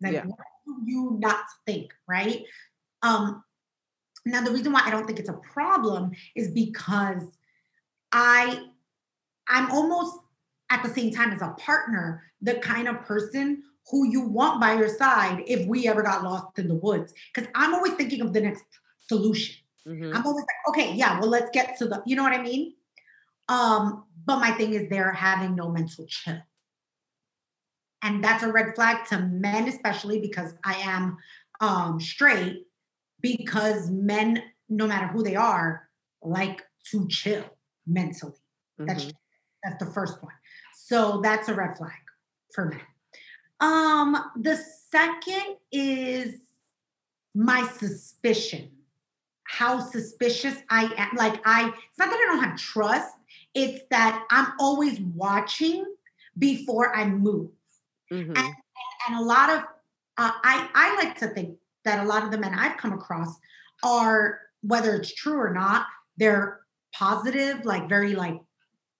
Like 0.00 0.12
Yeah. 0.12 0.24
when 0.24 0.36
do 0.66 0.82
you 0.84 1.16
not 1.20 1.44
think, 1.66 1.92
right? 2.06 2.44
Um 3.02 3.42
now 4.30 4.42
the 4.42 4.50
reason 4.50 4.72
why 4.72 4.82
I 4.84 4.90
don't 4.90 5.06
think 5.06 5.18
it's 5.18 5.28
a 5.28 5.34
problem 5.34 6.12
is 6.34 6.50
because 6.50 7.24
I 8.12 8.66
I'm 9.48 9.70
almost 9.70 10.18
at 10.70 10.82
the 10.82 10.88
same 10.88 11.10
time 11.12 11.32
as 11.32 11.42
a 11.42 11.54
partner, 11.58 12.22
the 12.40 12.54
kind 12.56 12.88
of 12.88 13.00
person 13.02 13.62
who 13.90 14.06
you 14.06 14.20
want 14.20 14.60
by 14.60 14.74
your 14.74 14.88
side 14.88 15.42
if 15.46 15.66
we 15.66 15.88
ever 15.88 16.02
got 16.02 16.22
lost 16.22 16.58
in 16.58 16.68
the 16.68 16.74
woods. 16.76 17.12
Because 17.34 17.50
I'm 17.54 17.74
always 17.74 17.94
thinking 17.94 18.20
of 18.20 18.32
the 18.32 18.40
next 18.40 18.64
solution. 19.08 19.56
Mhm. 19.86 20.14
I'm 20.14 20.24
always 20.24 20.44
like, 20.44 20.68
okay, 20.68 20.94
yeah, 20.94 21.18
well, 21.18 21.28
let's 21.28 21.50
get 21.50 21.76
to 21.78 21.86
the, 21.86 22.02
you 22.06 22.14
know 22.14 22.22
what 22.22 22.32
I 22.32 22.42
mean? 22.42 22.74
Um, 23.48 24.04
but 24.24 24.38
my 24.38 24.52
thing 24.52 24.74
is 24.74 24.88
they're 24.88 25.12
having 25.12 25.56
no 25.56 25.70
mental 25.70 26.06
chill. 26.06 26.38
And 28.02 28.22
that's 28.22 28.42
a 28.44 28.52
red 28.52 28.74
flag 28.74 29.06
to 29.08 29.18
men, 29.18 29.68
especially 29.68 30.20
because 30.20 30.54
I 30.64 30.74
am 30.74 31.18
um 31.60 32.00
straight, 32.00 32.66
because 33.20 33.90
men, 33.90 34.42
no 34.68 34.86
matter 34.86 35.06
who 35.06 35.22
they 35.22 35.36
are, 35.36 35.88
like 36.22 36.62
to 36.90 37.06
chill 37.08 37.44
mentally. 37.86 38.34
That's 38.78 39.04
Mhm. 39.06 39.14
that's 39.62 39.84
the 39.84 39.90
first 39.92 40.22
one. 40.22 40.32
So 40.74 41.20
that's 41.20 41.48
a 41.48 41.54
red 41.54 41.76
flag 41.76 42.00
for 42.54 42.66
men. 42.66 42.80
Um, 43.60 44.32
the 44.36 44.56
second 44.56 45.56
is 45.70 46.40
my 47.34 47.66
suspicion. 47.68 48.70
How 49.44 49.80
suspicious 49.80 50.56
I 50.70 50.84
am. 50.96 51.16
Like 51.16 51.40
I, 51.44 51.68
it's 51.68 51.98
not 51.98 52.08
that 52.10 52.16
I 52.16 52.34
don't 52.34 52.44
have 52.44 52.58
trust, 52.58 53.14
it's 53.54 53.84
that 53.90 54.24
I'm 54.30 54.52
always 54.58 54.98
watching 55.00 55.84
before 56.38 56.94
I 56.96 57.06
move. 57.06 57.50
Mhm. 58.10 58.36
And 58.36 59.16
a 59.16 59.22
lot 59.22 59.50
of 59.50 59.62
uh, 60.16 60.32
I 60.42 60.70
I 60.74 60.96
like 60.96 61.18
to 61.18 61.28
think 61.28 61.58
that 61.84 62.04
a 62.04 62.08
lot 62.08 62.24
of 62.24 62.30
the 62.30 62.38
men 62.38 62.54
I've 62.54 62.76
come 62.76 62.92
across 62.92 63.34
are 63.82 64.40
whether 64.62 64.94
it's 64.94 65.14
true 65.14 65.38
or 65.40 65.52
not, 65.52 65.86
they're 66.16 66.60
positive, 66.94 67.64
like 67.64 67.88
very 67.88 68.14
like 68.14 68.38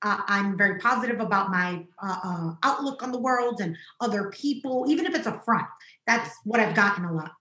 uh, 0.02 0.18
I'm 0.26 0.56
very 0.56 0.78
positive 0.78 1.20
about 1.20 1.50
my 1.50 1.84
uh, 2.02 2.16
uh, 2.24 2.54
outlook 2.62 3.02
on 3.02 3.12
the 3.12 3.18
world 3.20 3.60
and 3.60 3.76
other 4.00 4.30
people, 4.30 4.86
even 4.88 5.04
if 5.04 5.14
it's 5.14 5.26
a 5.26 5.40
front. 5.44 5.66
That's 6.06 6.30
what 6.44 6.58
I've 6.58 6.74
gotten 6.74 7.04
a 7.04 7.12
lot. 7.12 7.32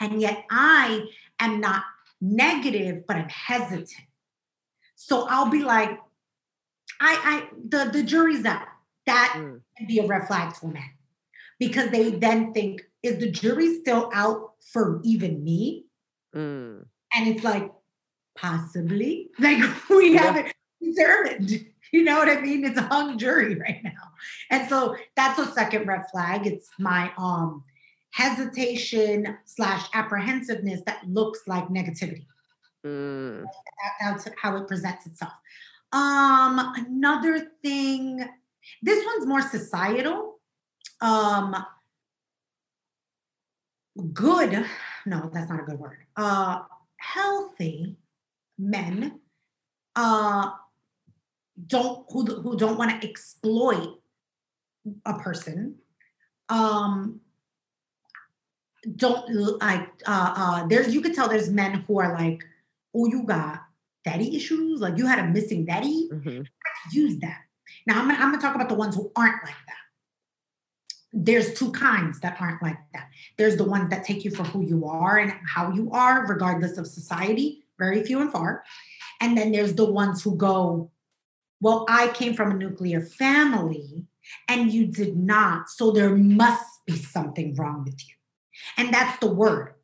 And 0.00 0.20
yet 0.20 0.44
I 0.50 1.04
am 1.38 1.60
not 1.60 1.84
negative, 2.20 3.06
but 3.06 3.16
I'm 3.16 3.28
hesitant. 3.28 3.92
So 4.96 5.28
I'll 5.28 5.48
be 5.48 5.62
like, 5.62 5.90
I, 7.00 7.20
I, 7.24 7.48
the 7.68 7.90
the 7.90 8.02
jury's 8.02 8.44
out. 8.44 8.66
That 9.06 9.32
Mm. 9.36 9.60
can 9.76 9.86
be 9.86 9.98
a 10.00 10.06
red 10.06 10.26
flag 10.26 10.54
to 10.54 10.66
a 10.66 10.68
man 10.68 10.90
because 11.60 11.90
they 11.90 12.10
then 12.10 12.52
think, 12.52 12.82
is 13.04 13.18
the 13.18 13.30
jury 13.30 13.78
still 13.78 14.10
out 14.12 14.54
for 14.72 15.00
even 15.04 15.44
me? 15.44 15.84
Mm. 16.34 16.84
And 17.14 17.28
it's 17.28 17.44
like, 17.44 17.70
possibly. 18.36 19.30
Like 19.38 19.62
we 19.88 20.14
Yeah. 20.14 20.22
haven't 20.22 20.52
determined. 20.82 21.66
You 21.92 22.04
know 22.04 22.18
what 22.18 22.28
I 22.28 22.40
mean? 22.40 22.64
It's 22.64 22.78
a 22.78 22.82
hung 22.82 23.18
jury 23.18 23.56
right 23.60 23.80
now. 23.82 23.90
And 24.48 24.68
so 24.68 24.94
that's 25.16 25.40
a 25.40 25.46
second 25.52 25.88
red 25.88 26.02
flag. 26.12 26.46
It's 26.46 26.68
my 26.78 27.10
um 27.18 27.64
hesitation 28.12 29.36
slash 29.44 29.88
apprehensiveness 29.92 30.82
that 30.86 31.02
looks 31.08 31.40
like 31.48 31.66
negativity. 31.66 32.26
Mm. 32.86 33.42
That- 33.42 33.96
that's 34.00 34.28
how 34.40 34.56
it 34.58 34.68
presents 34.68 35.06
itself. 35.06 35.32
Um, 35.92 36.60
another 36.76 37.40
thing, 37.60 38.24
this 38.82 39.04
one's 39.04 39.26
more 39.26 39.42
societal. 39.42 40.29
Um, 41.00 41.56
good, 44.12 44.64
no, 45.06 45.30
that's 45.32 45.50
not 45.50 45.60
a 45.60 45.64
good 45.64 45.78
word. 45.78 45.98
Uh, 46.16 46.62
healthy 46.96 47.96
men 48.58 49.18
uh 49.96 50.50
don't 51.66 52.04
who 52.10 52.24
who 52.26 52.56
don't 52.58 52.76
want 52.76 52.90
to 53.00 53.08
exploit 53.08 53.98
a 55.06 55.18
person 55.18 55.74
um 56.50 57.20
don't 58.96 59.28
like 59.60 59.88
uh 60.06 60.34
uh 60.36 60.66
there's 60.66 60.94
you 60.94 61.00
could 61.00 61.14
tell 61.14 61.26
there's 61.28 61.50
men 61.50 61.84
who 61.88 61.98
are 61.98 62.12
like 62.14 62.44
oh 62.94 63.06
you 63.06 63.22
got 63.24 63.62
daddy 64.04 64.36
issues 64.36 64.80
like 64.80 64.98
you 64.98 65.06
had 65.06 65.18
a 65.18 65.28
missing 65.28 65.64
daddy 65.64 66.08
Mhm. 66.12 66.46
use 66.92 67.18
that 67.20 67.40
now 67.86 67.98
i'm 67.98 68.08
gonna, 68.08 68.18
I'm 68.22 68.30
gonna 68.30 68.42
talk 68.42 68.54
about 68.54 68.68
the 68.68 68.74
ones 68.74 68.94
who 68.94 69.10
aren't 69.16 69.42
like 69.42 69.54
that 69.68 69.79
there's 71.12 71.54
two 71.54 71.72
kinds 71.72 72.20
that 72.20 72.40
aren't 72.40 72.62
like 72.62 72.78
that. 72.92 73.08
There's 73.36 73.56
the 73.56 73.64
ones 73.64 73.90
that 73.90 74.04
take 74.04 74.24
you 74.24 74.30
for 74.30 74.44
who 74.44 74.62
you 74.62 74.86
are 74.86 75.18
and 75.18 75.32
how 75.44 75.72
you 75.72 75.90
are 75.92 76.26
regardless 76.26 76.78
of 76.78 76.86
society 76.86 77.64
very 77.78 78.02
few 78.02 78.20
and 78.20 78.30
far. 78.30 78.62
And 79.20 79.36
then 79.36 79.52
there's 79.52 79.74
the 79.74 79.90
ones 79.90 80.22
who 80.22 80.36
go 80.36 80.90
well 81.62 81.84
i 81.88 82.08
came 82.08 82.34
from 82.34 82.50
a 82.50 82.54
nuclear 82.54 83.02
family 83.02 84.06
and 84.48 84.72
you 84.72 84.86
did 84.86 85.14
not 85.16 85.68
so 85.68 85.90
there 85.90 86.16
must 86.16 86.84
be 86.86 86.96
something 86.96 87.54
wrong 87.56 87.84
with 87.84 87.98
you. 88.08 88.14
And 88.76 88.92
that's 88.94 89.18
the 89.18 89.32
word 89.32 89.74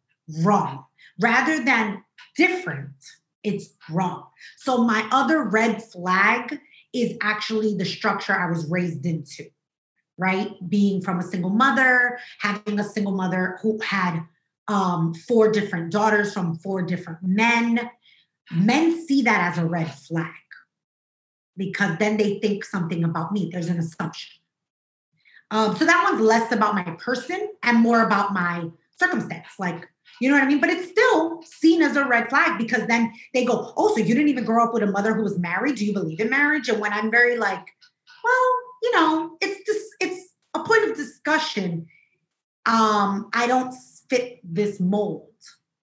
wrong. 0.43 0.85
Rather 1.19 1.65
than 1.65 2.05
different 2.37 2.95
it's 3.43 3.71
wrong. 3.91 4.27
So 4.57 4.85
my 4.85 5.09
other 5.13 5.45
red 5.45 5.83
flag 5.83 6.59
is 6.93 7.17
actually 7.21 7.77
the 7.77 7.85
structure 7.85 8.33
i 8.33 8.49
was 8.49 8.71
raised 8.71 9.05
into 9.05 9.45
right? 10.19 10.53
Being 10.69 11.03
from 11.03 11.19
a 11.19 11.23
single 11.23 11.51
mother 11.51 12.19
having 12.41 12.81
a 12.81 12.85
single 12.85 13.13
mother 13.13 13.59
who 13.63 13.79
had 13.81 14.21
um, 14.69 15.15
four 15.15 15.51
different 15.51 15.93
daughters 15.93 16.33
from 16.33 16.57
four 16.57 16.83
different 16.83 17.19
men. 17.23 17.91
Men 18.53 19.07
see 19.07 19.23
that 19.23 19.53
as 19.53 19.59
a 19.59 19.67
red 19.67 19.93
flag 19.93 20.33
because 21.57 21.99
then 21.99 22.17
they 22.17 22.39
think 22.39 22.65
something 22.65 23.05
about 23.05 23.33
me. 23.33 23.49
There's 23.53 23.69
an 23.69 23.79
assumption. 23.79 24.31
Um, 25.51 25.77
so 25.77 25.85
that 25.85 26.09
one's 26.11 26.25
less 26.25 26.51
about 26.53 26.75
my 26.75 26.83
person 26.99 27.49
and 27.63 27.79
more 27.79 28.03
about 28.03 28.33
my 28.33 28.69
circumstance 28.99 29.47
like 29.59 29.87
you 30.21 30.31
know 30.31 30.35
what 30.35 30.43
i 30.43 30.47
mean? 30.47 30.61
But 30.61 30.71
it's 30.71 30.89
still 30.89 31.43
seen 31.43 31.83
as 31.83 31.97
a 31.97 32.05
red 32.07 32.31
flag 32.31 32.57
because 32.59 32.87
then 32.87 33.13
they 33.35 33.45
go 33.45 33.73
oh 33.77 33.95
so 33.95 34.01
you 34.01 34.15
didn't 34.15 34.29
even 34.29 34.45
grow 34.45 34.65
up 34.65 34.73
with 34.73 34.83
a 34.83 34.87
mother 34.87 35.15
who 35.15 35.23
was 35.23 35.39
married? 35.39 35.77
Do 35.77 35.85
you 35.85 35.93
believe 35.93 36.21
in 36.21 36.31
marriage? 36.31 36.69
And 36.69 36.81
when 36.81 36.93
i'm 36.93 37.11
very 37.11 37.37
like 37.37 37.65
well 38.25 38.55
you 38.83 38.93
know 38.93 39.37
it's 39.41 39.65
just 39.67 39.87
it's 40.01 40.35
a 40.55 40.63
point 40.63 40.91
of 40.91 40.97
discussion 40.97 41.87
um, 42.67 43.31
I 43.33 43.47
don't 43.47 43.73
fit 44.11 44.41
this 44.43 44.81
mold 44.81 45.31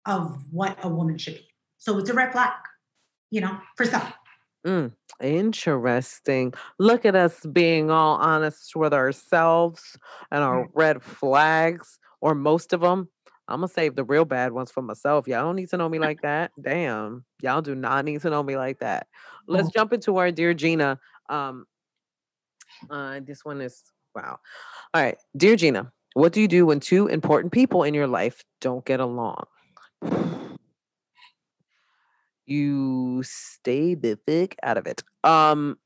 of 0.06 0.38
what 0.52 0.78
a 0.84 0.90
woman 0.90 1.18
should 1.18 1.36
be. 1.36 1.48
So 1.78 1.98
it's 1.98 2.10
a 2.10 2.14
red 2.14 2.34
flag, 2.34 2.52
you 3.32 3.40
know, 3.42 3.58
for 3.78 3.86
some. 3.86 4.02
Mm, 4.68 4.92
interesting. 5.22 6.54
Look 6.80 7.06
at 7.06 7.16
us 7.16 7.46
being 7.46 7.90
all 7.90 8.16
honest 8.18 8.76
with 8.76 8.94
ourselves 8.94 9.98
and 10.32 10.44
our 10.44 10.68
red 10.74 11.02
flags, 11.04 12.00
or 12.22 12.36
most 12.36 12.74
of 12.74 12.82
them. 12.82 13.10
I'm 13.48 13.58
gonna 13.60 13.68
save 13.68 13.96
the 13.96 14.06
real 14.06 14.26
bad 14.26 14.54
ones 14.54 14.72
for 14.72 14.82
myself. 14.82 15.28
Y'all 15.28 15.44
don't 15.44 15.56
need 15.58 15.70
to 15.70 15.78
know 15.78 15.90
me 15.90 16.00
like 16.00 16.22
that. 16.22 16.52
Damn, 16.62 17.26
y'all 17.42 17.62
do 17.62 17.76
not 17.76 18.06
need 18.06 18.22
to 18.22 18.30
know 18.30 18.42
me 18.44 18.56
like 18.58 18.80
that. 18.80 19.08
Let's 19.48 19.68
Oh. 19.68 19.72
jump 19.74 19.94
into 19.94 20.18
our 20.18 20.32
dear 20.32 20.54
Gina. 20.54 21.00
Um, 21.30 21.66
uh, 22.90 23.20
this 23.26 23.44
one 23.44 23.62
is 23.62 23.84
wow. 24.16 24.40
All 24.94 25.02
right, 25.02 25.18
dear 25.36 25.56
Gina, 25.56 25.92
what 26.14 26.34
do 26.34 26.42
you 26.42 26.48
do 26.48 26.66
when 26.66 26.80
two 26.80 27.08
important 27.08 27.52
people 27.52 27.84
in 27.84 27.94
your 27.94 28.08
life 28.08 28.44
don't 28.62 28.86
get 28.86 29.00
along? 29.00 29.46
You 32.46 33.24
stay 33.24 33.96
the 33.96 34.20
fuck 34.28 34.58
out 34.62 34.78
of 34.78 34.86
it. 34.86 35.02
Um, 35.24 35.78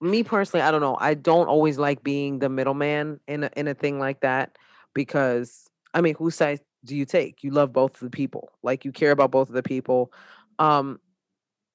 me 0.00 0.22
personally, 0.22 0.62
I 0.62 0.70
don't 0.70 0.80
know. 0.80 0.96
I 0.98 1.14
don't 1.14 1.48
always 1.48 1.78
like 1.78 2.02
being 2.02 2.38
the 2.38 2.48
middleman 2.48 3.20
in 3.28 3.44
a, 3.44 3.50
in 3.56 3.68
a 3.68 3.74
thing 3.74 3.98
like 3.98 4.20
that 4.20 4.56
because 4.94 5.68
I 5.92 6.00
mean, 6.00 6.14
whose 6.14 6.34
side 6.34 6.60
do 6.84 6.96
you 6.96 7.04
take? 7.04 7.44
You 7.44 7.50
love 7.50 7.72
both 7.72 7.94
of 7.94 8.00
the 8.00 8.10
people, 8.10 8.50
like 8.62 8.84
you 8.84 8.92
care 8.92 9.10
about 9.10 9.30
both 9.30 9.48
of 9.48 9.54
the 9.54 9.62
people. 9.62 10.12
Um, 10.58 11.00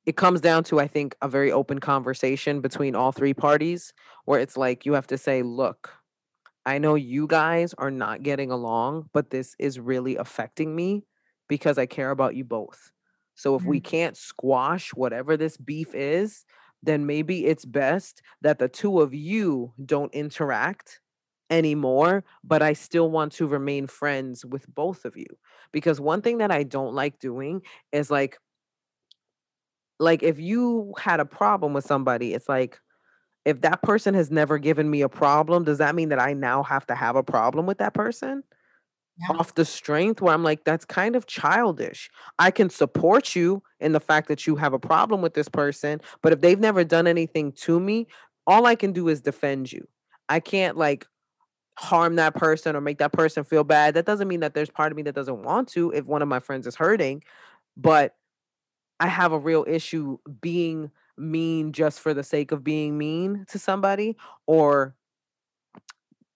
it 0.05 0.15
comes 0.17 0.41
down 0.41 0.63
to 0.65 0.79
I 0.79 0.87
think 0.87 1.15
a 1.21 1.27
very 1.27 1.51
open 1.51 1.79
conversation 1.79 2.61
between 2.61 2.95
all 2.95 3.11
three 3.11 3.33
parties, 3.33 3.93
where 4.25 4.39
it's 4.39 4.57
like 4.57 4.85
you 4.85 4.93
have 4.93 5.07
to 5.07 5.17
say, 5.17 5.41
"Look, 5.41 5.93
I 6.65 6.79
know 6.79 6.95
you 6.95 7.27
guys 7.27 7.73
are 7.77 7.91
not 7.91 8.23
getting 8.23 8.51
along, 8.51 9.09
but 9.13 9.29
this 9.29 9.55
is 9.59 9.79
really 9.79 10.15
affecting 10.15 10.75
me 10.75 11.05
because 11.47 11.77
I 11.77 11.85
care 11.85 12.11
about 12.11 12.35
you 12.35 12.43
both. 12.43 12.91
So 13.35 13.55
if 13.55 13.63
we 13.63 13.79
mm. 13.79 13.83
can't 13.83 14.17
squash 14.17 14.91
whatever 14.91 15.37
this 15.37 15.57
beef 15.57 15.93
is, 15.93 16.45
then 16.81 17.05
maybe 17.05 17.45
it's 17.45 17.65
best 17.65 18.21
that 18.41 18.59
the 18.59 18.69
two 18.69 19.01
of 19.01 19.13
you 19.13 19.73
don't 19.83 20.13
interact 20.13 21.01
anymore, 21.49 22.23
but 22.43 22.61
I 22.61 22.73
still 22.73 23.11
want 23.11 23.33
to 23.33 23.47
remain 23.47 23.85
friends 23.87 24.45
with 24.45 24.73
both 24.73 25.05
of 25.05 25.15
you. 25.17 25.27
Because 25.71 25.99
one 25.99 26.21
thing 26.21 26.39
that 26.39 26.51
I 26.51 26.63
don't 26.63 26.95
like 26.95 27.19
doing 27.19 27.61
is 27.91 28.09
like 28.09 28.39
like 29.99 30.23
if 30.23 30.39
you 30.39 30.93
had 30.99 31.19
a 31.19 31.25
problem 31.25 31.73
with 31.73 31.85
somebody, 31.85 32.33
it's 32.33 32.49
like 32.49 32.79
if 33.45 33.61
that 33.61 33.81
person 33.81 34.13
has 34.15 34.31
never 34.31 34.57
given 34.57 34.89
me 34.89 35.01
a 35.01 35.09
problem, 35.09 35.63
does 35.63 35.77
that 35.77 35.95
mean 35.95 36.09
that 36.09 36.21
I 36.21 36.33
now 36.33 36.63
have 36.63 36.85
to 36.87 36.95
have 36.95 37.15
a 37.15 37.23
problem 37.23 37.65
with 37.65 37.77
that 37.77 37.93
person? 37.93 38.43
Yeah. 39.17 39.37
Off 39.37 39.55
the 39.55 39.63
strength 39.63 40.21
where 40.21 40.33
I'm 40.33 40.43
like, 40.43 40.65
that's 40.65 40.83
kind 40.83 41.15
of 41.15 41.25
childish. 41.25 42.09
I 42.37 42.51
can 42.51 42.69
support 42.69 43.35
you 43.35 43.63
in 43.79 43.93
the 43.93 43.99
fact 43.99 44.27
that 44.27 44.45
you 44.45 44.57
have 44.57 44.73
a 44.73 44.79
problem 44.79 45.21
with 45.21 45.35
this 45.35 45.47
person, 45.47 46.01
but 46.21 46.33
if 46.33 46.41
they've 46.41 46.59
never 46.59 46.83
done 46.83 47.07
anything 47.07 47.53
to 47.53 47.79
me, 47.79 48.07
all 48.45 48.65
I 48.65 48.75
can 48.75 48.91
do 48.91 49.07
is 49.07 49.21
defend 49.21 49.71
you. 49.71 49.87
I 50.27 50.41
can't 50.41 50.75
like 50.75 51.07
harm 51.77 52.15
that 52.15 52.35
person 52.35 52.75
or 52.75 52.81
make 52.81 52.97
that 52.97 53.13
person 53.13 53.43
feel 53.43 53.63
bad. 53.63 53.93
That 53.93 54.05
doesn't 54.05 54.27
mean 54.27 54.41
that 54.41 54.53
there's 54.53 54.69
part 54.69 54.91
of 54.91 54.95
me 54.97 55.03
that 55.03 55.15
doesn't 55.15 55.43
want 55.43 55.69
to 55.69 55.91
if 55.91 56.05
one 56.05 56.21
of 56.21 56.27
my 56.27 56.39
friends 56.39 56.67
is 56.67 56.75
hurting, 56.75 57.23
but 57.77 58.15
I 58.99 59.07
have 59.07 59.31
a 59.31 59.39
real 59.39 59.65
issue 59.67 60.17
being 60.41 60.91
mean 61.17 61.71
just 61.73 61.99
for 61.99 62.13
the 62.13 62.23
sake 62.23 62.51
of 62.51 62.63
being 62.63 62.97
mean 62.97 63.45
to 63.49 63.59
somebody 63.59 64.17
or 64.47 64.95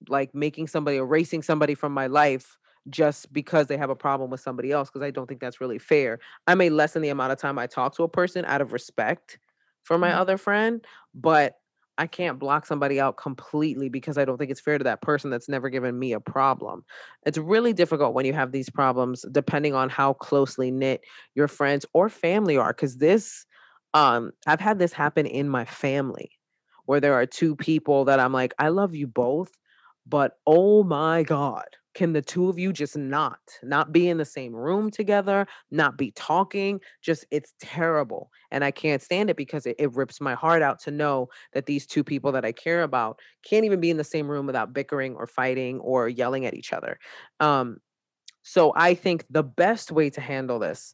like 0.07 0.33
making 0.33 0.67
somebody 0.67 0.97
erasing 0.97 1.41
somebody 1.41 1.75
from 1.75 1.93
my 1.93 2.07
life 2.07 2.57
just 2.89 3.31
because 3.33 3.67
they 3.67 3.77
have 3.77 3.89
a 3.89 3.95
problem 3.95 4.29
with 4.29 4.39
somebody 4.39 4.71
else 4.71 4.89
because 4.89 5.05
I 5.05 5.11
don't 5.11 5.27
think 5.27 5.41
that's 5.41 5.61
really 5.61 5.77
fair. 5.77 6.19
I 6.47 6.55
may 6.55 6.69
lessen 6.69 7.01
the 7.01 7.09
amount 7.09 7.33
of 7.33 7.37
time 7.37 7.59
I 7.59 7.67
talk 7.67 7.95
to 7.95 8.03
a 8.03 8.09
person 8.09 8.45
out 8.45 8.61
of 8.61 8.71
respect 8.73 9.37
for 9.83 9.97
my 9.97 10.11
Mhm. 10.11 10.17
other 10.17 10.37
friend, 10.37 10.85
but 11.13 11.58
I 11.99 12.07
can't 12.07 12.39
block 12.39 12.65
somebody 12.65 12.99
out 12.99 13.17
completely 13.17 13.89
because 13.89 14.17
I 14.17 14.25
don't 14.25 14.37
think 14.37 14.51
it's 14.51 14.61
fair 14.61 14.77
to 14.79 14.85
that 14.85 15.01
person 15.01 15.29
that's 15.29 15.49
never 15.49 15.69
given 15.69 15.99
me 15.99 16.13
a 16.13 16.21
problem. 16.21 16.85
It's 17.25 17.37
really 17.37 17.73
difficult 17.73 18.15
when 18.15 18.25
you 18.25 18.33
have 18.33 18.53
these 18.53 18.69
problems 18.69 19.25
depending 19.31 19.75
on 19.75 19.89
how 19.89 20.13
closely 20.13 20.71
knit 20.71 21.01
your 21.35 21.49
friends 21.49 21.85
or 21.93 22.09
family 22.09 22.57
are 22.57 22.73
cuz 22.73 22.97
this 22.97 23.45
um 23.93 24.31
I've 24.47 24.61
had 24.61 24.79
this 24.79 24.93
happen 24.93 25.25
in 25.25 25.49
my 25.49 25.65
family 25.65 26.31
where 26.85 27.01
there 27.01 27.13
are 27.15 27.25
two 27.25 27.55
people 27.55 28.05
that 28.05 28.19
I'm 28.19 28.33
like 28.33 28.53
I 28.59 28.69
love 28.69 28.95
you 28.95 29.07
both 29.07 29.51
but 30.07 30.33
oh 30.47 30.83
my 30.83 31.23
god 31.23 31.67
can 31.95 32.13
the 32.13 32.21
two 32.21 32.49
of 32.49 32.59
you 32.59 32.71
just 32.71 32.97
not 32.97 33.39
not 33.63 33.91
be 33.91 34.07
in 34.07 34.17
the 34.17 34.25
same 34.25 34.55
room 34.55 34.91
together 34.91 35.47
not 35.71 35.97
be 35.97 36.11
talking? 36.11 36.79
Just 37.01 37.25
it's 37.31 37.53
terrible 37.59 38.29
and 38.51 38.63
i 38.63 38.71
can't 38.71 39.01
stand 39.01 39.29
it 39.29 39.37
because 39.37 39.65
it, 39.65 39.75
it 39.79 39.93
rips 39.93 40.21
my 40.21 40.33
heart 40.33 40.61
out 40.61 40.79
to 40.79 40.91
know 40.91 41.27
that 41.53 41.65
these 41.65 41.85
two 41.85 42.03
people 42.03 42.31
that 42.31 42.45
i 42.45 42.51
care 42.51 42.83
about 42.83 43.19
can't 43.43 43.65
even 43.65 43.79
be 43.79 43.89
in 43.89 43.97
the 43.97 44.03
same 44.03 44.29
room 44.29 44.45
without 44.45 44.73
bickering 44.73 45.15
or 45.15 45.27
fighting 45.27 45.79
or 45.79 46.09
yelling 46.09 46.45
at 46.45 46.53
each 46.53 46.73
other. 46.73 46.99
Um 47.39 47.77
so 48.43 48.73
i 48.75 48.93
think 48.93 49.25
the 49.29 49.43
best 49.43 49.91
way 49.91 50.09
to 50.09 50.21
handle 50.21 50.59
this 50.59 50.93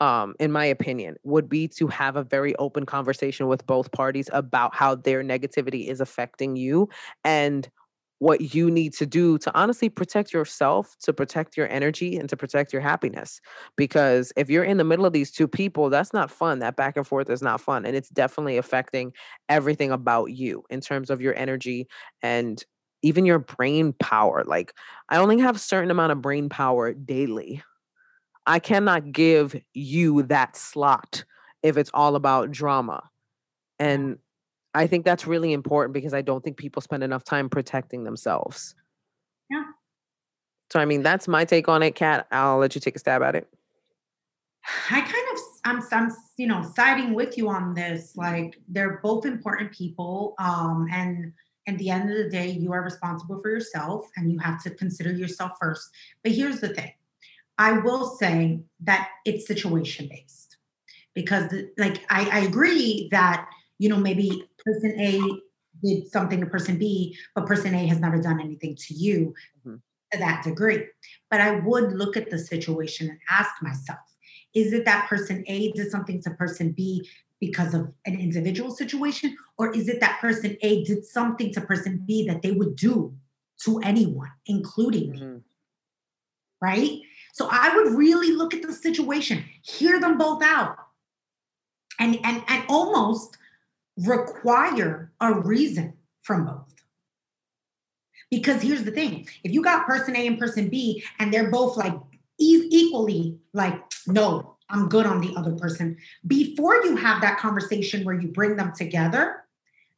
um, 0.00 0.34
in 0.40 0.50
my 0.50 0.64
opinion, 0.64 1.16
would 1.22 1.48
be 1.48 1.68
to 1.68 1.86
have 1.86 2.16
a 2.16 2.24
very 2.24 2.54
open 2.56 2.84
conversation 2.84 3.46
with 3.46 3.66
both 3.66 3.92
parties 3.92 4.28
about 4.32 4.74
how 4.74 4.96
their 4.96 5.22
negativity 5.22 5.86
is 5.86 6.00
affecting 6.00 6.56
you 6.56 6.88
and 7.22 7.70
what 8.18 8.54
you 8.54 8.70
need 8.70 8.94
to 8.94 9.06
do 9.06 9.38
to 9.38 9.54
honestly 9.54 9.88
protect 9.88 10.32
yourself, 10.32 10.96
to 11.02 11.12
protect 11.12 11.56
your 11.56 11.68
energy, 11.68 12.16
and 12.16 12.28
to 12.28 12.36
protect 12.36 12.72
your 12.72 12.80
happiness. 12.80 13.40
Because 13.76 14.32
if 14.36 14.48
you're 14.48 14.64
in 14.64 14.76
the 14.76 14.84
middle 14.84 15.04
of 15.04 15.12
these 15.12 15.30
two 15.30 15.48
people, 15.48 15.90
that's 15.90 16.12
not 16.12 16.30
fun. 16.30 16.60
That 16.60 16.76
back 16.76 16.96
and 16.96 17.06
forth 17.06 17.28
is 17.28 17.42
not 17.42 17.60
fun. 17.60 17.84
And 17.84 17.96
it's 17.96 18.08
definitely 18.08 18.56
affecting 18.56 19.12
everything 19.48 19.90
about 19.90 20.26
you 20.26 20.64
in 20.70 20.80
terms 20.80 21.10
of 21.10 21.20
your 21.20 21.36
energy 21.36 21.86
and 22.22 22.62
even 23.02 23.26
your 23.26 23.38
brain 23.38 23.92
power. 24.00 24.44
Like, 24.46 24.72
I 25.08 25.18
only 25.18 25.38
have 25.40 25.56
a 25.56 25.60
certain 25.60 25.90
amount 25.90 26.12
of 26.12 26.22
brain 26.22 26.48
power 26.48 26.94
daily. 26.94 27.62
I 28.46 28.58
cannot 28.58 29.12
give 29.12 29.56
you 29.74 30.22
that 30.24 30.56
slot 30.56 31.24
if 31.62 31.76
it's 31.76 31.90
all 31.92 32.16
about 32.16 32.50
drama. 32.50 33.02
And 33.78 34.18
I 34.74 34.86
think 34.86 35.04
that's 35.04 35.26
really 35.26 35.52
important 35.52 35.94
because 35.94 36.12
I 36.12 36.22
don't 36.22 36.42
think 36.42 36.56
people 36.56 36.82
spend 36.82 37.02
enough 37.02 37.24
time 37.24 37.48
protecting 37.48 38.04
themselves. 38.04 38.74
Yeah. 39.50 39.64
So 40.70 40.80
I 40.80 40.84
mean, 40.84 41.02
that's 41.02 41.28
my 41.28 41.44
take 41.44 41.68
on 41.68 41.82
it, 41.82 41.94
Kat. 41.94 42.26
I'll 42.32 42.58
let 42.58 42.74
you 42.74 42.80
take 42.80 42.96
a 42.96 42.98
stab 42.98 43.22
at 43.22 43.36
it. 43.36 43.48
I 44.90 45.00
kind 45.00 45.26
of 45.32 45.40
I'm 45.64 45.82
I'm 45.92 46.12
you 46.36 46.46
know 46.46 46.62
siding 46.74 47.14
with 47.14 47.38
you 47.38 47.48
on 47.48 47.74
this. 47.74 48.16
Like 48.16 48.58
they're 48.68 49.00
both 49.02 49.26
important 49.26 49.72
people, 49.72 50.34
um, 50.38 50.88
and 50.90 51.32
at 51.66 51.78
the 51.78 51.90
end 51.90 52.10
of 52.10 52.16
the 52.16 52.28
day, 52.28 52.50
you 52.50 52.72
are 52.72 52.82
responsible 52.82 53.40
for 53.40 53.50
yourself, 53.50 54.08
and 54.16 54.30
you 54.32 54.38
have 54.38 54.62
to 54.64 54.70
consider 54.70 55.12
yourself 55.12 55.52
first. 55.60 55.90
But 56.22 56.32
here's 56.32 56.60
the 56.60 56.70
thing: 56.70 56.92
I 57.58 57.72
will 57.72 58.06
say 58.16 58.60
that 58.80 59.10
it's 59.24 59.46
situation 59.46 60.08
based 60.08 60.56
because, 61.14 61.48
the, 61.50 61.70
like, 61.78 62.04
I, 62.10 62.28
I 62.30 62.38
agree 62.40 63.08
that 63.12 63.48
you 63.78 63.88
know 63.88 63.96
maybe 63.98 64.48
person 64.64 64.98
A 64.98 65.20
did 65.82 66.10
something 66.10 66.40
to 66.40 66.46
person 66.46 66.78
B, 66.78 67.16
but 67.34 67.46
person 67.46 67.74
A 67.74 67.86
has 67.86 67.98
never 68.00 68.20
done 68.20 68.40
anything 68.40 68.76
to 68.76 68.94
you 68.94 69.34
Mhm. 69.66 69.80
to 70.12 70.18
that 70.18 70.44
degree. 70.44 70.86
But 71.30 71.40
I 71.40 71.60
would 71.60 71.92
look 71.92 72.16
at 72.16 72.30
the 72.30 72.38
situation 72.38 73.08
and 73.10 73.18
ask 73.28 73.50
myself 73.62 73.98
is 74.54 74.72
it 74.72 74.84
that 74.84 75.08
person 75.08 75.44
A 75.48 75.72
did 75.72 75.90
something 75.90 76.22
to 76.22 76.30
person 76.30 76.70
B 76.72 77.08
because 77.40 77.74
of 77.74 77.92
an 78.06 78.18
individual 78.18 78.70
situation? 78.70 79.36
Or 79.58 79.74
is 79.74 79.88
it 79.88 80.00
that 80.00 80.20
person 80.20 80.56
A 80.62 80.84
did 80.84 81.04
something 81.04 81.52
to 81.54 81.60
person 81.60 82.04
B 82.06 82.26
that 82.28 82.42
they 82.42 82.52
would 82.52 82.76
do 82.76 83.16
to 83.64 83.80
anyone, 83.80 84.30
including 84.46 85.10
me? 85.10 85.18
Mhm. 85.18 85.42
Right? 86.62 87.00
So 87.32 87.48
I 87.50 87.74
would 87.76 87.94
really 87.94 88.30
look 88.30 88.54
at 88.54 88.62
the 88.62 88.72
situation, 88.72 89.44
hear 89.62 89.98
them 90.00 90.16
both 90.16 90.42
out, 90.42 90.76
and 91.98 92.16
and 92.24 92.42
and 92.46 92.64
almost 92.68 93.36
require 93.96 95.12
a 95.20 95.34
reason 95.40 95.94
from 96.22 96.46
both. 96.46 96.74
Because 98.30 98.62
here's 98.62 98.84
the 98.84 98.90
thing 98.90 99.28
if 99.44 99.52
you 99.52 99.62
got 99.62 99.86
person 99.86 100.16
A 100.16 100.26
and 100.26 100.38
person 100.38 100.68
B, 100.68 101.04
and 101.18 101.32
they're 101.32 101.50
both 101.50 101.76
like 101.76 101.94
equally 102.38 103.38
like, 103.52 103.80
no, 104.06 104.56
I'm 104.70 104.88
good 104.88 105.06
on 105.06 105.20
the 105.20 105.34
other 105.36 105.52
person, 105.52 105.96
before 106.26 106.76
you 106.84 106.96
have 106.96 107.20
that 107.20 107.38
conversation 107.38 108.04
where 108.04 108.18
you 108.18 108.28
bring 108.28 108.56
them 108.56 108.72
together, 108.76 109.44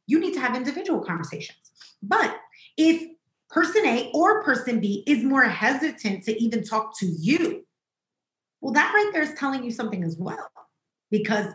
you 0.05 0.19
need 0.19 0.33
to 0.33 0.39
have 0.39 0.55
individual 0.55 0.99
conversations. 0.99 1.71
But 2.03 2.37
if 2.77 3.09
person 3.49 3.85
A 3.85 4.11
or 4.13 4.43
person 4.43 4.79
B 4.79 5.03
is 5.07 5.23
more 5.23 5.43
hesitant 5.43 6.23
to 6.25 6.41
even 6.41 6.63
talk 6.63 6.97
to 6.99 7.05
you, 7.05 7.65
well, 8.61 8.73
that 8.73 8.93
right 8.93 9.09
there 9.13 9.23
is 9.23 9.33
telling 9.33 9.63
you 9.63 9.71
something 9.71 10.03
as 10.03 10.17
well. 10.17 10.51
Because 11.09 11.47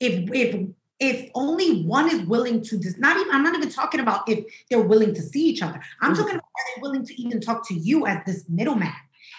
if 0.00 0.28
if 0.32 0.68
if 1.00 1.30
only 1.34 1.84
one 1.84 2.10
is 2.10 2.22
willing 2.22 2.62
to 2.62 2.76
dis- 2.76 2.98
not 2.98 3.16
even 3.16 3.32
I'm 3.32 3.42
not 3.42 3.54
even 3.54 3.70
talking 3.70 4.00
about 4.00 4.28
if 4.28 4.44
they're 4.68 4.80
willing 4.80 5.14
to 5.14 5.22
see 5.22 5.44
each 5.44 5.62
other. 5.62 5.80
I'm 6.00 6.12
Mhm. 6.12 6.16
talking 6.16 6.34
about 6.34 6.44
are 6.44 6.64
they 6.76 6.82
willing 6.82 7.04
to 7.04 7.20
even 7.20 7.40
talk 7.40 7.66
to 7.68 7.74
you 7.74 8.06
as 8.06 8.24
this 8.26 8.48
middleman. 8.48 8.92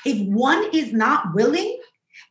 If 0.05 0.25
one 0.27 0.69
is 0.73 0.93
not 0.93 1.33
willing, 1.33 1.79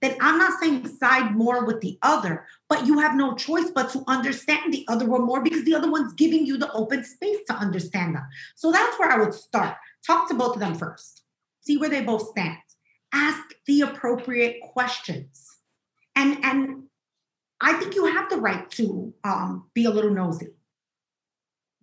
then 0.00 0.16
I'm 0.20 0.38
not 0.38 0.58
saying 0.60 0.86
side 0.98 1.34
more 1.36 1.64
with 1.64 1.80
the 1.80 1.98
other, 2.02 2.46
but 2.68 2.86
you 2.86 2.98
have 2.98 3.14
no 3.14 3.34
choice 3.34 3.70
but 3.74 3.90
to 3.90 4.04
understand 4.06 4.72
the 4.72 4.84
other 4.88 5.06
one 5.06 5.24
more 5.24 5.42
because 5.42 5.64
the 5.64 5.74
other 5.74 5.90
one's 5.90 6.12
giving 6.14 6.46
you 6.46 6.56
the 6.56 6.72
open 6.72 7.04
space 7.04 7.38
to 7.48 7.54
understand 7.54 8.14
them. 8.14 8.26
So 8.54 8.70
that's 8.70 8.98
where 8.98 9.10
I 9.10 9.18
would 9.18 9.34
start. 9.34 9.76
Talk 10.06 10.28
to 10.28 10.34
both 10.34 10.54
of 10.54 10.60
them 10.60 10.74
first. 10.74 11.22
See 11.60 11.76
where 11.76 11.90
they 11.90 12.02
both 12.02 12.28
stand. 12.30 12.58
Ask 13.12 13.42
the 13.66 13.82
appropriate 13.82 14.60
questions. 14.60 15.56
And 16.16 16.44
and 16.44 16.87
I 17.60 17.74
think 17.74 17.94
you 17.94 18.06
have 18.06 18.30
the 18.30 18.36
right 18.36 18.70
to 18.72 19.12
um, 19.24 19.68
be 19.74 19.84
a 19.84 19.90
little 19.90 20.12
nosy, 20.12 20.48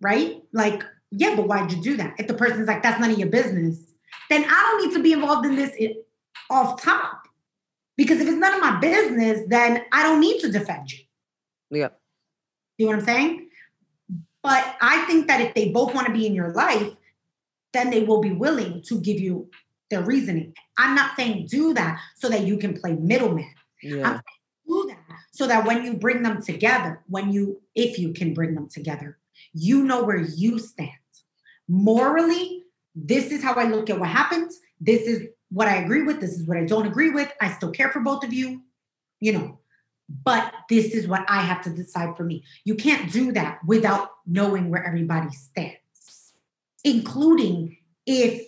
right? 0.00 0.42
Like, 0.52 0.82
yeah, 1.10 1.36
but 1.36 1.46
why'd 1.46 1.72
you 1.72 1.82
do 1.82 1.96
that? 1.98 2.14
If 2.18 2.26
the 2.26 2.34
person's 2.34 2.66
like, 2.66 2.82
that's 2.82 3.00
none 3.00 3.10
of 3.10 3.18
your 3.18 3.28
business, 3.28 3.78
then 4.30 4.44
I 4.44 4.48
don't 4.48 4.86
need 4.86 4.96
to 4.96 5.02
be 5.02 5.12
involved 5.12 5.46
in 5.46 5.56
this 5.56 5.76
off 6.50 6.80
top. 6.80 7.28
Because 7.96 8.20
if 8.20 8.28
it's 8.28 8.36
none 8.36 8.54
of 8.54 8.60
my 8.60 8.78
business, 8.78 9.40
then 9.48 9.84
I 9.92 10.02
don't 10.02 10.20
need 10.20 10.40
to 10.40 10.50
defend 10.50 10.92
you. 10.92 10.98
Yeah. 11.70 11.88
You 12.78 12.86
know 12.86 12.92
what 12.92 13.00
I'm 13.00 13.04
saying? 13.06 13.48
But 14.42 14.76
I 14.80 15.04
think 15.06 15.28
that 15.28 15.40
if 15.40 15.54
they 15.54 15.70
both 15.70 15.94
want 15.94 16.06
to 16.06 16.12
be 16.12 16.26
in 16.26 16.34
your 16.34 16.52
life, 16.52 16.92
then 17.72 17.90
they 17.90 18.02
will 18.02 18.20
be 18.20 18.32
willing 18.32 18.82
to 18.82 19.00
give 19.00 19.18
you 19.18 19.50
their 19.90 20.02
reasoning. 20.02 20.54
I'm 20.78 20.94
not 20.94 21.16
saying 21.16 21.46
do 21.50 21.74
that 21.74 22.00
so 22.16 22.28
that 22.28 22.42
you 22.42 22.58
can 22.58 22.78
play 22.78 22.92
middleman 22.92 23.52
Yeah. 23.82 24.02
that 24.02 24.24
so 25.36 25.46
that 25.46 25.66
when 25.66 25.84
you 25.84 25.94
bring 25.94 26.22
them 26.22 26.42
together, 26.42 27.02
when 27.08 27.30
you, 27.30 27.60
if 27.74 27.98
you 27.98 28.14
can 28.14 28.32
bring 28.32 28.54
them 28.54 28.68
together, 28.68 29.18
you 29.52 29.84
know 29.84 30.02
where 30.02 30.16
you 30.16 30.58
stand. 30.58 30.90
Morally, 31.68 32.62
this 32.94 33.30
is 33.30 33.42
how 33.42 33.52
I 33.52 33.64
look 33.64 33.90
at 33.90 34.00
what 34.00 34.08
happened. 34.08 34.50
This 34.80 35.02
is 35.02 35.28
what 35.50 35.68
I 35.68 35.76
agree 35.76 36.02
with. 36.02 36.20
This 36.20 36.38
is 36.38 36.46
what 36.46 36.56
I 36.56 36.64
don't 36.64 36.86
agree 36.86 37.10
with. 37.10 37.30
I 37.38 37.52
still 37.52 37.70
care 37.70 37.90
for 37.90 38.00
both 38.00 38.24
of 38.24 38.32
you, 38.32 38.62
you 39.20 39.32
know, 39.32 39.58
but 40.24 40.54
this 40.70 40.94
is 40.94 41.06
what 41.06 41.26
I 41.28 41.42
have 41.42 41.62
to 41.64 41.70
decide 41.70 42.16
for 42.16 42.24
me. 42.24 42.42
You 42.64 42.74
can't 42.74 43.12
do 43.12 43.32
that 43.32 43.58
without 43.66 44.10
knowing 44.26 44.70
where 44.70 44.86
everybody 44.86 45.30
stands, 45.30 46.32
including 46.82 47.76
if 48.06 48.42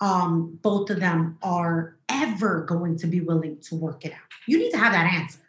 um, 0.00 0.58
both 0.62 0.88
of 0.88 1.00
them 1.00 1.36
are 1.42 1.98
ever 2.08 2.62
going 2.62 2.96
to 2.98 3.06
be 3.06 3.20
willing 3.20 3.58
to 3.60 3.74
work 3.74 4.06
it 4.06 4.12
out. 4.12 4.18
You 4.46 4.58
need 4.58 4.70
to 4.70 4.78
have 4.78 4.92
that 4.92 5.12
answer. 5.12 5.40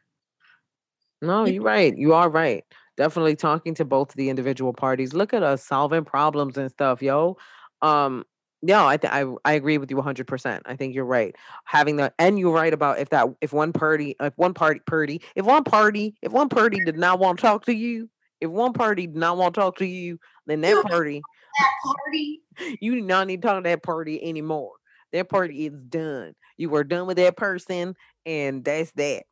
No, 1.25 1.45
you're 1.45 1.63
right. 1.63 1.95
You 1.97 2.13
are 2.13 2.29
right. 2.29 2.63
Definitely 2.97 3.35
talking 3.35 3.73
to 3.75 3.85
both 3.85 4.13
the 4.13 4.29
individual 4.29 4.73
parties. 4.73 5.13
Look 5.13 5.33
at 5.33 5.43
us 5.43 5.65
solving 5.65 6.05
problems 6.05 6.57
and 6.57 6.69
stuff, 6.71 7.01
yo. 7.01 7.37
Um, 7.81 8.23
no, 8.61 8.87
I 8.87 8.97
th- 8.97 9.11
I 9.13 9.25
I 9.43 9.53
agree 9.53 9.77
with 9.77 9.91
you 9.91 9.97
100%. 9.97 10.63
I 10.65 10.75
think 10.75 10.95
you're 10.95 11.05
right. 11.05 11.35
Having 11.65 11.97
the 11.97 12.13
and 12.17 12.39
you're 12.39 12.53
right 12.53 12.73
about 12.73 12.99
if 12.99 13.09
that 13.09 13.27
if 13.41 13.53
one 13.53 13.73
party 13.73 14.15
if 14.19 14.33
one 14.37 14.53
party 14.53 14.79
party 14.87 15.21
if 15.35 15.45
one 15.45 15.63
party 15.63 16.15
if 16.21 16.31
one 16.31 16.49
party 16.49 16.79
did 16.79 16.97
not 16.97 17.19
want 17.19 17.39
to 17.39 17.41
talk 17.43 17.65
to 17.65 17.73
you, 17.75 18.09
if 18.41 18.49
one 18.49 18.73
party 18.73 19.07
did 19.07 19.17
not 19.17 19.37
want 19.37 19.53
to 19.55 19.61
talk 19.61 19.77
to 19.77 19.85
you, 19.85 20.19
then 20.47 20.61
that 20.61 20.83
party 20.85 21.21
That 21.59 21.73
party, 22.05 22.41
you 22.81 22.95
do 22.95 23.01
not 23.01 23.27
need 23.27 23.41
to 23.41 23.47
talk 23.47 23.63
to 23.63 23.69
that 23.69 23.83
party 23.83 24.23
anymore. 24.23 24.73
That 25.13 25.29
party 25.29 25.67
is 25.67 25.81
done. 25.89 26.33
You 26.57 26.73
are 26.75 26.83
done 26.83 27.07
with 27.07 27.17
that 27.17 27.37
person, 27.37 27.95
and 28.25 28.63
that's 28.65 28.91
that. 28.93 29.23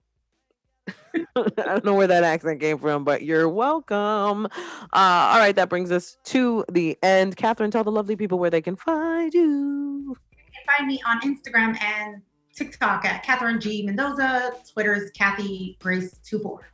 I 1.35 1.49
don't 1.55 1.85
know 1.85 1.93
where 1.93 2.07
that 2.07 2.23
accent 2.23 2.59
came 2.59 2.77
from, 2.77 3.03
but 3.03 3.23
you're 3.23 3.49
welcome. 3.49 4.45
Uh, 4.45 4.49
all 4.93 5.39
right, 5.39 5.55
that 5.55 5.69
brings 5.69 5.91
us 5.91 6.17
to 6.25 6.65
the 6.71 6.97
end. 7.01 7.37
Katherine, 7.37 7.71
tell 7.71 7.83
the 7.83 7.91
lovely 7.91 8.15
people 8.15 8.39
where 8.39 8.49
they 8.49 8.61
can 8.61 8.75
find 8.75 9.33
you. 9.33 10.15
you 10.31 10.51
can 10.53 10.77
find 10.77 10.87
me 10.87 11.01
on 11.05 11.21
Instagram 11.21 11.81
and 11.81 12.21
TikTok 12.55 13.05
at 13.05 13.23
Katherine 13.23 13.59
G 13.59 13.83
Mendoza. 13.83 14.53
Twitter's 14.71 15.11
Kathy 15.11 15.77
Grace 15.79 16.19
24. 16.29 16.69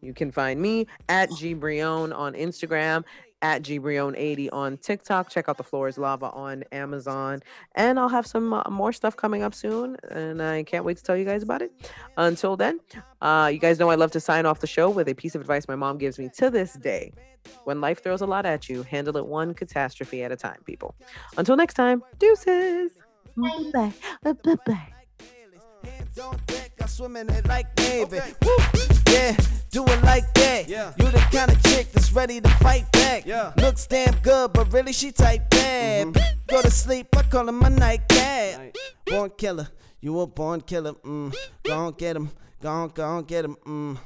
You 0.00 0.12
can 0.12 0.32
find 0.32 0.60
me 0.60 0.88
at 1.08 1.30
gbrillon 1.30 2.12
on 2.14 2.34
Instagram, 2.34 3.04
at 3.42 3.62
gbrillon80 3.62 4.48
on 4.52 4.78
TikTok. 4.78 5.28
Check 5.28 5.48
out 5.48 5.56
the 5.56 5.64
Floor 5.64 5.88
is 5.88 5.98
Lava 5.98 6.30
on 6.30 6.64
Amazon. 6.72 7.42
And 7.74 7.98
I'll 7.98 8.08
have 8.08 8.26
some 8.26 8.54
uh, 8.54 8.62
more 8.70 8.92
stuff 8.92 9.16
coming 9.16 9.42
up 9.42 9.54
soon. 9.54 9.96
And 10.10 10.40
I 10.40 10.62
can't 10.62 10.84
wait 10.84 10.96
to 10.96 11.02
tell 11.02 11.16
you 11.16 11.24
guys 11.24 11.42
about 11.42 11.60
it. 11.60 11.72
Until 12.16 12.56
then, 12.56 12.80
uh, 13.20 13.50
you 13.52 13.58
guys 13.58 13.78
know 13.78 13.90
I 13.90 13.96
love 13.96 14.12
to 14.12 14.20
sign 14.20 14.46
off 14.46 14.60
the 14.60 14.66
show 14.66 14.88
with 14.88 15.08
a 15.08 15.14
piece 15.14 15.34
of 15.34 15.40
advice 15.40 15.68
my 15.68 15.76
mom 15.76 15.98
gives 15.98 16.18
me 16.18 16.30
to 16.36 16.50
this 16.50 16.74
day. 16.74 17.12
When 17.64 17.80
life 17.80 18.02
throws 18.02 18.20
a 18.20 18.26
lot 18.26 18.46
at 18.46 18.68
you, 18.68 18.84
handle 18.84 19.16
it 19.16 19.26
one 19.26 19.54
catastrophe 19.54 20.22
at 20.22 20.30
a 20.30 20.36
time, 20.36 20.60
people. 20.64 20.94
Until 21.36 21.56
next 21.56 21.74
time, 21.74 22.02
deuces. 22.18 22.92
Bye 23.36 23.70
bye. 23.72 23.92
Bye 24.22 24.56
bye. 24.66 24.92
Hands 26.82 27.00
on 27.00 27.12
deck, 27.12 27.16
I 27.16 27.16
swim 27.16 27.16
in 27.16 27.30
it 27.30 27.46
like 27.46 27.76
Navy. 27.78 28.20
Woo! 28.44 28.56
Yeah, 29.12 29.36
do 29.70 29.84
it 29.84 30.02
like 30.02 30.32
that. 30.34 30.68
Yeah. 30.68 30.92
You 30.98 31.06
the 31.10 31.18
kind 31.30 31.50
of 31.50 31.62
chick 31.62 31.92
that's 31.92 32.12
ready 32.12 32.40
to 32.40 32.48
fight 32.48 32.90
back. 32.92 33.26
Yeah. 33.26 33.50
Mm-hmm. 33.50 33.60
Looks 33.60 33.86
damn 33.86 34.14
good, 34.16 34.52
but 34.52 34.72
really 34.72 34.92
she 34.92 35.12
type 35.12 35.48
bad. 35.50 36.14
Go 36.46 36.62
to 36.62 36.70
sleep, 36.70 37.14
I 37.16 37.22
call 37.22 37.46
her 37.46 37.52
my 37.52 37.68
nightcat. 37.68 38.58
Night. 38.58 38.78
Born 39.06 39.30
killer, 39.36 39.68
you 40.00 40.18
a 40.20 40.26
born 40.26 40.60
killer. 40.60 40.92
Mm. 40.92 41.34
Go 41.64 41.78
on 41.78 41.92
get 41.92 42.16
him, 42.16 42.30
go 42.60 42.68
on, 42.68 42.88
go 42.88 43.04
on 43.04 43.24
get 43.24 43.44
him. 43.44 43.56
Mm. 43.66 43.98